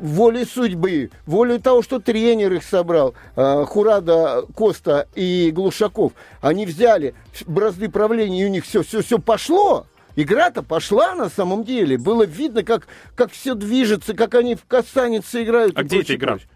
волей 0.00 0.44
судьбы, 0.44 1.10
волей 1.26 1.58
того, 1.58 1.82
что 1.82 1.98
тренер 1.98 2.52
их 2.52 2.64
собрал, 2.64 3.14
э, 3.36 3.64
Хурада, 3.66 4.44
Коста 4.54 5.08
и 5.14 5.50
Глушаков, 5.50 6.12
они 6.40 6.66
взяли 6.66 7.14
бразды 7.46 7.88
правления, 7.88 8.42
и 8.42 8.46
у 8.46 8.50
них 8.50 8.64
все, 8.64 8.82
все, 8.82 9.02
все 9.02 9.18
пошло. 9.18 9.86
Игра-то 10.16 10.62
пошла 10.62 11.14
на 11.14 11.28
самом 11.28 11.62
деле. 11.62 11.96
Было 11.96 12.24
видно, 12.24 12.64
как, 12.64 12.88
как 13.14 13.30
все 13.30 13.54
движется, 13.54 14.14
как 14.14 14.34
они 14.34 14.56
в 14.56 14.64
касанице 14.64 15.44
играют. 15.44 15.78
А 15.78 15.84
где 15.84 16.00
эта 16.00 16.16
игра? 16.16 16.38
прочее. 16.38 16.48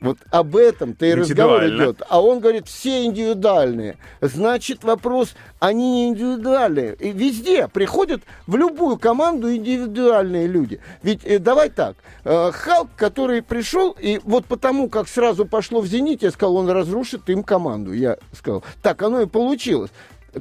Вот 0.00 0.16
об 0.30 0.56
этом-то 0.56 1.04
и 1.04 1.14
разговор 1.14 1.66
идет. 1.66 2.02
А 2.08 2.22
он 2.22 2.40
говорит, 2.40 2.66
все 2.68 3.04
индивидуальные. 3.04 3.98
Значит, 4.22 4.82
вопрос, 4.82 5.34
они 5.58 5.92
не 5.92 6.08
индивидуальные. 6.08 6.94
И 6.94 7.12
везде 7.12 7.68
приходят 7.68 8.22
в 8.46 8.56
любую 8.56 8.96
команду 8.96 9.54
индивидуальные 9.54 10.46
люди. 10.46 10.80
Ведь 11.02 11.22
э, 11.24 11.38
давай 11.38 11.68
так, 11.68 11.96
э, 12.24 12.50
Халк, 12.50 12.88
который 12.96 13.42
пришел, 13.42 13.94
и 14.00 14.20
вот 14.24 14.46
потому, 14.46 14.88
как 14.88 15.06
сразу 15.06 15.44
пошло 15.44 15.82
в 15.82 15.86
«Зените», 15.86 16.26
я 16.26 16.32
сказал, 16.32 16.56
он 16.56 16.70
разрушит 16.70 17.28
им 17.28 17.42
команду. 17.42 17.92
Я 17.92 18.16
сказал, 18.32 18.64
так 18.82 19.02
оно 19.02 19.20
и 19.20 19.26
получилось. 19.26 19.90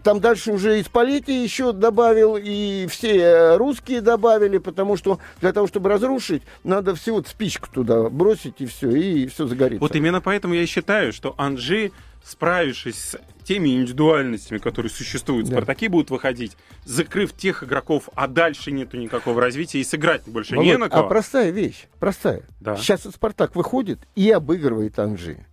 Там 0.03 0.19
дальше 0.19 0.51
уже 0.51 0.79
из 0.79 0.87
Политии 0.87 1.43
еще 1.43 1.71
добавил, 1.73 2.37
и 2.37 2.87
все 2.87 3.55
русские 3.57 4.01
добавили, 4.01 4.57
потому 4.57 4.97
что 4.97 5.19
для 5.41 5.51
того, 5.53 5.67
чтобы 5.67 5.89
разрушить, 5.89 6.43
надо 6.63 6.95
всего 6.95 7.23
спичку 7.23 7.69
туда 7.71 8.09
бросить, 8.09 8.55
и 8.59 8.65
все, 8.65 8.89
и 8.91 9.27
все 9.27 9.47
загорится. 9.47 9.81
Вот 9.81 9.95
именно 9.95 10.21
поэтому 10.21 10.53
я 10.53 10.65
считаю, 10.67 11.11
что 11.11 11.33
Анжи, 11.37 11.91
справившись 12.23 12.95
с 12.95 13.19
теми 13.43 13.69
индивидуальностями, 13.69 14.59
которые 14.59 14.91
существуют 14.91 15.47
в 15.47 15.49
Да. 15.49 15.55
«Спартаке», 15.55 15.89
будут 15.89 16.11
выходить, 16.11 16.55
закрыв 16.85 17.33
тех 17.33 17.63
игроков, 17.63 18.09
а 18.13 18.27
дальше 18.27 18.71
нету 18.71 18.97
никакого 18.97 19.41
развития, 19.41 19.79
и 19.79 19.83
сыграть 19.83 20.21
больше 20.27 20.53
Володь, 20.55 20.67
не 20.67 20.77
на 20.77 20.85
а 20.85 20.89
кого. 20.89 21.09
простая 21.09 21.49
вещь, 21.49 21.87
простая. 21.99 22.43
Да. 22.59 22.77
Сейчас 22.77 23.01
Спартак 23.01 23.55
выходит 23.55 23.99
и 24.15 24.29
обыгрывает 24.29 24.99
Анжи. 24.99 25.45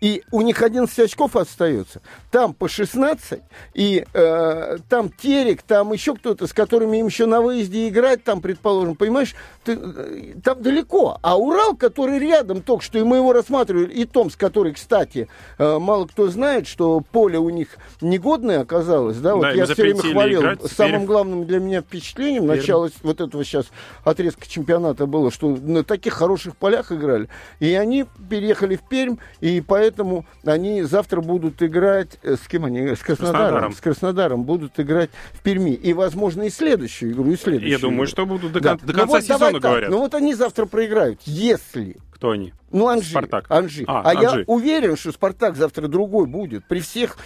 И 0.00 0.22
у 0.30 0.40
них 0.40 0.62
11 0.62 0.98
очков 0.98 1.36
остается. 1.36 2.00
Там 2.30 2.54
по 2.54 2.68
16, 2.68 3.40
и 3.74 4.04
э, 4.12 4.78
там 4.88 5.10
Терек, 5.10 5.62
там 5.62 5.92
еще 5.92 6.14
кто-то, 6.14 6.46
с 6.46 6.52
которыми 6.52 6.98
им 6.98 7.06
еще 7.06 7.26
на 7.26 7.40
выезде 7.40 7.88
играть, 7.88 8.24
там, 8.24 8.40
предположим, 8.40 8.94
понимаешь, 8.96 9.34
ты, 9.64 9.78
э, 9.80 10.34
там 10.42 10.62
далеко. 10.62 11.18
А 11.22 11.36
Урал, 11.38 11.76
который 11.76 12.18
рядом 12.18 12.62
только 12.62 12.82
что, 12.84 12.98
и 12.98 13.02
мы 13.02 13.16
его 13.18 13.32
рассматривали, 13.32 13.92
и 13.92 14.04
Томск, 14.04 14.38
который, 14.38 14.72
кстати, 14.72 15.28
э, 15.58 15.78
мало 15.78 16.06
кто 16.06 16.28
знает, 16.28 16.66
что 16.66 17.00
поле 17.00 17.38
у 17.38 17.50
них 17.50 17.68
негодное 18.00 18.60
оказалось, 18.60 19.18
да, 19.18 19.34
вот 19.34 19.42
Да, 19.42 19.52
я 19.52 19.64
все 19.66 19.74
время 19.82 20.00
хвалил. 20.00 20.40
играть, 20.40 20.58
теперь- 20.60 20.70
Самым 20.74 21.04
главным 21.06 21.44
для 21.46 21.58
меня 21.60 21.82
впечатлением 21.82 22.46
начала 22.46 22.88
вот 23.02 23.20
этого 23.20 23.44
сейчас 23.44 23.66
отрезка 24.04 24.48
чемпионата 24.48 25.06
было, 25.06 25.30
что 25.30 25.48
на 25.48 25.84
таких 25.84 26.14
хороших 26.14 26.56
полях 26.56 26.92
играли. 26.92 27.28
И 27.58 27.74
они 27.74 28.06
переехали 28.28 28.76
в 28.76 28.82
Пермь, 28.88 29.16
и 29.40 29.60
поэтому 29.70 30.26
они 30.44 30.82
завтра 30.82 31.20
будут 31.20 31.62
играть 31.62 32.18
э, 32.22 32.34
с 32.34 32.46
кем 32.48 32.64
они? 32.66 32.80
С 32.94 32.98
Краснодаром. 32.98 33.32
Краснодаром. 33.38 33.72
С 33.72 33.80
Краснодаром 33.80 34.42
будут 34.44 34.78
играть 34.80 35.10
в 35.32 35.40
Перми. 35.42 35.70
И, 35.70 35.92
возможно, 35.94 36.42
и 36.42 36.50
следующую 36.50 37.12
игру, 37.12 37.30
и 37.30 37.36
следующую. 37.36 37.70
Я 37.70 37.78
думаю, 37.78 37.98
игру. 38.00 38.06
что 38.08 38.26
будут 38.26 38.52
до, 38.52 38.60
Да. 38.60 38.76
кон- 38.76 38.86
до 38.86 38.92
Ну 38.92 38.98
конца 38.98 39.06
вот 39.18 39.26
давай 39.28 39.38
сезона, 39.38 39.52
так. 39.52 39.62
говорят. 39.62 39.90
Ну 39.90 39.98
вот 40.00 40.14
они 40.14 40.34
завтра 40.34 40.66
проиграют, 40.66 41.20
если 41.24 41.96
Кто 42.10 42.30
они? 42.30 42.52
ну, 42.72 42.88
Анжи. 42.88 43.10
Спартак. 43.10 43.46
Анжи. 43.48 43.84
А, 43.86 44.02
А, 44.04 44.12
я 44.20 44.30
Анжи. 44.30 44.44
уверен, 44.48 44.96
что 44.96 45.12
Спартак 45.12 45.56
завтра 45.56 45.86
другой 45.88 46.26
будет. 46.26 46.64
При 46.66 46.80
всех, 46.80 47.16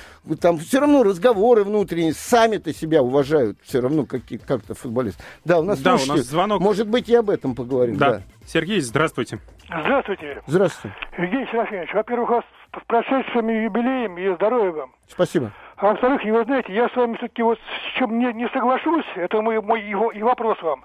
там 0.40 0.58
все 0.58 0.80
равно 0.80 1.02
разговоры 1.02 1.64
внутренние, 1.64 2.12
сами-то 2.14 2.72
себя 2.74 3.02
уважают, 3.02 3.58
все 3.64 3.80
равно 3.80 4.04
какие, 4.06 4.38
как-то 4.38 4.74
футболисты. 4.74 5.22
Да, 5.44 5.58
у 5.60 5.62
нас, 5.62 5.80
Да, 5.80 5.94
у 5.96 6.04
нас 6.06 6.20
звонок. 6.26 6.60
Может 6.60 6.86
быть, 6.88 7.08
и 7.08 7.14
об 7.14 7.30
этом 7.30 7.54
поговорим. 7.54 7.96
Да. 7.96 8.10
Да. 8.10 8.22
Сергей, 8.46 8.80
здравствуйте. 8.80 9.38
Здравствуйте, 9.80 10.42
Здравствуйте. 10.46 10.96
Евгений 11.18 11.46
Серафимович. 11.50 11.92
Во-первых, 11.94 12.30
вас 12.30 12.44
с 12.76 12.84
прошедшим 12.86 13.48
юбилеем 13.48 14.16
и 14.18 14.34
здоровья 14.34 14.72
вам. 14.72 14.92
Спасибо. 15.08 15.50
А 15.76 15.86
во-вторых, 15.86 16.22
вы 16.24 16.44
знаете, 16.44 16.72
я 16.72 16.88
с 16.88 16.94
вами 16.94 17.16
все-таки 17.16 17.42
вот 17.42 17.58
с 17.58 17.98
чем 17.98 18.18
не, 18.18 18.32
не 18.32 18.48
соглашусь, 18.50 19.06
это 19.16 19.42
мой, 19.42 19.60
мой 19.60 19.82
его, 19.82 20.12
и 20.12 20.22
вопрос 20.22 20.60
вам. 20.62 20.84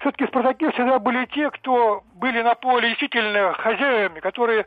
Все-таки 0.00 0.26
Спартаки 0.26 0.70
всегда 0.70 0.98
были 0.98 1.26
те, 1.26 1.50
кто 1.50 2.02
были 2.14 2.40
на 2.40 2.54
поле 2.54 2.88
действительно 2.88 3.52
хозяевами, 3.52 4.20
которые 4.20 4.64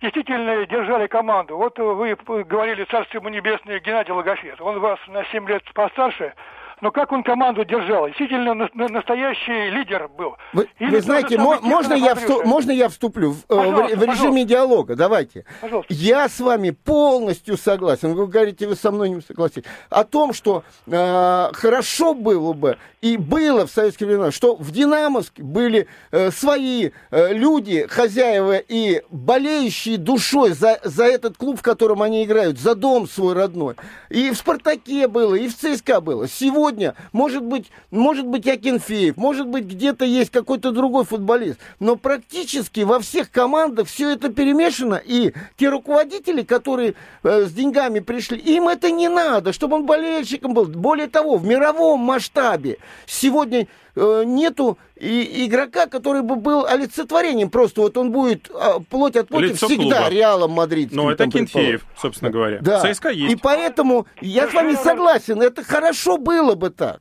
действительно 0.00 0.64
держали 0.66 1.08
команду. 1.08 1.56
Вот 1.56 1.76
вы 1.78 2.44
говорили, 2.44 2.84
царство 2.84 3.18
ему 3.18 3.28
небесное, 3.28 3.80
Геннадий 3.80 4.12
Логофет. 4.12 4.60
Он 4.60 4.78
вас 4.78 5.00
на 5.08 5.24
7 5.24 5.48
лет 5.48 5.64
постарше, 5.74 6.34
но 6.80 6.90
как 6.90 7.12
он 7.12 7.22
команду 7.22 7.64
держал? 7.64 8.06
Действительно 8.06 8.54
на- 8.54 8.68
на- 8.74 8.88
настоящий 8.88 9.70
лидер 9.70 10.08
был. 10.08 10.36
Вы, 10.52 10.68
Или 10.78 10.90
вы 10.90 11.00
знаете, 11.00 11.38
мо- 11.38 11.58
можно, 11.62 11.94
я 11.94 12.14
Тихонов 12.14 12.18
всту- 12.18 12.32
Андрюша? 12.34 12.48
можно 12.48 12.70
я 12.72 12.88
вступлю 12.88 13.30
в, 13.32 13.36
э, 13.36 13.40
в- 13.48 13.56
Пожалуйста, 13.56 13.84
в 13.96 14.02
режиме 14.02 14.06
пожалуйста. 14.16 14.44
диалога? 14.48 14.96
Давайте. 14.96 15.44
Пожалуйста. 15.60 15.94
Я 15.94 16.28
с 16.28 16.40
вами 16.40 16.70
полностью 16.70 17.56
согласен. 17.56 18.14
Вы 18.14 18.26
говорите, 18.26 18.66
вы 18.66 18.74
со 18.76 18.90
мной 18.90 19.10
не 19.10 19.20
согласитесь. 19.20 19.64
О 19.90 20.04
том, 20.04 20.32
что 20.32 20.64
э, 20.86 21.48
хорошо 21.52 22.14
было 22.14 22.52
бы 22.52 22.76
и 23.00 23.16
было 23.16 23.66
в 23.66 23.70
советские 23.70 24.08
времена, 24.08 24.30
что 24.32 24.56
в 24.56 24.70
Динамовске 24.70 25.42
были 25.42 25.86
э, 26.10 26.30
свои 26.30 26.90
э, 27.10 27.32
люди, 27.32 27.86
хозяева 27.88 28.56
и 28.58 29.02
болеющие 29.10 29.96
душой 29.96 30.52
за, 30.52 30.78
за 30.82 31.04
этот 31.04 31.36
клуб, 31.36 31.58
в 31.58 31.62
котором 31.62 32.02
они 32.02 32.24
играют, 32.24 32.58
за 32.58 32.74
дом 32.74 33.08
свой 33.08 33.34
родной. 33.34 33.76
И 34.10 34.30
в 34.30 34.36
Спартаке 34.36 35.08
было, 35.08 35.34
и 35.34 35.48
в 35.48 35.54
ЦСКА 35.56 36.00
было. 36.00 36.26
Сегодня, 36.28 36.65
может 37.12 37.42
быть, 37.42 37.70
может 37.90 38.26
быть 38.26 38.46
Акинфеев, 38.46 39.16
может 39.16 39.46
быть, 39.46 39.64
где-то 39.64 40.04
есть 40.04 40.30
какой-то 40.30 40.72
другой 40.72 41.04
футболист. 41.04 41.58
Но 41.80 41.96
практически 41.96 42.80
во 42.80 43.00
всех 43.00 43.30
командах 43.30 43.88
все 43.88 44.10
это 44.10 44.28
перемешано. 44.30 45.00
И 45.04 45.32
те 45.56 45.68
руководители, 45.68 46.42
которые 46.42 46.94
э, 47.22 47.44
с 47.46 47.52
деньгами 47.52 48.00
пришли, 48.00 48.38
им 48.38 48.68
это 48.68 48.90
не 48.90 49.08
надо, 49.08 49.52
чтобы 49.52 49.76
он 49.76 49.86
болельщиком 49.86 50.54
был. 50.54 50.66
Более 50.66 51.08
того, 51.08 51.36
в 51.36 51.44
мировом 51.44 52.00
масштабе 52.00 52.78
сегодня 53.06 53.66
нету 53.96 54.78
и, 54.94 55.46
игрока, 55.46 55.86
который 55.86 56.22
бы 56.22 56.36
был 56.36 56.66
олицетворением. 56.66 57.50
Просто 57.50 57.80
вот 57.80 57.96
он 57.96 58.12
будет 58.12 58.50
а, 58.54 58.80
плоть 58.80 59.16
от 59.16 59.28
плоти 59.28 59.44
Лицо 59.44 59.66
всегда 59.66 60.02
клуба. 60.02 60.10
Реалом 60.10 60.50
Мадридским. 60.52 60.96
Ну, 60.96 61.10
это 61.10 61.18
там, 61.18 61.30
предположим. 61.30 61.70
Кенфеев, 61.70 61.86
собственно 62.00 62.30
говоря. 62.30 62.58
Да. 62.60 62.80
ЦСКА 62.92 63.10
есть. 63.10 63.32
И 63.32 63.36
поэтому 63.36 64.06
я 64.20 64.48
с 64.48 64.54
вами 64.54 64.74
согласен, 64.74 65.40
это 65.40 65.64
хорошо 65.64 66.18
было 66.18 66.54
бы 66.54 66.70
так. 66.70 67.00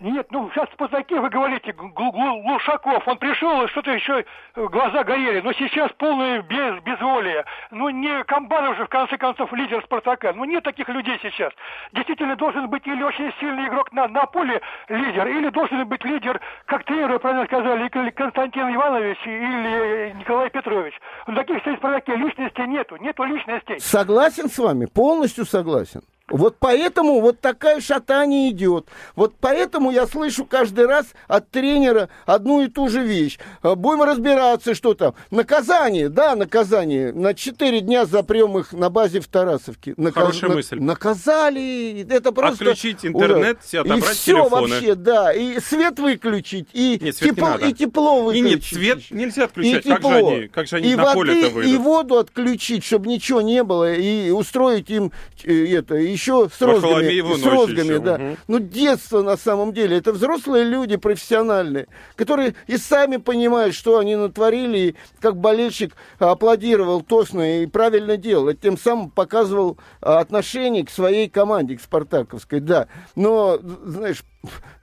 Нет, 0.00 0.26
ну 0.32 0.50
сейчас 0.52 0.68
таким 0.90 1.22
вы 1.22 1.30
говорите, 1.30 1.72
Гл- 1.72 1.88
Гл- 2.10 2.42
Глушаков, 2.42 3.06
он 3.06 3.16
пришел, 3.16 3.62
и 3.62 3.68
что-то 3.68 3.92
еще 3.92 4.24
э, 4.56 4.66
глаза 4.66 5.04
горели, 5.04 5.40
но 5.40 5.52
сейчас 5.52 5.92
полное 5.92 6.42
без, 6.42 6.82
безволие. 6.82 7.44
Ну 7.70 7.88
не 7.90 8.24
Камбанов 8.24 8.76
же, 8.76 8.86
в 8.86 8.88
конце 8.88 9.16
концов, 9.16 9.52
лидер 9.52 9.80
Спартака. 9.84 10.32
Ну 10.32 10.44
нет 10.44 10.64
таких 10.64 10.88
людей 10.88 11.16
сейчас. 11.22 11.52
Действительно 11.92 12.34
должен 12.34 12.68
быть 12.68 12.84
или 12.88 13.02
очень 13.04 13.32
сильный 13.38 13.68
игрок 13.68 13.92
на, 13.92 14.08
на 14.08 14.26
поле 14.26 14.60
лидер, 14.88 15.28
или 15.28 15.48
должен 15.50 15.86
быть 15.86 16.04
лидер, 16.04 16.40
как 16.66 16.82
тренеры 16.84 17.20
правильно 17.20 17.44
сказали, 17.46 17.86
или 17.86 18.10
Константин 18.10 18.74
Иванович, 18.74 19.18
или 19.24 20.12
Николай 20.18 20.50
Петрович. 20.50 20.94
Ну 21.28 21.36
таких 21.36 21.64
в 21.64 21.76
Спартаке 21.76 22.16
личностей 22.16 22.66
нету, 22.66 22.96
нету 22.96 23.22
личностей. 23.22 23.78
Согласен 23.78 24.48
с 24.48 24.58
вами, 24.58 24.86
полностью 24.86 25.44
согласен. 25.44 26.02
Вот 26.30 26.56
поэтому 26.58 27.20
вот 27.20 27.40
такая 27.40 27.82
шатание 27.82 28.50
идет. 28.50 28.86
Вот 29.14 29.34
поэтому 29.38 29.90
я 29.90 30.06
слышу 30.06 30.46
каждый 30.46 30.86
раз 30.86 31.04
от 31.28 31.50
тренера 31.50 32.08
одну 32.24 32.62
и 32.62 32.68
ту 32.68 32.88
же 32.88 33.02
вещь. 33.04 33.38
А, 33.60 33.74
Будем 33.74 34.02
разбираться, 34.04 34.74
что 34.74 34.94
там. 34.94 35.14
Наказание, 35.30 36.08
да, 36.08 36.34
наказание. 36.34 37.12
На 37.12 37.34
4 37.34 37.80
дня 37.82 38.06
за 38.06 38.22
прием 38.22 38.56
их 38.58 38.72
на 38.72 38.88
базе 38.88 39.20
в 39.20 39.28
Тарасовке. 39.28 39.92
Наказ- 39.98 40.12
Хорошая 40.14 40.48
на- 40.50 40.56
мысль. 40.56 40.80
Наказали. 40.80 42.06
Это 42.10 42.32
просто... 42.32 42.64
Отключить 42.70 43.04
интернет, 43.04 43.58
ужас. 43.60 43.74
отобрать 43.74 43.98
и 44.10 44.14
все 44.14 44.32
телефоны. 44.32 44.68
вообще, 44.74 44.94
да. 44.94 45.32
И 45.34 45.60
свет 45.60 45.98
выключить, 45.98 46.68
и, 46.72 46.98
Нет, 47.02 47.16
свет 47.16 47.30
не 47.32 47.36
тепло, 47.36 47.48
надо. 47.50 47.66
и 47.66 47.72
тепло 47.74 48.32
И 48.32 48.42
выключить. 48.42 48.72
нет, 48.78 49.02
свет 49.02 49.10
нельзя 49.10 49.44
отключать. 49.44 49.84
И 49.84 49.88
Как 49.90 50.02
же 50.02 50.08
тепло. 50.08 50.28
они, 50.30 50.48
как 50.48 50.66
же 50.68 50.76
они 50.76 50.90
и 50.92 50.94
на 50.96 51.02
воды, 51.04 51.14
поле-то 51.16 51.46
и 51.48 51.50
выйдут? 51.52 51.80
воду 51.82 52.16
отключить, 52.18 52.82
чтобы 52.84 53.08
ничего 53.08 53.42
не 53.42 53.62
было, 53.62 53.92
и 53.92 54.30
устроить 54.30 54.88
им 54.88 55.12
э, 55.44 55.66
это 55.76 56.13
еще 56.14 56.48
с 56.48 56.60
розгами. 56.60 57.36
С 57.36 57.44
розгами, 57.44 57.98
да. 57.98 58.18
мгм. 58.18 58.36
Ну, 58.48 58.58
детство 58.58 59.22
на 59.22 59.36
самом 59.36 59.72
деле. 59.72 59.98
Это 59.98 60.12
взрослые 60.12 60.64
люди 60.64 60.96
профессиональные, 60.96 61.88
которые 62.16 62.54
и 62.66 62.76
сами 62.78 63.18
понимают, 63.18 63.74
что 63.74 63.98
они 63.98 64.16
натворили, 64.16 64.78
и 64.78 64.94
как 65.20 65.36
болельщик 65.36 65.94
аплодировал 66.18 67.02
тосно 67.02 67.62
и 67.62 67.66
правильно 67.66 68.16
делал. 68.16 68.48
И 68.48 68.56
тем 68.56 68.78
самым 68.78 69.10
показывал 69.10 69.78
а, 70.00 70.20
отношение 70.20 70.86
к 70.86 70.90
своей 70.90 71.28
команде, 71.28 71.76
к 71.76 71.82
спартаковской, 71.82 72.60
да. 72.60 72.86
Но, 73.16 73.58
знаешь, 73.84 74.22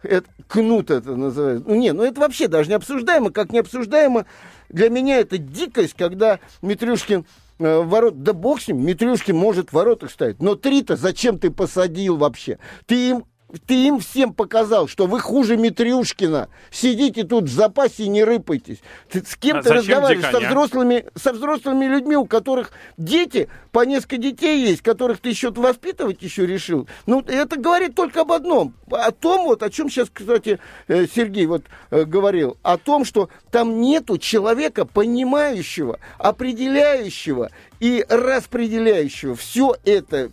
это, 0.03 0.27
кнут 0.47 0.91
это 0.91 1.15
называется. 1.15 1.63
Ну, 1.67 1.75
не, 1.75 1.93
ну 1.93 2.03
это 2.03 2.19
вообще 2.19 2.47
даже 2.47 2.69
не 2.69 2.75
обсуждаемо, 2.75 3.31
как 3.31 3.51
не 3.51 3.59
обсуждаемо. 3.59 4.25
Для 4.69 4.89
меня 4.89 5.19
это 5.19 5.37
дикость, 5.37 5.95
когда 5.97 6.39
Митрюшкин 6.61 7.25
ворот, 7.61 8.23
да 8.23 8.33
бог 8.33 8.61
с 8.61 8.67
ним, 8.67 8.85
Митрюшкин 8.85 9.35
может 9.35 9.69
в 9.69 9.73
воротах 9.73 10.11
ставить. 10.11 10.41
Но 10.41 10.55
три-то 10.55 10.95
зачем 10.95 11.39
ты 11.39 11.51
посадил 11.51 12.17
вообще? 12.17 12.59
Ты 12.85 13.09
им 13.09 13.25
ты 13.65 13.87
им 13.87 13.99
всем 13.99 14.33
показал, 14.33 14.87
что 14.87 15.07
вы 15.07 15.19
хуже 15.19 15.57
Митрюшкина. 15.57 16.49
Сидите 16.71 17.23
тут 17.23 17.45
в 17.45 17.53
запасе 17.53 18.03
и 18.03 18.07
не 18.07 18.23
рыпайтесь. 18.23 18.79
Ты 19.09 19.23
с 19.25 19.35
кем 19.35 19.57
А 19.57 19.63
ты 19.63 19.73
разговариваешь? 19.73 20.25
Со 20.25 20.31
Диконя? 20.31 20.49
взрослыми, 20.49 21.05
со 21.15 21.33
взрослыми 21.33 21.85
людьми, 21.85 22.15
у 22.15 22.25
которых 22.25 22.71
дети, 22.97 23.49
по 23.71 23.85
несколько 23.85 24.17
детей 24.17 24.65
есть, 24.65 24.81
которых 24.81 25.19
ты 25.19 25.29
еще 25.29 25.51
воспитывать 25.51 26.21
еще 26.21 26.45
решил. 26.45 26.87
Ну, 27.05 27.21
это 27.21 27.57
говорит 27.57 27.95
только 27.95 28.21
об 28.21 28.31
одном. 28.31 28.73
О 28.89 29.11
том, 29.11 29.45
вот, 29.45 29.63
о 29.63 29.69
чем 29.69 29.89
сейчас, 29.89 30.09
кстати, 30.11 30.59
э, 30.87 31.07
Сергей 31.13 31.45
вот 31.45 31.63
э, 31.89 32.03
говорил. 32.03 32.57
О 32.63 32.77
том, 32.77 33.05
что 33.05 33.29
там 33.51 33.81
нету 33.81 34.17
человека, 34.17 34.85
понимающего, 34.85 35.99
определяющего 36.17 37.49
и 37.79 38.05
распределяющего 38.09 39.35
все 39.35 39.75
это 39.85 40.31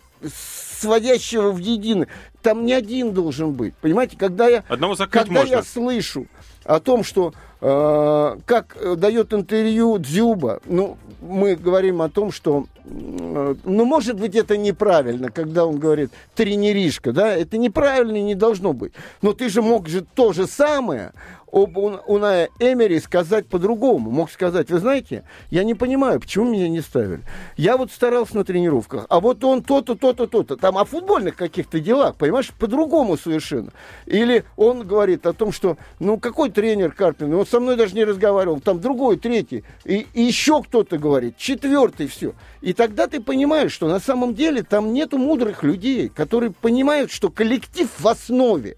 сводящего 0.79 1.51
в 1.51 1.57
едино. 1.57 2.07
Там 2.41 2.65
не 2.65 2.73
один 2.73 3.13
должен 3.13 3.51
быть. 3.51 3.73
Понимаете, 3.75 4.17
когда 4.17 4.47
я, 4.47 4.63
Одного 4.69 4.95
когда 4.95 5.41
можно. 5.41 5.55
я 5.55 5.63
слышу 5.63 6.27
о 6.63 6.79
том, 6.79 7.03
что 7.03 7.33
э, 7.61 8.37
как 8.45 8.77
э, 8.79 8.95
дает 8.95 9.33
интервью 9.33 9.97
Дзюба, 9.97 10.61
ну, 10.65 10.97
мы 11.21 11.55
говорим 11.55 12.01
о 12.01 12.09
том, 12.09 12.31
что, 12.31 12.65
э, 12.85 13.55
ну, 13.63 13.85
может 13.85 14.17
быть, 14.17 14.35
это 14.35 14.55
неправильно, 14.55 15.31
когда 15.31 15.65
он 15.65 15.79
говорит 15.79 16.11
тренеришка, 16.35 17.11
да, 17.11 17.35
это 17.35 17.57
неправильно 17.57 18.17
и 18.17 18.21
не 18.21 18.35
должно 18.35 18.73
быть. 18.73 18.93
Но 19.21 19.33
ты 19.33 19.49
же 19.49 19.61
мог 19.61 19.87
же 19.89 20.05
то 20.15 20.31
же 20.31 20.47
самое 20.47 21.11
об 21.51 21.77
Уная 21.77 22.49
Эмери 22.59 22.99
сказать 22.99 23.47
по-другому. 23.47 24.11
Мог 24.11 24.31
сказать, 24.31 24.69
вы 24.69 24.79
знаете, 24.79 25.23
я 25.49 25.63
не 25.63 25.73
понимаю, 25.73 26.19
почему 26.19 26.45
меня 26.45 26.69
не 26.69 26.81
ставили. 26.81 27.21
Я 27.57 27.77
вот 27.77 27.91
старался 27.91 28.35
на 28.37 28.43
тренировках, 28.43 29.05
а 29.09 29.19
вот 29.19 29.43
он 29.43 29.63
то-то, 29.63 29.95
то-то, 29.95 30.27
то-то. 30.27 30.57
Там 30.57 30.77
о 30.77 30.85
футбольных 30.85 31.35
каких-то 31.35 31.79
делах, 31.79 32.15
понимаешь, 32.15 32.51
по-другому 32.57 33.17
совершенно. 33.17 33.71
Или 34.05 34.43
он 34.55 34.87
говорит 34.87 35.25
о 35.25 35.33
том, 35.33 35.51
что, 35.51 35.77
ну, 35.99 36.17
какой 36.17 36.49
тренер 36.49 36.91
Карпин, 36.91 37.33
он 37.33 37.45
со 37.45 37.59
мной 37.59 37.75
даже 37.75 37.95
не 37.95 38.03
разговаривал, 38.03 38.59
там 38.59 38.79
другой, 38.79 39.17
третий, 39.17 39.63
и, 39.85 40.07
и 40.13 40.21
еще 40.21 40.61
кто-то 40.63 40.97
говорит, 40.97 41.37
четвертый, 41.37 42.07
все. 42.07 42.33
И 42.61 42.73
тогда 42.73 43.07
ты 43.07 43.21
понимаешь, 43.21 43.71
что 43.71 43.87
на 43.87 43.99
самом 43.99 44.35
деле 44.35 44.63
там 44.63 44.93
нету 44.93 45.17
мудрых 45.17 45.63
людей, 45.63 46.09
которые 46.09 46.51
понимают, 46.51 47.11
что 47.11 47.29
коллектив 47.29 47.89
в 47.97 48.07
основе. 48.07 48.77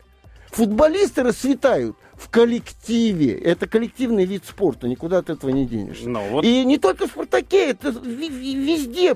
Футболисты 0.51 1.23
расцветают 1.23 1.95
в 2.21 2.29
коллективе. 2.29 3.33
Это 3.33 3.67
коллективный 3.67 4.25
вид 4.25 4.45
спорта, 4.45 4.87
никуда 4.87 5.17
от 5.17 5.29
этого 5.31 5.49
не 5.49 5.65
денешься. 5.65 6.07
Ну, 6.07 6.21
вот... 6.29 6.45
И 6.45 6.63
не 6.65 6.77
только 6.77 7.07
в 7.07 7.09
«Спартаке», 7.09 7.71
это 7.71 7.89
везде, 7.89 9.15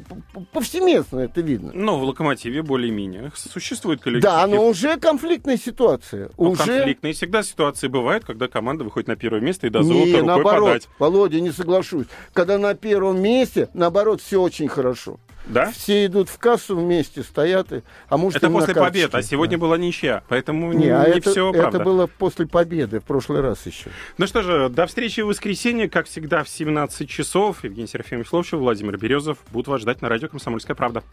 повсеместно 0.51 1.19
это 1.19 1.41
видно. 1.41 1.71
Но 1.73 1.99
в 1.99 2.03
«Локомотиве» 2.03 2.63
более-менее 2.63 3.31
существует 3.35 4.01
коллектив. 4.01 4.23
Да, 4.23 4.47
но 4.47 4.67
уже 4.67 4.97
конфликтная 4.97 5.57
ситуация. 5.57 6.31
Ну, 6.37 6.51
уже... 6.51 6.65
Конфликтные 6.65 7.13
всегда 7.13 7.43
ситуации 7.43 7.87
бывают, 7.87 8.25
когда 8.25 8.47
команда 8.47 8.83
выходит 8.83 9.07
на 9.07 9.15
первое 9.15 9.41
место 9.41 9.67
и 9.67 9.69
до 9.69 9.83
золота 9.83 10.05
не, 10.05 10.13
рукой 10.13 10.27
наоборот, 10.27 10.67
подать. 10.67 10.89
Володя, 10.97 11.39
не 11.41 11.51
соглашусь. 11.51 12.07
Когда 12.33 12.57
на 12.57 12.73
первом 12.73 13.21
месте, 13.21 13.69
наоборот, 13.73 14.21
все 14.21 14.41
очень 14.41 14.67
хорошо. 14.67 15.19
Да? 15.47 15.71
Все 15.71 16.05
идут 16.05 16.29
в 16.29 16.37
кассу 16.37 16.75
вместе, 16.75 17.23
стоят. 17.23 17.71
И, 17.71 17.81
а 18.09 18.17
может, 18.17 18.37
Это 18.37 18.49
после 18.49 18.73
карточке. 18.73 19.07
побед, 19.07 19.15
а 19.15 19.21
сегодня 19.21 19.57
была 19.57 19.77
ничья. 19.77 20.23
Поэтому 20.27 20.73
Не, 20.73 20.85
не, 20.85 20.89
а 20.89 21.03
это, 21.03 21.31
все 21.31 21.49
это 21.51 21.59
правда. 21.61 21.79
было 21.79 22.07
после 22.07 22.47
победы, 22.47 22.99
в 22.99 23.03
прошлый 23.03 23.41
раз 23.41 23.65
еще. 23.65 23.89
Ну 24.17 24.25
что 24.27 24.41
же, 24.41 24.69
до 24.69 24.87
встречи 24.87 25.21
в 25.21 25.27
воскресенье, 25.27 25.89
как 25.89 26.07
всегда, 26.07 26.43
в 26.43 26.49
17 26.49 27.07
часов. 27.09 27.63
Евгений 27.63 27.87
Серафимович 27.87 28.31
Ловчев, 28.31 28.59
Владимир 28.59 28.97
Березов 28.97 29.37
будут 29.51 29.67
вас 29.67 29.81
ждать 29.81 30.01
на 30.01 30.09
радио 30.09 30.29
«Комсомольская 30.29 30.75
правда». 30.75 31.03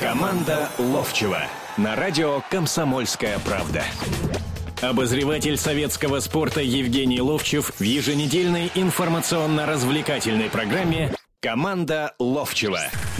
Команда 0.00 0.68
Ловчева 0.78 1.42
на 1.76 1.94
радио 1.94 2.42
«Комсомольская 2.50 3.38
правда». 3.38 3.84
Обозреватель 4.80 5.56
советского 5.56 6.18
спорта 6.18 6.60
Евгений 6.60 7.20
Ловчев 7.20 7.70
в 7.78 7.82
еженедельной 7.82 8.68
информационно-развлекательной 8.74 10.50
программе 10.50 11.12
«Команда 11.42 12.14
Ловчева». 12.20 13.02